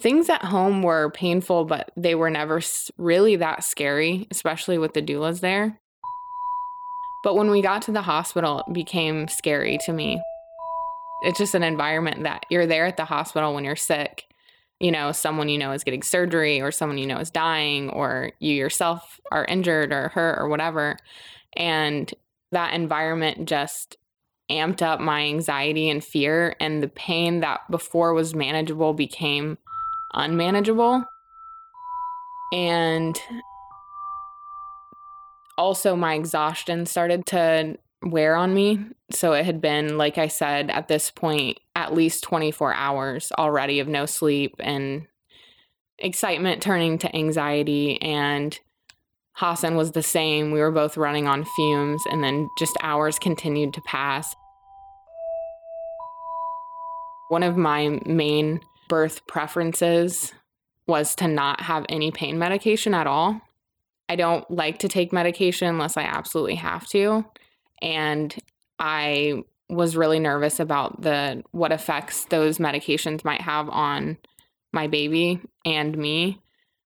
Things 0.00 0.28
at 0.28 0.44
home 0.44 0.82
were 0.82 1.10
painful, 1.10 1.64
but 1.64 1.90
they 1.96 2.14
were 2.14 2.30
never 2.30 2.60
really 2.98 3.36
that 3.36 3.64
scary, 3.64 4.26
especially 4.30 4.76
with 4.76 4.92
the 4.94 5.02
doulas 5.02 5.40
there. 5.40 5.78
But 7.22 7.36
when 7.36 7.50
we 7.50 7.62
got 7.62 7.82
to 7.82 7.92
the 7.92 8.02
hospital, 8.02 8.64
it 8.66 8.72
became 8.72 9.28
scary 9.28 9.78
to 9.86 9.92
me. 9.92 10.20
It's 11.22 11.38
just 11.38 11.54
an 11.54 11.62
environment 11.62 12.24
that 12.24 12.44
you're 12.50 12.66
there 12.66 12.86
at 12.86 12.98
the 12.98 13.06
hospital 13.06 13.54
when 13.54 13.64
you're 13.64 13.76
sick. 13.76 14.26
You 14.78 14.90
know, 14.92 15.12
someone 15.12 15.48
you 15.48 15.56
know 15.56 15.72
is 15.72 15.84
getting 15.84 16.02
surgery, 16.02 16.60
or 16.60 16.70
someone 16.70 16.98
you 16.98 17.06
know 17.06 17.18
is 17.18 17.30
dying, 17.30 17.88
or 17.88 18.32
you 18.40 18.54
yourself 18.54 19.20
are 19.30 19.46
injured 19.46 19.92
or 19.92 20.08
hurt 20.08 20.38
or 20.38 20.48
whatever. 20.48 20.98
And 21.56 22.12
that 22.52 22.74
environment 22.74 23.48
just 23.48 23.96
amped 24.50 24.82
up 24.82 25.00
my 25.00 25.22
anxiety 25.22 25.88
and 25.88 26.04
fear, 26.04 26.56
and 26.60 26.82
the 26.82 26.88
pain 26.88 27.40
that 27.40 27.60
before 27.70 28.12
was 28.12 28.34
manageable 28.34 28.92
became 28.92 29.56
unmanageable. 30.14 31.04
And 32.52 33.20
also, 35.58 35.96
my 35.96 36.14
exhaustion 36.14 36.86
started 36.86 37.26
to 37.26 37.78
wear 38.02 38.36
on 38.36 38.54
me. 38.54 38.80
So 39.10 39.32
it 39.32 39.44
had 39.44 39.60
been, 39.60 39.96
like 39.98 40.18
I 40.18 40.28
said, 40.28 40.70
at 40.70 40.88
this 40.88 41.10
point, 41.10 41.58
at 41.74 41.94
least 41.94 42.22
24 42.24 42.74
hours 42.74 43.32
already 43.38 43.80
of 43.80 43.88
no 43.88 44.06
sleep 44.06 44.54
and 44.60 45.06
excitement 45.98 46.62
turning 46.62 46.98
to 46.98 47.16
anxiety. 47.16 48.00
And 48.02 48.58
Hassan 49.32 49.74
was 49.76 49.92
the 49.92 50.02
same. 50.02 50.52
We 50.52 50.60
were 50.60 50.70
both 50.70 50.96
running 50.96 51.26
on 51.26 51.44
fumes, 51.56 52.02
and 52.10 52.22
then 52.22 52.48
just 52.58 52.76
hours 52.82 53.18
continued 53.18 53.74
to 53.74 53.80
pass. 53.82 54.34
One 57.28 57.42
of 57.42 57.56
my 57.56 58.00
main 58.06 58.60
birth 58.88 59.26
preferences 59.26 60.32
was 60.86 61.14
to 61.16 61.28
not 61.28 61.62
have 61.62 61.86
any 61.88 62.10
pain 62.10 62.38
medication 62.38 62.94
at 62.94 63.06
all. 63.06 63.40
I 64.08 64.16
don't 64.16 64.48
like 64.50 64.78
to 64.80 64.88
take 64.88 65.12
medication 65.12 65.68
unless 65.68 65.96
I 65.96 66.02
absolutely 66.02 66.56
have 66.56 66.86
to. 66.88 67.24
And 67.80 68.34
I 68.78 69.44
was 69.68 69.96
really 69.96 70.20
nervous 70.20 70.60
about 70.60 71.00
the 71.00 71.42
what 71.52 71.72
effects 71.72 72.26
those 72.26 72.58
medications 72.58 73.24
might 73.24 73.40
have 73.40 73.68
on 73.70 74.18
my 74.72 74.86
baby 74.86 75.40
and 75.64 75.96
me. 75.96 76.40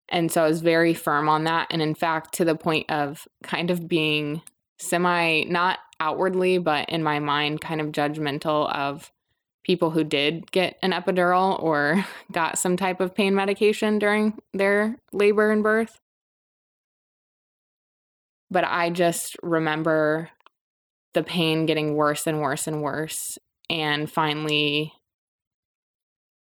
And 0.09 0.31
so 0.31 0.45
I 0.45 0.49
was 0.49 0.61
very 0.61 0.95
firm 0.95 1.29
on 1.29 1.45
that. 1.45 1.69
And 1.71 1.83
in 1.83 1.95
fact, 1.95 2.35
to 2.35 2.45
the 2.45 2.55
point 2.55 2.91
of 2.91 3.27
kind 3.43 3.71
of 3.71 3.89
being 3.89 4.43
semi, 4.79 5.45
not 5.45 5.81
outwardly, 6.01 6.59
but 6.59 6.89
in 6.89 7.03
my 7.03 7.19
mind, 7.19 7.61
kind 7.61 7.81
of 7.81 7.89
judgmental 7.89 8.73
of 8.73 9.11
people 9.69 9.91
who 9.91 10.03
did 10.03 10.51
get 10.51 10.79
an 10.83 10.93
epidural 10.93 11.63
or 11.63 12.05
got 12.33 12.59
some 12.59 12.77
type 12.77 13.01
of 13.01 13.15
pain 13.15 13.35
medication 13.35 13.99
during 14.01 14.37
their 14.53 14.97
labor 15.13 15.53
and 15.53 15.63
birth. 15.63 16.01
But 18.51 18.65
I 18.65 18.89
just 18.89 19.37
remember 19.43 20.31
the 21.13 21.23
pain 21.23 21.67
getting 21.67 21.95
worse 21.95 22.27
and 22.27 22.41
worse 22.41 22.67
and 22.67 22.83
worse. 22.83 23.39
And 23.71 24.11
finally 24.11 24.95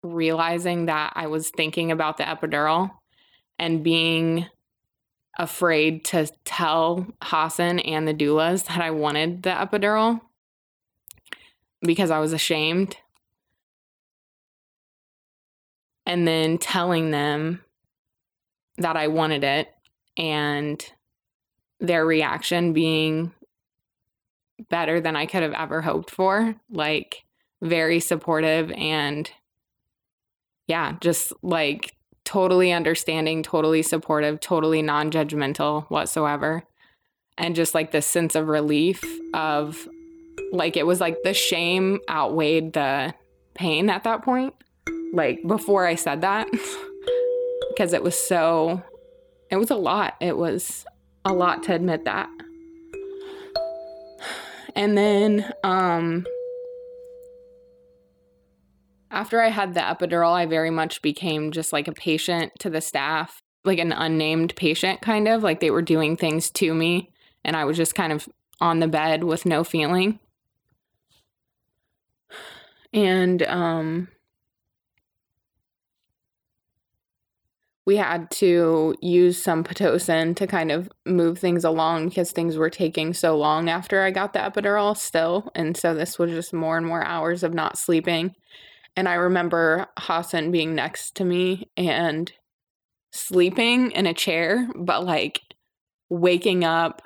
realizing 0.03 0.87
that 0.87 1.13
I 1.15 1.27
was 1.27 1.49
thinking 1.49 1.89
about 1.93 2.17
the 2.17 2.23
epidural 2.23 2.91
and 3.57 3.81
being 3.81 4.47
afraid 5.39 6.03
to 6.03 6.27
tell 6.43 7.07
Hassan 7.21 7.79
and 7.79 8.05
the 8.05 8.13
doulas 8.13 8.65
that 8.65 8.81
I 8.81 8.91
wanted 8.91 9.43
the 9.43 9.51
epidural 9.51 10.19
because 11.81 12.11
I 12.11 12.19
was 12.19 12.33
ashamed 12.33 12.97
and 16.05 16.27
then 16.27 16.57
telling 16.57 17.11
them 17.11 17.61
that 18.77 18.97
I 18.97 19.07
wanted 19.07 19.43
it 19.43 19.69
and 20.17 20.83
their 21.79 22.05
reaction 22.05 22.73
being 22.73 23.33
better 24.69 25.01
than 25.01 25.15
I 25.15 25.25
could 25.25 25.43
have 25.43 25.53
ever 25.53 25.81
hoped 25.81 26.11
for. 26.11 26.55
Like, 26.69 27.23
very 27.61 27.99
supportive 28.01 28.71
and, 28.73 29.31
yeah, 30.67 30.97
just 30.99 31.31
like 31.41 31.95
totally 32.25 32.73
understanding, 32.73 33.43
totally 33.43 33.81
supportive, 33.81 34.39
totally 34.41 34.81
non 34.81 35.11
judgmental 35.11 35.85
whatsoever. 35.89 36.63
And 37.37 37.55
just 37.55 37.73
like 37.73 37.91
this 37.91 38.05
sense 38.05 38.35
of 38.35 38.47
relief 38.49 39.03
of 39.33 39.87
Like 40.51 40.77
it 40.77 40.85
was 40.85 41.01
like 41.01 41.23
the 41.23 41.33
shame 41.33 41.99
outweighed 42.09 42.73
the 42.73 43.13
pain 43.55 43.89
at 43.89 44.03
that 44.03 44.23
point. 44.23 44.53
Like 45.13 45.41
before 45.47 45.85
I 45.85 45.93
said 45.93 46.21
that, 46.21 46.47
because 47.69 47.93
it 47.93 48.01
was 48.03 48.17
so, 48.17 48.81
it 49.51 49.57
was 49.57 49.69
a 49.69 49.75
lot. 49.75 50.15
It 50.19 50.35
was 50.35 50.85
a 51.23 51.31
lot 51.31 51.61
to 51.63 51.75
admit 51.75 52.05
that. 52.05 52.29
And 54.75 54.97
then, 54.97 55.53
um, 55.63 56.25
after 59.11 59.39
I 59.39 59.49
had 59.49 59.75
the 59.75 59.81
epidural, 59.81 60.33
I 60.33 60.47
very 60.47 60.71
much 60.71 61.03
became 61.03 61.51
just 61.51 61.71
like 61.71 61.87
a 61.87 61.93
patient 61.93 62.51
to 62.59 62.71
the 62.71 62.81
staff, 62.81 63.39
like 63.63 63.77
an 63.77 63.91
unnamed 63.91 64.55
patient, 64.55 65.01
kind 65.01 65.27
of 65.27 65.43
like 65.43 65.59
they 65.59 65.69
were 65.69 65.83
doing 65.83 66.17
things 66.17 66.49
to 66.51 66.73
me, 66.73 67.11
and 67.45 67.55
I 67.55 67.65
was 67.65 67.77
just 67.77 67.93
kind 67.93 68.11
of 68.11 68.27
on 68.59 68.79
the 68.79 68.87
bed 68.87 69.23
with 69.23 69.45
no 69.45 69.63
feeling. 69.63 70.19
And 72.91 73.43
um, 73.43 74.07
we 77.85 77.97
had 77.97 78.31
to 78.31 78.95
use 79.01 79.41
some 79.41 79.63
Pitocin 79.63 80.35
to 80.37 80.47
kind 80.47 80.71
of 80.71 80.89
move 81.05 81.37
things 81.37 81.65
along 81.65 82.09
because 82.09 82.31
things 82.31 82.55
were 82.55 82.69
taking 82.69 83.13
so 83.13 83.37
long 83.37 83.69
after 83.69 84.01
I 84.01 84.11
got 84.11 84.33
the 84.33 84.39
epidural 84.39 84.95
still. 84.95 85.51
And 85.53 85.75
so 85.75 85.93
this 85.93 86.17
was 86.17 86.31
just 86.31 86.53
more 86.53 86.77
and 86.77 86.85
more 86.85 87.03
hours 87.03 87.43
of 87.43 87.53
not 87.53 87.77
sleeping. 87.77 88.35
And 88.95 89.09
I 89.09 89.15
remember 89.15 89.87
Hassan 89.97 90.51
being 90.51 90.75
next 90.75 91.15
to 91.15 91.25
me 91.25 91.69
and 91.75 92.31
sleeping 93.11 93.91
in 93.91 94.05
a 94.05 94.13
chair, 94.13 94.69
but 94.75 95.03
like 95.03 95.41
waking 96.09 96.63
up 96.63 97.01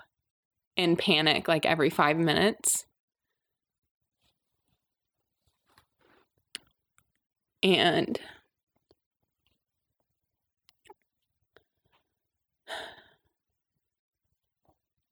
in 0.75 0.95
panic 0.95 1.47
like 1.47 1.65
every 1.65 1.89
five 1.89 2.17
minutes. 2.17 2.85
And 7.63 8.19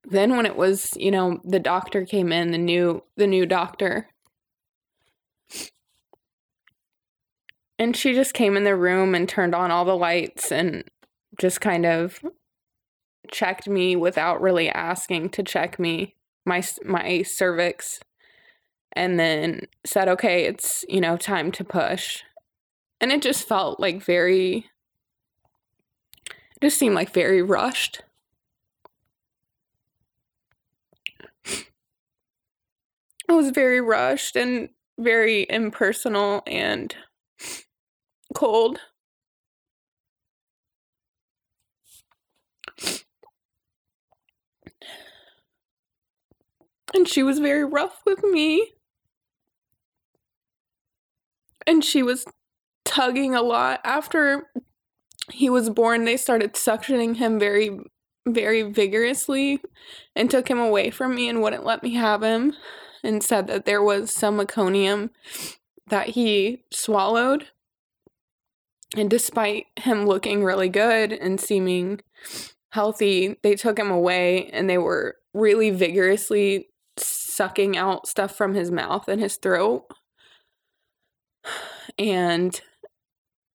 then 0.08 0.36
when 0.36 0.46
it 0.46 0.56
was, 0.56 0.96
you 0.96 1.10
know, 1.10 1.40
the 1.44 1.58
doctor 1.58 2.04
came 2.04 2.32
in, 2.32 2.52
the 2.52 2.58
new 2.58 3.02
the 3.16 3.26
new 3.26 3.44
doctor. 3.44 4.08
And 7.78 7.94
she 7.94 8.14
just 8.14 8.32
came 8.32 8.56
in 8.56 8.64
the 8.64 8.76
room 8.76 9.14
and 9.14 9.28
turned 9.28 9.54
on 9.54 9.70
all 9.70 9.84
the 9.84 9.96
lights 9.96 10.50
and 10.50 10.84
just 11.38 11.60
kind 11.60 11.84
of 11.84 12.24
checked 13.30 13.68
me 13.68 13.96
without 13.96 14.40
really 14.40 14.70
asking 14.70 15.30
to 15.30 15.42
check 15.42 15.78
me 15.78 16.14
my 16.46 16.62
my 16.84 17.22
cervix. 17.22 18.00
And 18.92 19.18
then 19.18 19.62
said 19.84 20.08
okay 20.08 20.44
it's 20.44 20.84
you 20.88 21.00
know 21.00 21.16
time 21.16 21.50
to 21.52 21.64
push. 21.64 22.22
And 23.00 23.10
it 23.10 23.22
just 23.22 23.46
felt 23.46 23.80
like 23.80 24.02
very 24.02 24.66
it 26.28 26.62
just 26.62 26.78
seemed 26.78 26.94
like 26.94 27.10
very 27.10 27.42
rushed 27.42 28.02
it 33.28 33.32
was 33.32 33.50
very 33.50 33.80
rushed 33.80 34.36
and 34.36 34.68
very 34.98 35.46
impersonal 35.50 36.42
and 36.46 36.94
cold. 38.34 38.80
And 46.94 47.06
she 47.06 47.22
was 47.22 47.38
very 47.40 47.64
rough 47.64 48.00
with 48.06 48.22
me. 48.22 48.72
And 51.66 51.84
she 51.84 52.02
was 52.02 52.24
tugging 52.84 53.34
a 53.34 53.42
lot. 53.42 53.80
After 53.84 54.48
he 55.30 55.50
was 55.50 55.70
born 55.70 56.04
they 56.04 56.16
started 56.16 56.54
suctioning 56.54 57.16
him 57.16 57.38
very 57.38 57.78
very 58.28 58.62
vigorously 58.62 59.60
and 60.14 60.30
took 60.30 60.48
him 60.48 60.58
away 60.58 60.90
from 60.90 61.14
me 61.14 61.28
and 61.28 61.40
wouldn't 61.40 61.64
let 61.64 61.82
me 61.82 61.94
have 61.94 62.22
him 62.22 62.52
and 63.06 63.22
said 63.22 63.46
that 63.46 63.64
there 63.64 63.82
was 63.82 64.12
some 64.12 64.38
meconium 64.38 65.10
that 65.88 66.10
he 66.10 66.64
swallowed. 66.72 67.48
And 68.96 69.08
despite 69.08 69.66
him 69.76 70.06
looking 70.06 70.44
really 70.44 70.68
good 70.68 71.12
and 71.12 71.40
seeming 71.40 72.00
healthy 72.70 73.38
they 73.42 73.54
took 73.54 73.78
him 73.78 73.90
away 73.90 74.50
and 74.50 74.68
they 74.68 74.76
were 74.76 75.16
really 75.32 75.70
vigorously 75.70 76.68
sucking 76.98 77.74
out 77.76 78.06
stuff 78.06 78.36
from 78.36 78.54
his 78.54 78.70
mouth 78.70 79.08
and 79.08 79.20
his 79.20 79.36
throat. 79.36 79.86
And 81.98 82.60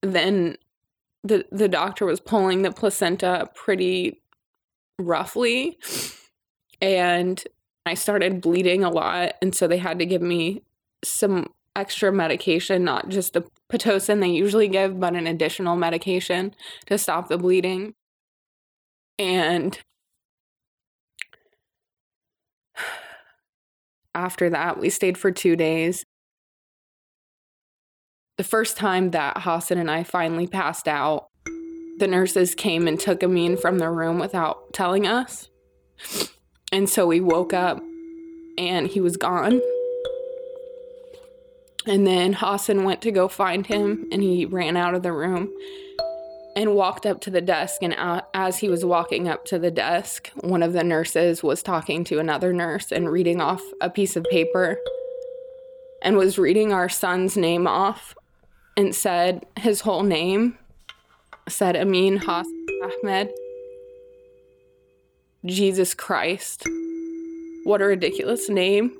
then 0.01 0.57
the 1.23 1.45
the 1.51 1.67
doctor 1.67 2.05
was 2.05 2.19
pulling 2.19 2.63
the 2.63 2.71
placenta 2.71 3.49
pretty 3.53 4.21
roughly. 4.97 5.77
And 6.81 7.43
I 7.85 7.95
started 7.95 8.41
bleeding 8.41 8.83
a 8.83 8.89
lot 8.89 9.33
and 9.41 9.55
so 9.55 9.67
they 9.67 9.77
had 9.77 9.99
to 9.99 10.05
give 10.05 10.21
me 10.21 10.63
some 11.03 11.47
extra 11.75 12.11
medication 12.11 12.83
not 12.83 13.09
just 13.09 13.33
the 13.33 13.43
pitocin 13.71 14.19
they 14.19 14.29
usually 14.29 14.67
give 14.67 14.99
but 14.99 15.15
an 15.15 15.25
additional 15.25 15.75
medication 15.75 16.53
to 16.85 16.97
stop 16.97 17.29
the 17.29 17.37
bleeding 17.37 17.93
and 19.17 19.79
after 24.13 24.49
that 24.49 24.79
we 24.79 24.89
stayed 24.89 25.17
for 25.17 25.31
2 25.31 25.55
days 25.55 26.05
the 28.41 28.47
first 28.47 28.75
time 28.75 29.11
that 29.11 29.37
Hassan 29.41 29.77
and 29.77 29.91
I 29.91 30.03
finally 30.03 30.47
passed 30.47 30.87
out, 30.87 31.27
the 31.99 32.07
nurses 32.07 32.55
came 32.55 32.87
and 32.87 32.99
took 32.99 33.23
Amin 33.23 33.55
from 33.55 33.77
the 33.77 33.87
room 33.91 34.17
without 34.17 34.73
telling 34.73 35.05
us. 35.05 35.47
And 36.71 36.89
so 36.89 37.05
we 37.05 37.19
woke 37.19 37.53
up 37.53 37.83
and 38.57 38.87
he 38.87 39.01
was 39.01 39.17
gone. 39.17 39.61
And 41.85 42.05
then 42.05 42.33
Hassan 42.33 42.83
went 42.83 43.01
to 43.01 43.11
go 43.11 43.27
find 43.27 43.65
him 43.65 44.07
and 44.11 44.21
he 44.21 44.45
ran 44.45 44.77
out 44.77 44.93
of 44.93 45.03
the 45.03 45.11
room 45.11 45.51
and 46.55 46.75
walked 46.75 47.05
up 47.05 47.21
to 47.21 47.29
the 47.29 47.41
desk. 47.41 47.81
And 47.81 47.95
as 48.33 48.59
he 48.59 48.69
was 48.69 48.85
walking 48.85 49.27
up 49.27 49.45
to 49.45 49.59
the 49.59 49.71
desk, 49.71 50.29
one 50.41 50.63
of 50.63 50.73
the 50.73 50.83
nurses 50.83 51.41
was 51.41 51.63
talking 51.63 52.03
to 52.05 52.19
another 52.19 52.53
nurse 52.53 52.91
and 52.91 53.11
reading 53.11 53.41
off 53.41 53.63
a 53.81 53.89
piece 53.89 54.15
of 54.15 54.23
paper 54.25 54.77
and 56.01 56.17
was 56.17 56.37
reading 56.37 56.71
our 56.71 56.89
son's 56.89 57.35
name 57.35 57.67
off 57.67 58.15
and 58.77 58.95
said 58.95 59.45
his 59.59 59.81
whole 59.81 60.03
name, 60.03 60.57
said 61.49 61.75
Amin 61.75 62.17
Hassan 62.17 62.65
Ahmed. 62.83 63.31
Jesus 65.45 65.93
Christ. 65.93 66.67
What 67.63 67.81
a 67.81 67.85
ridiculous 67.85 68.49
name. 68.49 68.97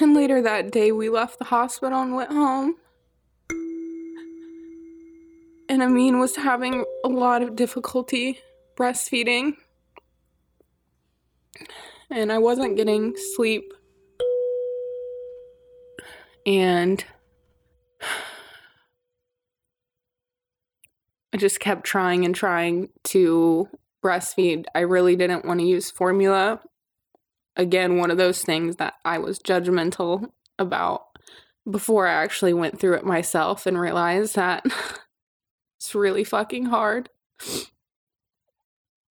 And 0.00 0.14
later 0.14 0.42
that 0.42 0.70
day, 0.70 0.92
we 0.92 1.08
left 1.08 1.38
the 1.38 1.44
hospital 1.44 2.02
and 2.02 2.14
went 2.14 2.32
home. 2.32 2.76
And 5.68 5.82
Amin 5.82 6.18
was 6.18 6.36
having 6.36 6.84
a 7.04 7.08
lot 7.08 7.42
of 7.42 7.56
difficulty 7.56 8.40
breastfeeding 8.76 9.56
and 12.12 12.30
I 12.30 12.38
wasn't 12.38 12.76
getting 12.76 13.14
sleep. 13.34 13.72
And 16.44 17.04
I 21.32 21.38
just 21.38 21.60
kept 21.60 21.84
trying 21.84 22.24
and 22.24 22.34
trying 22.34 22.90
to 23.04 23.68
breastfeed. 24.04 24.66
I 24.74 24.80
really 24.80 25.16
didn't 25.16 25.44
want 25.44 25.60
to 25.60 25.66
use 25.66 25.90
formula. 25.90 26.60
Again, 27.56 27.96
one 27.96 28.10
of 28.10 28.18
those 28.18 28.42
things 28.42 28.76
that 28.76 28.94
I 29.04 29.18
was 29.18 29.38
judgmental 29.38 30.30
about 30.58 31.06
before 31.70 32.06
I 32.06 32.12
actually 32.12 32.52
went 32.52 32.78
through 32.78 32.94
it 32.94 33.04
myself 33.04 33.66
and 33.66 33.80
realized 33.80 34.34
that 34.36 34.64
it's 35.78 35.94
really 35.94 36.24
fucking 36.24 36.66
hard. 36.66 37.08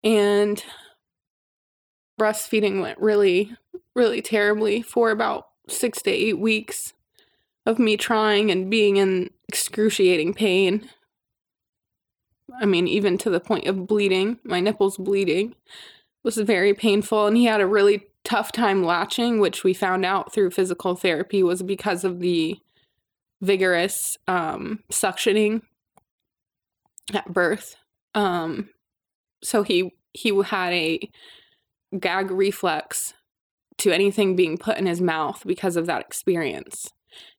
And 0.03 0.63
breastfeeding 2.19 2.81
went 2.81 2.99
really, 2.99 3.55
really 3.95 4.21
terribly 4.21 4.81
for 4.81 5.09
about 5.09 5.47
six 5.69 6.01
to 6.03 6.11
eight 6.11 6.39
weeks 6.39 6.93
of 7.65 7.79
me 7.79 7.95
trying 7.95 8.51
and 8.51 8.69
being 8.69 8.97
in 8.97 9.29
excruciating 9.47 10.33
pain. 10.33 10.89
I 12.61 12.65
mean, 12.65 12.87
even 12.87 13.17
to 13.19 13.29
the 13.29 13.39
point 13.39 13.67
of 13.67 13.87
bleeding, 13.87 14.39
my 14.43 14.59
nipples 14.59 14.97
bleeding 14.97 15.55
was 16.23 16.37
very 16.37 16.73
painful. 16.73 17.27
And 17.27 17.37
he 17.37 17.45
had 17.45 17.61
a 17.61 17.67
really 17.67 18.07
tough 18.23 18.51
time 18.51 18.83
latching, 18.83 19.39
which 19.39 19.63
we 19.63 19.73
found 19.73 20.05
out 20.05 20.33
through 20.33 20.51
physical 20.51 20.95
therapy 20.95 21.43
was 21.43 21.61
because 21.61 22.03
of 22.03 22.19
the 22.19 22.57
vigorous 23.41 24.17
um, 24.27 24.79
suctioning 24.91 25.61
at 27.13 27.31
birth. 27.31 27.75
Um, 28.15 28.69
so 29.43 29.63
he 29.63 29.93
he 30.13 30.29
had 30.43 30.73
a 30.73 31.09
gag 31.99 32.31
reflex 32.31 33.13
to 33.79 33.91
anything 33.91 34.35
being 34.35 34.57
put 34.57 34.77
in 34.77 34.85
his 34.85 35.01
mouth 35.01 35.43
because 35.45 35.75
of 35.75 35.87
that 35.87 36.01
experience. 36.01 36.89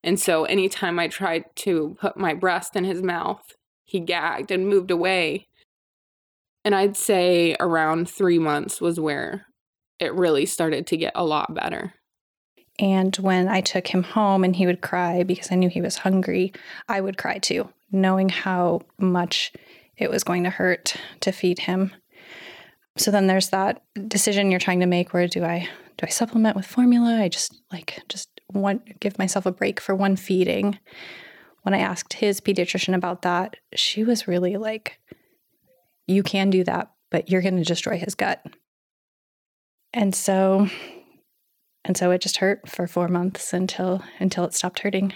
And 0.03 0.21
so 0.21 0.45
anytime 0.45 0.99
I 0.99 1.09
tried 1.09 1.45
to 1.57 1.97
put 2.01 2.17
my 2.17 2.35
breast 2.35 2.77
in 2.77 2.85
his 2.85 3.03
mouth, 3.03 3.55
he 3.85 4.01
gagged 4.01 4.51
and 4.51 4.69
moved 4.69 4.91
away. 4.91 5.49
And 6.65 6.75
I'd 6.75 6.97
say 6.97 7.57
around 7.61 8.09
three 8.09 8.39
months 8.39 8.81
was 8.81 8.99
where 8.99 9.47
it 9.99 10.15
really 10.15 10.47
started 10.47 10.87
to 10.89 10.97
get 10.97 11.13
a 11.15 11.25
lot 11.25 11.55
better. 11.55 11.95
And 12.79 13.15
when 13.17 13.49
I 13.49 13.61
took 13.61 13.87
him 13.87 14.03
home 14.03 14.43
and 14.43 14.57
he 14.57 14.67
would 14.67 14.81
cry 14.81 15.23
because 15.23 15.53
I 15.53 15.55
knew 15.55 15.69
he 15.69 15.81
was 15.81 15.97
hungry, 15.97 16.53
I 16.89 17.01
would 17.01 17.19
cry 17.19 17.39
too, 17.39 17.69
knowing 17.93 18.29
how 18.29 18.81
much 18.99 19.53
it 19.97 20.11
was 20.11 20.25
going 20.25 20.45
to 20.45 20.51
hurt 20.51 20.97
to 21.21 21.31
feed 21.31 21.61
him. 21.61 21.93
So 22.97 23.11
then 23.11 23.27
there's 23.27 23.51
that 23.51 23.83
decision 24.09 24.51
you're 24.51 24.61
trying 24.61 24.81
to 24.81 24.87
make 24.87 25.13
where 25.13 25.29
do 25.29 25.45
I 25.45 25.69
do 25.97 26.07
I 26.07 26.09
supplement 26.09 26.57
with 26.57 26.67
formula? 26.67 27.21
I 27.21 27.29
just 27.29 27.61
like 27.73 28.01
just 28.09 28.29
want 28.53 29.01
give 29.01 29.19
myself 29.19 29.47
a 29.47 29.53
break 29.53 29.81
for 29.81 29.95
one 29.95 30.17
feeding. 30.17 30.79
When 31.65 31.75
I 31.75 31.79
asked 31.79 32.13
his 32.13 32.43
pediatrician 32.43 32.95
about 32.95 33.23
that, 33.23 33.57
she 33.75 34.05
was 34.05 34.29
really 34.29 34.59
like 34.59 35.01
you 36.07 36.23
can 36.23 36.51
do 36.51 36.63
that, 36.65 36.91
but 37.11 37.31
you're 37.31 37.41
going 37.41 37.57
to 37.57 37.65
destroy 37.65 37.97
his 37.97 38.15
gut. 38.15 38.45
And 39.95 40.15
so 40.15 40.69
and 41.87 41.97
so 41.97 42.11
it 42.11 42.21
just 42.21 42.37
hurt 42.37 42.69
for 42.69 42.87
4 42.87 43.09
months 43.09 43.55
until 43.55 44.03
until 44.21 44.45
it 44.45 44.53
stopped 44.53 44.81
hurting. 44.81 45.15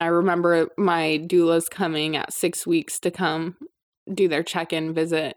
I 0.00 0.06
remember 0.06 0.68
my 0.78 1.20
doulas 1.22 1.68
coming 1.70 2.16
at 2.16 2.32
6 2.32 2.66
weeks 2.66 2.98
to 3.00 3.10
come 3.10 3.56
do 4.12 4.28
their 4.28 4.42
check-in 4.42 4.94
visit 4.94 5.36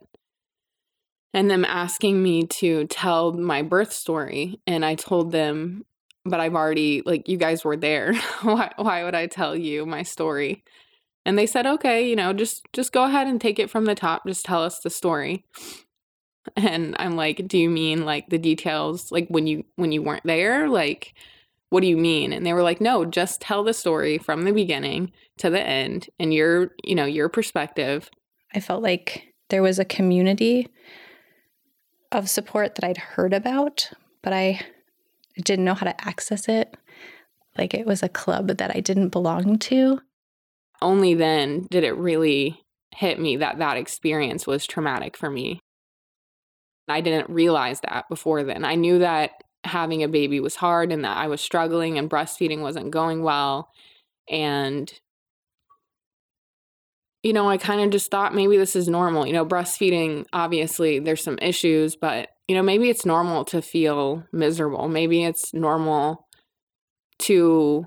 and 1.33 1.51
them 1.51 1.65
asking 1.65 2.23
me 2.23 2.45
to 2.45 2.85
tell 2.87 3.33
my 3.33 3.61
birth 3.61 3.91
story 3.91 4.61
and 4.65 4.85
I 4.85 4.95
told 4.95 5.33
them 5.33 5.85
but 6.29 6.39
I've 6.39 6.55
already 6.55 7.01
like 7.05 7.27
you 7.27 7.37
guys 7.37 7.63
were 7.63 7.77
there. 7.77 8.13
why 8.41 8.71
why 8.77 9.03
would 9.03 9.15
I 9.15 9.27
tell 9.27 9.55
you 9.55 9.85
my 9.85 10.03
story? 10.03 10.63
And 11.25 11.37
they 11.37 11.45
said, 11.45 11.65
"Okay, 11.65 12.07
you 12.09 12.15
know, 12.15 12.33
just 12.33 12.65
just 12.73 12.91
go 12.91 13.03
ahead 13.03 13.27
and 13.27 13.39
take 13.39 13.59
it 13.59 13.69
from 13.69 13.85
the 13.85 13.95
top. 13.95 14.25
Just 14.25 14.45
tell 14.45 14.63
us 14.63 14.79
the 14.79 14.89
story." 14.89 15.43
And 16.55 16.95
I'm 16.97 17.15
like, 17.15 17.47
"Do 17.47 17.59
you 17.59 17.69
mean 17.69 18.05
like 18.05 18.29
the 18.29 18.37
details 18.39 19.11
like 19.11 19.27
when 19.27 19.45
you 19.45 19.65
when 19.75 19.91
you 19.91 20.01
weren't 20.01 20.23
there? 20.23 20.67
Like 20.67 21.13
what 21.69 21.81
do 21.81 21.87
you 21.87 21.97
mean?" 21.97 22.33
And 22.33 22.45
they 22.45 22.53
were 22.53 22.63
like, 22.63 22.81
"No, 22.81 23.05
just 23.05 23.41
tell 23.41 23.63
the 23.63 23.73
story 23.73 24.17
from 24.17 24.43
the 24.43 24.53
beginning 24.53 25.11
to 25.39 25.49
the 25.49 25.61
end 25.61 26.09
and 26.17 26.33
your, 26.33 26.71
you 26.83 26.95
know, 26.95 27.05
your 27.05 27.29
perspective." 27.29 28.09
I 28.55 28.61
felt 28.61 28.81
like 28.81 29.33
there 29.49 29.61
was 29.61 29.77
a 29.77 29.85
community 29.85 30.69
of 32.11 32.29
support 32.29 32.75
that 32.75 32.85
I'd 32.85 32.97
heard 32.97 33.33
about, 33.33 33.91
but 34.23 34.33
I 34.33 34.61
didn't 35.43 35.65
know 35.65 35.73
how 35.73 35.85
to 35.85 36.07
access 36.07 36.47
it. 36.47 36.75
Like 37.57 37.73
it 37.73 37.85
was 37.85 38.03
a 38.03 38.09
club 38.09 38.47
that 38.57 38.75
I 38.75 38.79
didn't 38.79 39.09
belong 39.09 39.59
to. 39.59 40.01
Only 40.81 41.13
then 41.13 41.67
did 41.69 41.83
it 41.83 41.97
really 41.97 42.61
hit 42.95 43.19
me 43.19 43.37
that 43.37 43.59
that 43.59 43.77
experience 43.77 44.47
was 44.47 44.65
traumatic 44.65 45.17
for 45.17 45.29
me. 45.29 45.59
I 46.87 47.01
didn't 47.01 47.29
realize 47.29 47.81
that 47.81 48.09
before 48.09 48.43
then. 48.43 48.65
I 48.65 48.75
knew 48.75 48.99
that 48.99 49.31
having 49.63 50.03
a 50.03 50.07
baby 50.07 50.39
was 50.39 50.55
hard 50.55 50.91
and 50.91 51.03
that 51.03 51.17
I 51.17 51.27
was 51.27 51.41
struggling 51.41 51.97
and 51.97 52.09
breastfeeding 52.09 52.61
wasn't 52.61 52.91
going 52.91 53.21
well. 53.21 53.69
And 54.29 54.91
you 57.23 57.33
know, 57.33 57.49
I 57.49 57.57
kind 57.57 57.81
of 57.81 57.89
just 57.89 58.09
thought 58.09 58.33
maybe 58.33 58.57
this 58.57 58.75
is 58.75 58.87
normal. 58.87 59.27
You 59.27 59.33
know, 59.33 59.45
breastfeeding, 59.45 60.25
obviously, 60.31 60.99
there's 60.99 61.23
some 61.23 61.37
issues, 61.41 61.95
but, 61.95 62.29
you 62.49 62.55
know, 62.55 62.63
maybe 62.63 62.89
it's 62.89 63.05
normal 63.05 63.45
to 63.45 63.61
feel 63.61 64.23
miserable. 64.33 64.87
Maybe 64.87 65.23
it's 65.23 65.53
normal 65.53 66.25
to 67.19 67.85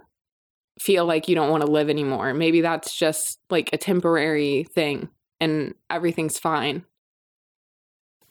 feel 0.78 1.04
like 1.04 1.26
you 1.26 1.34
don't 1.34 1.50
want 1.50 1.64
to 1.64 1.70
live 1.70 1.90
anymore. 1.90 2.32
Maybe 2.32 2.60
that's 2.60 2.96
just 2.96 3.40
like 3.50 3.70
a 3.72 3.76
temporary 3.76 4.62
thing 4.72 5.08
and 5.40 5.74
everything's 5.90 6.38
fine. 6.38 6.84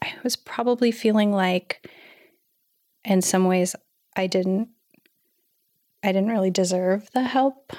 I 0.02 0.14
was 0.24 0.38
probably 0.38 0.90
feeling 0.94 1.34
like, 1.34 1.86
in 3.04 3.22
some 3.22 3.44
ways, 3.44 3.76
I 4.16 4.28
didn't. 4.28 4.70
I 6.02 6.14
didn't 6.14 6.30
really 6.30 6.50
deserve 6.50 7.10
the 7.14 7.24
help. 7.24 7.74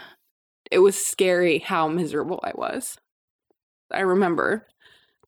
It 0.70 0.80
was 0.80 1.02
scary 1.02 1.58
how 1.60 1.88
miserable 1.88 2.40
I 2.44 2.52
was. 2.54 2.98
I 3.90 4.00
remember 4.00 4.66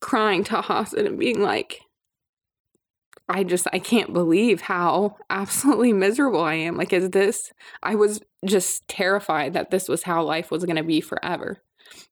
crying 0.00 0.44
to 0.44 0.60
Hassan 0.60 1.06
and 1.06 1.18
being 1.18 1.40
like, 1.40 1.80
I 3.28 3.42
just, 3.42 3.66
I 3.72 3.78
can't 3.78 4.12
believe 4.12 4.62
how 4.62 5.16
absolutely 5.30 5.92
miserable 5.92 6.42
I 6.42 6.54
am. 6.54 6.76
Like, 6.76 6.92
is 6.92 7.10
this, 7.10 7.52
I 7.82 7.94
was 7.94 8.20
just 8.44 8.86
terrified 8.86 9.54
that 9.54 9.70
this 9.70 9.88
was 9.88 10.02
how 10.02 10.22
life 10.22 10.50
was 10.50 10.64
going 10.64 10.76
to 10.76 10.82
be 10.82 11.00
forever. 11.00 11.62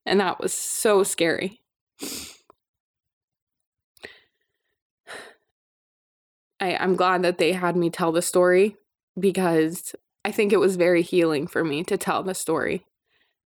And 0.06 0.20
that 0.20 0.40
was 0.40 0.52
so 0.52 1.02
scary. 1.02 1.60
I, 6.60 6.76
I'm 6.76 6.96
glad 6.96 7.22
that 7.22 7.38
they 7.38 7.52
had 7.52 7.76
me 7.76 7.90
tell 7.90 8.12
the 8.12 8.22
story 8.22 8.76
because 9.18 9.94
I 10.24 10.30
think 10.30 10.52
it 10.52 10.60
was 10.60 10.76
very 10.76 11.02
healing 11.02 11.46
for 11.46 11.64
me 11.64 11.82
to 11.84 11.98
tell 11.98 12.22
the 12.22 12.34
story. 12.34 12.86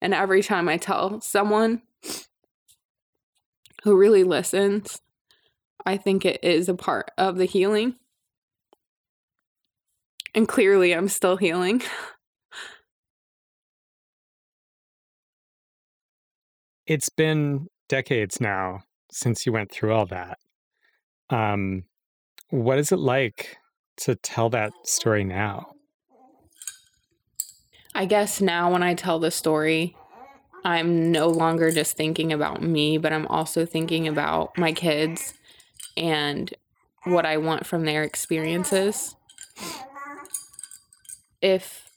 And 0.01 0.13
every 0.13 0.43
time 0.43 0.69
I 0.69 0.77
tell 0.77 1.21
someone 1.21 1.83
who 3.83 3.97
really 3.97 4.23
listens, 4.23 5.01
I 5.87 5.97
think 5.97 6.25
it 6.25 6.43
is 6.43 6.69
a 6.69 6.75
part 6.75 7.13
of 7.17 7.37
the 7.37 7.45
healing. 7.45 7.95
And 10.35 10.49
clearly, 10.49 10.93
I'm 10.93 11.09
still 11.09 11.37
healing. 11.37 11.81
it's 16.87 17.09
been 17.09 17.69
decades 17.89 18.41
now 18.41 18.81
since 19.11 19.47
you 19.47 19.53
went 19.53 19.71
through 19.71 19.93
all 19.93 20.07
that. 20.07 20.39
Um, 21.31 21.85
what 22.51 22.79
is 22.79 22.93
it 22.93 22.99
like 22.99 23.57
to 23.99 24.17
tell 24.17 24.51
that 24.51 24.73
story 24.85 25.25
now? 25.25 25.73
I 27.95 28.05
guess 28.05 28.41
now 28.41 28.73
when 28.73 28.83
I 28.83 28.95
tell 28.95 29.19
the 29.19 29.31
story, 29.31 29.97
I'm 30.65 31.11
no 31.13 31.29
longer 31.29 31.71
just 31.71 31.97
thinking 31.97 32.33
about 32.33 32.61
me, 32.61 32.99
but 32.99 33.13
I'm 33.13 33.27
also 33.29 33.65
thinking 33.65 34.07
about 34.07 34.59
my 34.59 34.73
kids 34.73 35.33
and 35.97 36.53
what 37.05 37.25
I 37.25 37.37
want 37.37 37.67
from 37.67 37.85
their 37.85 38.03
experiences. 38.03 39.17
If 41.41 41.89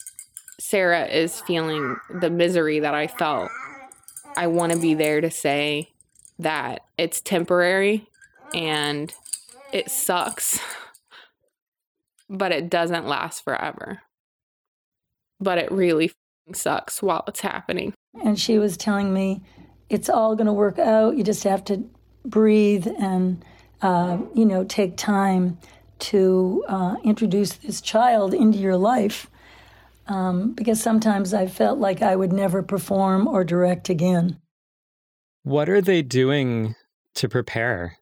Sarah 0.59 1.05
is 1.05 1.41
feeling 1.41 1.97
the 2.09 2.29
misery 2.29 2.79
that 2.79 2.93
I 2.93 3.07
felt, 3.07 3.49
I 4.37 4.47
want 4.47 4.71
to 4.73 4.79
be 4.79 4.93
there 4.93 5.21
to 5.21 5.31
say 5.31 5.89
that 6.37 6.85
it's 6.97 7.21
temporary 7.21 8.07
and 8.53 9.13
it 9.73 9.89
sucks, 9.89 10.59
but 12.29 12.51
it 12.51 12.69
doesn't 12.69 13.07
last 13.07 13.43
forever. 13.43 14.01
But 15.39 15.57
it 15.57 15.71
really 15.71 16.11
sucks 16.53 17.01
while 17.01 17.23
it's 17.27 17.41
happening. 17.41 17.93
And 18.23 18.39
she 18.39 18.59
was 18.59 18.77
telling 18.77 19.13
me, 19.13 19.41
it's 19.89 20.09
all 20.09 20.35
going 20.35 20.47
to 20.47 20.53
work 20.53 20.77
out. 20.77 21.17
You 21.17 21.23
just 21.23 21.43
have 21.43 21.63
to 21.65 21.83
breathe 22.25 22.87
and, 22.99 23.43
uh, 23.81 24.17
you 24.33 24.45
know, 24.45 24.63
take 24.63 24.97
time 24.97 25.57
to 25.99 26.63
uh, 26.67 26.95
introduce 27.03 27.53
this 27.53 27.81
child 27.81 28.33
into 28.33 28.57
your 28.57 28.77
life. 28.77 29.29
Um, 30.07 30.53
because 30.53 30.81
sometimes 30.81 31.33
I 31.33 31.45
felt 31.45 31.77
like 31.77 32.01
I 32.01 32.15
would 32.15 32.33
never 32.33 32.63
perform 32.63 33.27
or 33.27 33.43
direct 33.43 33.89
again. 33.89 34.39
What 35.43 35.69
are 35.69 35.81
they 35.81 36.01
doing 36.01 36.75
to 37.15 37.29
prepare? 37.29 37.97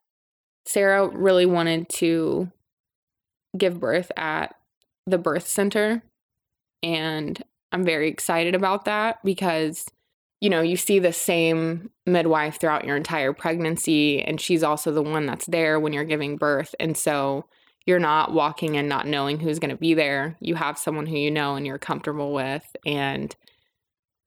Sarah 0.66 1.08
really 1.08 1.46
wanted 1.46 1.90
to 1.90 2.52
give 3.58 3.80
birth 3.80 4.12
at 4.16 4.56
the 5.06 5.18
birth 5.18 5.48
center. 5.48 6.04
And 6.82 7.42
I'm 7.72 7.84
very 7.84 8.10
excited 8.10 8.56
about 8.56 8.86
that 8.86 9.24
because 9.24 9.86
you 10.40 10.50
know, 10.50 10.62
you 10.62 10.78
see 10.78 11.00
the 11.00 11.14
same 11.14 11.90
midwife 12.06 12.60
throughout 12.60 12.86
your 12.86 12.96
entire 12.96 13.34
pregnancy, 13.34 14.22
and 14.22 14.40
she's 14.40 14.64
also 14.64 14.92
the 14.92 15.02
one 15.02 15.26
that's 15.26 15.48
there 15.48 15.80
when 15.80 15.94
you're 15.94 16.04
giving 16.04 16.38
birth. 16.38 16.76
And 16.80 16.96
so 16.96 17.46
you're 17.86 18.00
not 18.00 18.34
walking 18.34 18.76
in 18.76 18.88
not 18.88 19.08
knowing 19.08 19.40
who's 19.40 19.60
going 19.60 19.72
to 19.72 19.78
be 19.78 19.94
there. 19.94 20.36
You 20.40 20.56
have 20.56 20.78
someone 20.78 21.08
who 21.08 21.18
you 21.18 21.32
know 21.32 21.56
and 21.56 21.66
you're 21.66 21.80
comfortable 21.80 22.34
with, 22.34 22.64
and 22.86 23.36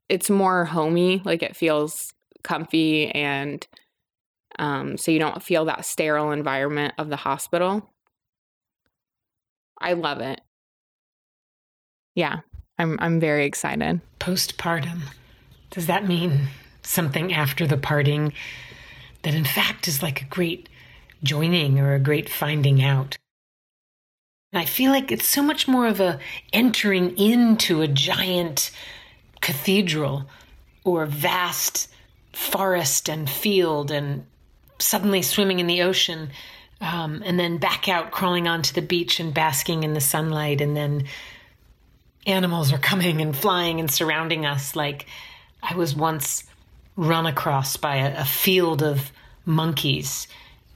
it's 0.09 0.31
more 0.31 0.65
homey, 0.65 1.23
like 1.25 1.43
it 1.43 1.55
feels 1.55 2.13
comfy, 2.43 3.09
and 3.11 3.65
um, 4.59 4.97
so 4.97 5.13
you 5.13 5.21
don't 5.21 5.43
feel 5.43 5.67
that 5.67 5.85
sterile 5.85 6.33
environment 6.33 6.95
of 6.99 7.09
the 7.09 7.17
hospital. 7.17 7.89
I 9.81 9.93
love 9.93 10.21
it. 10.21 10.41
Yeah, 12.17 12.41
I'm 12.79 12.99
I'm 13.01 13.21
very 13.21 13.47
excited. 13.47 14.01
Postpartum 14.19 15.03
does 15.71 15.87
that 15.87 16.07
mean 16.07 16.49
something 16.83 17.33
after 17.33 17.67
the 17.67 17.77
parting 17.77 18.33
that 19.23 19.35
in 19.35 19.45
fact 19.45 19.87
is 19.87 20.03
like 20.03 20.23
a 20.23 20.27
great 20.27 20.69
joining 21.23 21.79
or 21.79 21.95
a 21.95 22.01
great 22.01 22.29
finding 22.29 22.83
out. 22.83 23.17
And 24.53 24.61
I 24.61 24.65
feel 24.65 24.91
like 24.91 25.13
it's 25.13 25.29
so 25.29 25.43
much 25.43 25.69
more 25.69 25.87
of 25.87 26.01
a 26.01 26.19
entering 26.53 27.17
into 27.17 27.83
a 27.83 27.89
giant 27.89 28.71
cathedral 29.41 30.29
or 30.85 31.07
vast 31.07 31.89
forest 32.33 33.09
and 33.09 33.29
field 33.29 33.91
and 33.91 34.25
suddenly 34.79 35.23
swimming 35.23 35.61
in 35.61 35.67
the 35.67 35.83
ocean 35.83 36.31
um, 36.81 37.23
and 37.25 37.39
then 37.39 37.59
back 37.59 37.89
out 37.89 38.11
crawling 38.11 38.49
onto 38.49 38.73
the 38.73 38.83
beach 38.83 39.21
and 39.21 39.35
basking 39.35 39.83
in 39.83 39.93
the 39.93 40.01
sunlight 40.01 40.61
and 40.61 40.77
then 40.77 41.05
animals 42.27 42.73
are 42.73 42.79
coming 42.79 43.21
and 43.21 43.37
flying 43.37 43.79
and 43.79 43.91
surrounding 43.91 44.47
us 44.47 44.75
like 44.75 45.07
i 45.63 45.75
was 45.75 45.95
once 45.95 46.45
run 46.97 47.27
across 47.27 47.77
by 47.77 47.97
a, 47.97 48.21
a 48.21 48.25
field 48.25 48.83
of 48.83 49.13
monkeys 49.45 50.27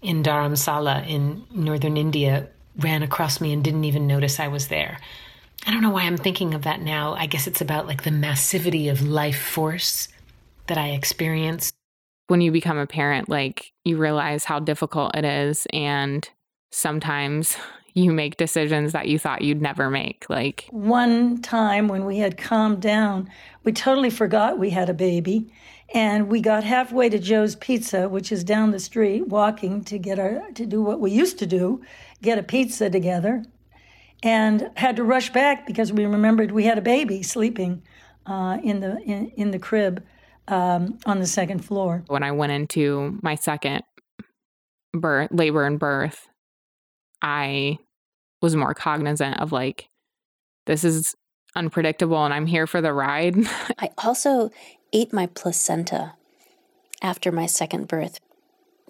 in 0.03 0.23
dharamsala 0.23 1.07
in 1.09 1.45
northern 1.51 1.97
india 1.97 2.49
ran 2.79 3.03
across 3.03 3.41
me 3.41 3.53
and 3.53 3.63
didn't 3.63 3.85
even 3.85 4.07
notice 4.07 4.41
i 4.41 4.49
was 4.49 4.69
there 4.69 4.99
i 5.67 5.71
don't 5.71 5.83
know 5.83 5.91
why 5.91 6.03
i'm 6.03 6.17
thinking 6.17 6.55
of 6.55 6.63
that 6.63 6.81
now 6.81 7.15
i 7.15 7.27
guess 7.27 7.47
it's 7.47 7.61
about 7.61 7.87
like 7.87 8.03
the 8.03 8.11
massivity 8.11 8.91
of 8.91 9.03
life 9.03 9.41
force 9.41 10.09
that 10.67 10.79
i 10.79 10.91
experience 10.91 11.73
when 12.29 12.41
you 12.41 12.51
become 12.51 12.79
a 12.79 12.87
parent, 12.87 13.29
like 13.29 13.73
you 13.85 13.97
realize 13.97 14.45
how 14.45 14.59
difficult 14.59 15.15
it 15.15 15.25
is. 15.25 15.67
And 15.73 16.29
sometimes 16.73 17.57
you 17.95 18.13
make 18.13 18.37
decisions 18.37 18.93
that 18.93 19.07
you 19.07 19.19
thought 19.19 19.43
you'd 19.43 19.63
never 19.63 19.89
make. 19.89 20.27
Like 20.29 20.67
one 20.71 21.41
time 21.41 21.89
when 21.89 22.05
we 22.05 22.19
had 22.19 22.37
calmed 22.37 22.83
down, 22.83 23.31
we 23.63 23.73
totally 23.73 24.11
forgot 24.11 24.59
we 24.59 24.71
had 24.71 24.89
a 24.89 24.95
baby. 24.95 25.53
And 25.95 26.29
we 26.29 26.41
got 26.41 26.65
halfway 26.65 27.09
to 27.09 27.21
Joe's 27.21 27.55
Pizza, 27.55 28.09
which 28.09 28.33
is 28.33 28.43
down 28.43 28.73
the 28.73 28.81
street, 28.81 29.29
walking 29.29 29.85
to 29.85 29.99
get 29.99 30.19
our 30.19 30.51
to 30.53 30.67
do 30.67 30.83
what 30.83 30.99
we 30.99 31.13
used 31.13 31.39
to 31.39 31.47
do, 31.47 31.83
get 32.21 32.37
a 32.39 32.43
pizza 32.43 32.91
together, 32.91 33.45
and 34.23 34.71
had 34.77 34.97
to 34.97 35.05
rush 35.05 35.31
back 35.31 35.67
because 35.67 35.93
we 35.93 36.05
remembered 36.05 36.51
we 36.51 36.65
had 36.65 36.79
a 36.79 36.83
baby 36.83 37.23
sleeping 37.23 37.83
uh, 38.27 38.59
in 38.65 38.81
the 38.81 38.99
in, 39.03 39.29
in 39.37 39.51
the 39.53 39.59
crib 39.59 40.03
um, 40.49 40.99
on 41.07 41.21
the 41.21 41.27
second 41.27 41.65
floor. 41.65 42.03
When 42.09 42.25
I 42.25 42.33
went 42.33 42.51
into 42.51 43.19
my 43.23 43.37
second 43.37 43.83
birth, 44.93 45.29
labor 45.33 45.65
and 45.65 45.79
birth, 45.79 46.27
I 47.23 47.79
was 48.45 48.55
more 48.55 48.75
cognizant 48.75 49.41
of 49.41 49.53
like, 49.53 49.89
this 50.67 50.85
is 50.85 51.15
unpredictable 51.57 52.23
and 52.25 52.35
I'm 52.35 52.47
here 52.47 52.67
for 52.67 52.83
the 52.83 52.93
ride. 52.93 53.35
I 53.79 53.89
also 53.99 54.51
ate 54.93 55.13
my 55.13 55.27
placenta 55.27 56.13
after 57.03 57.33
my 57.33 57.47
second 57.47 57.89
birth. 57.89 58.21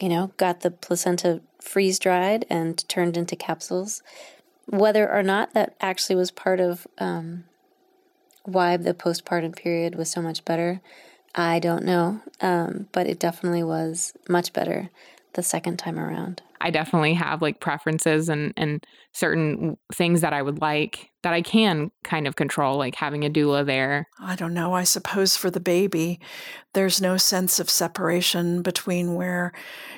You 0.01 0.09
know, 0.09 0.33
got 0.39 0.61
the 0.61 0.73
placenta 0.73 1.41
freeze 1.61 2.01
dried 2.01 2.45
and 2.51 2.87
turned 2.89 3.17
into 3.17 3.37
capsules. 3.37 4.03
Whether 4.67 5.11
or 5.11 5.23
not 5.23 5.55
that 5.55 5.77
actually 5.81 6.17
was 6.17 6.33
part 6.33 6.59
of 6.59 6.87
um, 6.99 7.45
why 8.43 8.77
the 8.77 8.93
postpartum 8.93 9.55
period 9.55 9.95
was 9.95 10.11
so 10.11 10.21
much 10.21 10.45
better, 10.45 10.81
I 11.33 11.61
don't 11.61 11.85
know, 11.85 12.23
um, 12.41 12.89
but 12.91 13.07
it 13.07 13.21
definitely 13.21 13.63
was 13.63 14.15
much 14.29 14.53
better 14.53 14.91
the 15.35 15.45
second 15.45 15.79
time 15.79 15.99
around. 15.99 16.43
I 16.65 16.71
definitely 16.71 17.13
have 17.13 17.43
like 17.43 17.61
preferences 17.61 18.31
and 18.31 18.55
and 18.57 18.83
certain 19.13 19.77
things 19.93 20.23
that 20.23 20.33
I 20.33 20.41
would 20.41 20.63
like 20.63 21.11
that 21.23 21.35
I 21.35 21.43
can 21.43 21.91
kind 22.05 22.27
of 22.27 22.37
control, 22.37 22.79
like 22.79 22.95
having 22.95 23.23
a 23.23 23.29
doula 23.29 23.67
there. 23.67 24.09
I 24.19 24.35
don't 24.35 24.55
know. 24.55 24.73
I 24.73 24.85
suppose 24.85 25.37
for 25.37 25.51
the 25.51 25.61
baby, 25.61 26.21
there's 26.73 27.03
no 27.03 27.19
sense 27.19 27.61
of 27.61 27.69
separation 27.69 28.63
between 28.63 29.15
where 29.15 29.53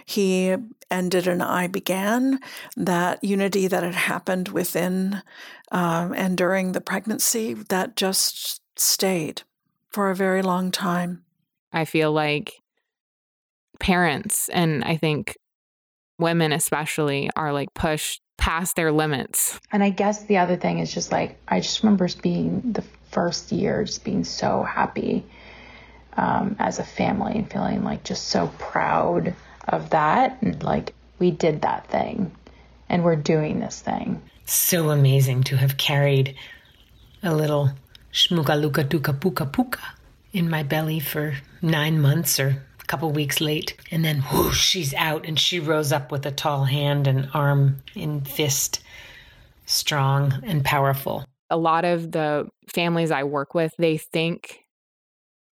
he 0.06 0.56
ended 0.90 1.28
and 1.28 1.40
I 1.40 1.68
began. 1.68 2.40
That 2.76 3.22
unity 3.22 3.68
that 3.68 3.84
had 3.84 3.94
happened 3.94 4.48
within 4.48 5.22
um, 5.70 6.12
and 6.14 6.36
during 6.36 6.72
the 6.72 6.80
pregnancy 6.80 7.54
that 7.54 7.94
just 7.94 8.60
stayed 8.76 9.42
for 9.90 10.10
a 10.10 10.16
very 10.16 10.42
long 10.42 10.72
time. 10.72 11.22
I 11.72 11.84
feel 11.84 12.10
like 12.10 12.54
parents 13.78 14.48
and 14.48 14.82
I 14.82 14.96
think 14.96 15.36
women 16.18 16.52
especially 16.52 17.30
are 17.36 17.52
like 17.52 17.68
pushed 17.74 18.20
past 18.36 18.76
their 18.76 18.92
limits. 18.92 19.58
And 19.72 19.82
I 19.82 19.90
guess 19.90 20.24
the 20.24 20.38
other 20.38 20.56
thing 20.56 20.78
is 20.78 20.92
just 20.92 21.12
like 21.12 21.38
I 21.48 21.60
just 21.60 21.82
remember 21.82 22.08
being 22.22 22.72
the 22.72 22.84
first 23.10 23.52
year 23.52 23.84
just 23.84 24.04
being 24.04 24.24
so 24.24 24.62
happy 24.62 25.24
um, 26.16 26.56
as 26.58 26.78
a 26.78 26.84
family 26.84 27.34
and 27.34 27.50
feeling 27.50 27.84
like 27.84 28.04
just 28.04 28.28
so 28.28 28.48
proud 28.58 29.34
of 29.68 29.90
that 29.90 30.38
and 30.42 30.62
like 30.62 30.94
we 31.18 31.30
did 31.30 31.62
that 31.62 31.88
thing 31.88 32.30
and 32.88 33.04
we're 33.04 33.16
doing 33.16 33.60
this 33.60 33.80
thing. 33.80 34.22
So 34.44 34.90
amazing 34.90 35.44
to 35.44 35.56
have 35.56 35.76
carried 35.76 36.36
a 37.22 37.34
little 37.34 37.70
shmugaluka 38.12 38.88
duka 38.88 39.18
puka 39.18 39.46
puka 39.46 39.80
in 40.32 40.48
my 40.48 40.62
belly 40.62 41.00
for 41.00 41.34
nine 41.60 42.00
months 42.00 42.38
or 42.38 42.62
a 42.75 42.75
couple 42.86 43.10
weeks 43.12 43.40
late. 43.40 43.76
And 43.90 44.04
then 44.04 44.22
whoosh, 44.32 44.60
she's 44.60 44.94
out 44.94 45.26
and 45.26 45.38
she 45.38 45.60
rose 45.60 45.92
up 45.92 46.10
with 46.12 46.26
a 46.26 46.30
tall 46.30 46.64
hand 46.64 47.06
and 47.06 47.28
arm 47.34 47.82
in 47.94 48.22
fist, 48.22 48.82
strong 49.66 50.34
and 50.44 50.64
powerful. 50.64 51.24
A 51.50 51.56
lot 51.56 51.84
of 51.84 52.12
the 52.12 52.48
families 52.72 53.10
I 53.10 53.24
work 53.24 53.54
with, 53.54 53.72
they 53.78 53.96
think 53.96 54.60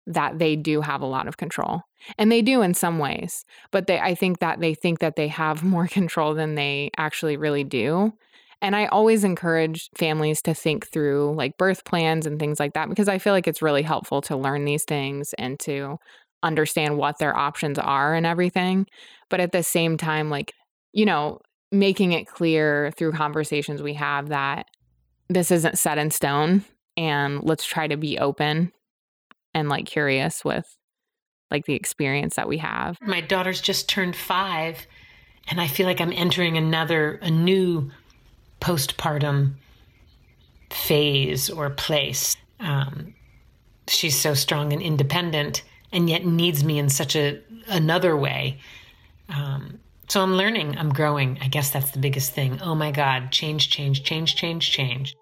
that 0.10 0.40
they 0.40 0.56
do 0.56 0.82
have 0.82 1.02
a 1.02 1.08
lot 1.08 1.28
of 1.28 1.38
control. 1.38 1.82
And 2.18 2.32
they 2.32 2.42
do 2.42 2.62
in 2.62 2.74
some 2.74 2.98
ways, 3.00 3.46
but 3.72 3.88
they 3.88 4.00
I 4.00 4.16
think 4.16 4.40
that 4.40 4.60
they 4.60 4.74
think 4.74 5.00
that 5.00 5.16
they 5.16 5.28
have 5.28 5.64
more 5.64 5.88
control 5.88 6.34
than 6.34 6.56
they 6.56 6.92
actually 6.98 7.38
really 7.38 7.64
do. 7.64 8.14
And 8.62 8.76
I 8.76 8.88
always 8.88 9.24
encourage 9.24 9.90
families 9.96 10.42
to 10.42 10.54
think 10.54 10.88
through 10.88 11.34
like 11.36 11.58
birth 11.58 11.86
plans 11.86 12.26
and 12.26 12.38
things 12.40 12.60
like 12.60 12.74
that 12.74 12.90
because 12.90 13.08
I 13.08 13.18
feel 13.18 13.32
like 13.32 13.48
it's 13.48 13.62
really 13.62 13.84
helpful 13.84 14.22
to 14.24 14.36
learn 14.36 14.66
these 14.66 14.84
things 14.84 15.34
and 15.38 15.58
to 15.62 15.98
understand 16.44 16.98
what 16.98 17.20
their 17.20 17.36
options 17.36 17.78
are 17.78 18.14
and 18.14 18.26
everything. 18.26 18.88
But 19.30 19.40
at 19.40 19.52
the 19.52 19.64
same 19.64 19.98
time, 19.98 20.30
like, 20.30 20.54
you 20.94 21.06
know, 21.06 21.40
making 21.72 22.14
it 22.14 22.28
clear 22.28 22.92
through 22.98 23.12
conversations 23.12 23.82
we 23.82 23.94
have 23.94 24.30
that 24.30 24.66
this 25.28 25.52
isn't 25.52 25.78
set 25.78 26.00
in 26.00 26.10
stone 26.10 26.66
and 26.98 27.44
let's 27.44 27.66
try 27.66 27.88
to 27.88 27.96
be 27.96 28.18
open 28.18 28.72
and 29.54 29.70
like 29.70 29.86
curious 29.86 30.44
with 30.44 30.78
like 31.52 31.66
the 31.66 31.76
experience 31.76 32.36
that 32.36 32.48
we 32.48 32.58
have. 32.58 32.98
My 33.02 33.22
daughter's 33.22 33.62
just 33.62 33.88
turned 33.88 34.16
five 34.16 34.88
and 35.48 35.60
I 35.60 35.68
feel 35.68 35.86
like 35.86 36.02
I'm 36.02 36.14
entering 36.14 36.58
another, 36.58 37.20
a 37.22 37.30
new 37.30 37.92
postpartum 38.62 39.54
phase 40.72 41.50
or 41.50 41.70
place. 41.72 42.36
Um, 42.60 43.16
she's 43.88 44.20
so 44.20 44.34
strong 44.34 44.74
and 44.74 44.82
independent, 44.82 45.64
and 45.92 46.10
yet 46.10 46.26
needs 46.26 46.64
me 46.64 46.80
in 46.80 46.90
such 46.90 47.16
a 47.16 47.42
another 47.68 48.16
way. 48.16 48.60
Um, 49.30 49.80
so 50.08 50.22
I'm 50.22 50.36
learning, 50.36 50.78
I'm 50.78 50.90
growing. 50.90 51.38
I 51.42 51.48
guess 51.48 51.70
that's 51.70 51.92
the 51.92 52.00
biggest 52.00 52.32
thing. 52.32 52.60
Oh 52.62 52.74
my 52.74 52.92
God, 52.92 53.32
change, 53.32 53.70
change, 53.70 54.04
change, 54.04 54.36
change, 54.36 54.72
change. 54.72 55.16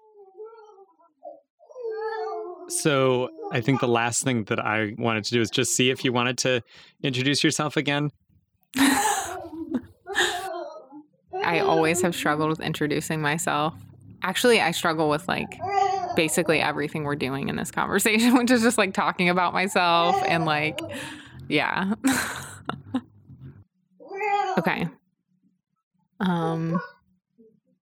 So 2.68 3.30
I 3.52 3.60
think 3.60 3.80
the 3.80 3.88
last 3.88 4.24
thing 4.24 4.44
that 4.44 4.60
I 4.60 4.94
wanted 4.98 5.24
to 5.24 5.30
do 5.30 5.40
is 5.40 5.50
just 5.50 5.74
see 5.74 5.90
if 5.90 6.04
you 6.04 6.12
wanted 6.12 6.38
to 6.38 6.62
introduce 7.02 7.42
yourself 7.42 7.76
again. 7.76 8.10
I 11.44 11.60
always 11.60 12.02
have 12.02 12.14
struggled 12.14 12.50
with 12.50 12.60
introducing 12.60 13.22
myself. 13.22 13.74
Actually, 14.22 14.60
I 14.60 14.72
struggle 14.72 15.08
with 15.08 15.26
like 15.28 15.58
basically 16.16 16.60
everything 16.60 17.04
we're 17.04 17.16
doing 17.16 17.48
in 17.48 17.56
this 17.56 17.70
conversation, 17.70 18.34
which 18.36 18.50
is 18.50 18.62
just 18.62 18.78
like 18.78 18.94
talking 18.94 19.28
about 19.28 19.52
myself 19.52 20.16
and 20.26 20.44
like, 20.44 20.80
yeah. 21.48 21.94
okay. 24.58 24.88
Um, 26.20 26.80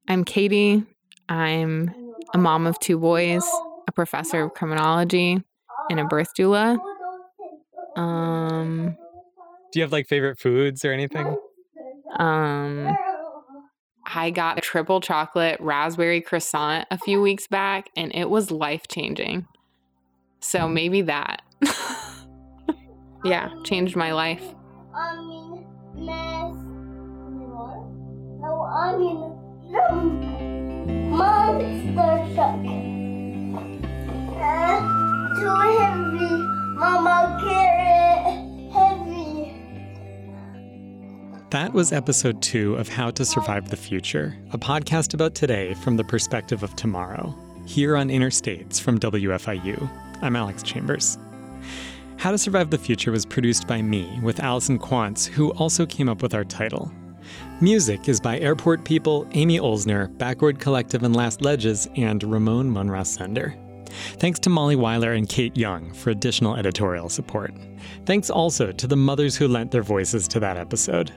I'm 0.07 0.23
Katie. 0.23 0.83
I'm 1.29 1.93
a 2.33 2.37
mom 2.37 2.67
of 2.67 2.79
two 2.79 2.99
boys, 2.99 3.43
a 3.87 3.91
professor 3.91 4.43
of 4.43 4.53
criminology, 4.53 5.41
and 5.89 5.99
a 5.99 6.05
birth 6.05 6.33
doula. 6.37 6.77
Um, 7.95 8.97
do 9.71 9.79
you 9.79 9.83
have 9.83 9.91
like 9.91 10.07
favorite 10.07 10.39
foods 10.39 10.85
or 10.85 10.91
anything? 10.91 11.35
Um, 12.17 12.95
I 14.05 14.29
got 14.29 14.57
a 14.57 14.61
triple 14.61 15.01
chocolate 15.01 15.59
raspberry 15.59 16.21
croissant 16.21 16.87
a 16.91 16.97
few 16.97 17.21
weeks 17.21 17.47
back 17.47 17.89
and 17.95 18.13
it 18.13 18.29
was 18.29 18.51
life 18.51 18.87
changing. 18.87 19.47
So 20.39 20.59
mm. 20.59 20.73
maybe 20.73 21.01
that. 21.03 21.41
yeah, 23.23 23.49
changed 23.63 23.95
my 23.95 24.13
life. 24.13 24.43
monster 31.15 32.33
truck. 32.35 32.65
Uh, 34.37 34.79
too 35.35 35.55
heavy, 35.77 36.31
Mama 36.75 37.39
carrot. 37.41 38.44
That 41.55 41.71
was 41.71 41.93
episode 41.93 42.41
two 42.41 42.75
of 42.75 42.89
How 42.89 43.11
to 43.11 43.23
Survive 43.23 43.69
the 43.69 43.77
Future, 43.77 44.35
a 44.51 44.57
podcast 44.57 45.13
about 45.13 45.35
today 45.35 45.73
from 45.75 45.95
the 45.95 46.03
perspective 46.03 46.63
of 46.63 46.75
tomorrow, 46.75 47.33
here 47.65 47.95
on 47.95 48.09
Inner 48.09 48.29
States 48.29 48.77
from 48.77 48.99
WFIU. 48.99 49.89
I'm 50.21 50.35
Alex 50.35 50.63
Chambers. 50.63 51.17
How 52.17 52.31
to 52.31 52.37
Survive 52.37 52.71
the 52.71 52.77
Future 52.77 53.13
was 53.13 53.25
produced 53.25 53.67
by 53.67 53.81
me 53.81 54.19
with 54.21 54.41
Allison 54.41 54.77
Quantz, 54.77 55.25
who 55.25 55.53
also 55.53 55.85
came 55.85 56.09
up 56.09 56.21
with 56.21 56.33
our 56.33 56.43
title. 56.43 56.91
Music 57.61 58.09
is 58.09 58.19
by 58.19 58.37
Airport 58.39 58.83
People, 58.83 59.25
Amy 59.31 59.57
Oelsner, 59.57 60.09
Backward 60.17 60.59
Collective 60.59 61.03
and 61.03 61.15
Last 61.15 61.41
Ledges, 61.41 61.87
and 61.95 62.21
Ramon 62.21 62.69
Munra 62.69 63.05
Sender. 63.05 63.55
Thanks 64.17 64.39
to 64.39 64.49
Molly 64.49 64.75
Weiler 64.75 65.13
and 65.13 65.27
Kate 65.27 65.55
Young 65.55 65.93
for 65.93 66.09
additional 66.09 66.55
editorial 66.55 67.09
support. 67.09 67.53
Thanks 68.05 68.29
also 68.29 68.71
to 68.71 68.87
the 68.87 68.95
mothers 68.95 69.35
who 69.35 69.47
lent 69.47 69.71
their 69.71 69.83
voices 69.83 70.27
to 70.29 70.39
that 70.39 70.57
episode. 70.57 71.11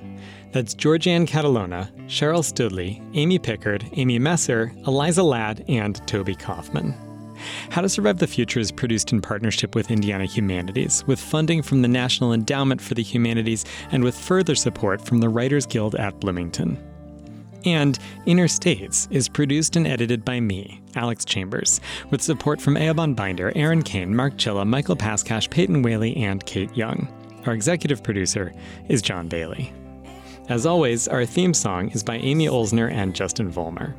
That's 0.53 0.75
Georgianne 0.75 1.29
Catalona, 1.29 1.91
Cheryl 2.07 2.45
Studley, 2.45 3.03
Amy 3.15 3.39
Pickard, 3.39 3.87
Amy 3.93 4.19
Messer, 4.19 4.73
Eliza 4.87 5.23
Ladd, 5.23 5.65
and 5.69 6.07
Toby 6.07 6.35
Kaufman. 6.35 6.95
How 7.71 7.83
to 7.83 7.89
Survive 7.89 8.19
the 8.19 8.27
Future 8.27 8.59
is 8.59 8.73
produced 8.73 9.13
in 9.13 9.21
partnership 9.21 9.75
with 9.75 9.91
Indiana 9.91 10.25
Humanities, 10.25 11.05
with 11.07 11.21
funding 11.21 11.63
from 11.63 11.83
the 11.83 11.89
National 11.89 12.33
Endowment 12.33 12.81
for 12.81 12.95
the 12.95 13.03
Humanities 13.03 13.65
and 13.93 14.03
with 14.03 14.17
further 14.17 14.55
support 14.55 15.01
from 15.01 15.19
the 15.19 15.29
Writers 15.29 15.67
Guild 15.67 15.95
at 15.95 16.19
Bloomington. 16.19 16.83
And 17.69 17.99
Inner 18.27 18.49
States 18.49 19.09
is 19.11 19.29
produced 19.29 19.77
and 19.77 19.87
edited 19.87 20.25
by 20.25 20.41
me, 20.41 20.81
Alex 20.95 21.25
Chambers, 21.25 21.81
with 22.11 22.23
support 22.23 22.61
from 22.61 22.77
Eoban 22.77 23.15
Binder, 23.15 23.53
Aaron 23.55 23.83
Kane, 23.83 24.15
Mark 24.17 24.35
Chilla, 24.37 24.67
Michael 24.67 24.97
Pascash, 24.97 25.51
Peyton 25.51 25.83
Whaley, 25.83 26.17
and 26.17 26.45
Kate 26.47 26.75
Young. 26.77 27.07
Our 27.47 27.53
executive 27.53 28.03
producer 28.03 28.53
is 28.89 29.03
John 29.03 29.29
Bailey. 29.29 29.73
As 30.49 30.65
always, 30.65 31.09
our 31.09 31.27
theme 31.27 31.53
song 31.53 31.91
is 31.91 32.03
by 32.03 32.17
Amy 32.17 32.47
Oelsner 32.47 32.91
and 32.91 33.15
Justin 33.15 33.53
Vollmer. 33.53 33.95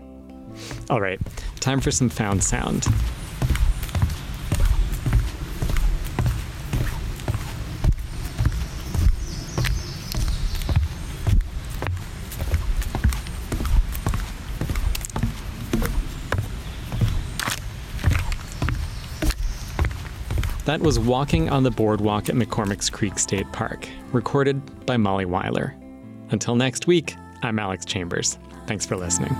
All 0.89 0.99
right, 0.99 1.20
time 1.59 1.80
for 1.80 1.91
some 1.91 2.09
found 2.09 2.43
sound. 2.43 2.88
That 20.70 20.82
was 20.82 20.99
Walking 20.99 21.49
on 21.49 21.63
the 21.63 21.72
Boardwalk 21.72 22.30
at 22.30 22.36
McCormick's 22.36 22.91
Creek 22.91 23.17
State 23.17 23.51
Park, 23.51 23.89
recorded 24.11 24.86
by 24.86 24.97
Molly 24.97 25.26
Weiler. 25.26 25.76
Until 26.30 26.55
next 26.55 26.86
week, 26.86 27.15
I'm 27.41 27.57
Alex 27.57 27.86
Chambers. 27.86 28.38
Thanks 28.67 28.86
for 28.86 28.95
listening. 28.95 29.36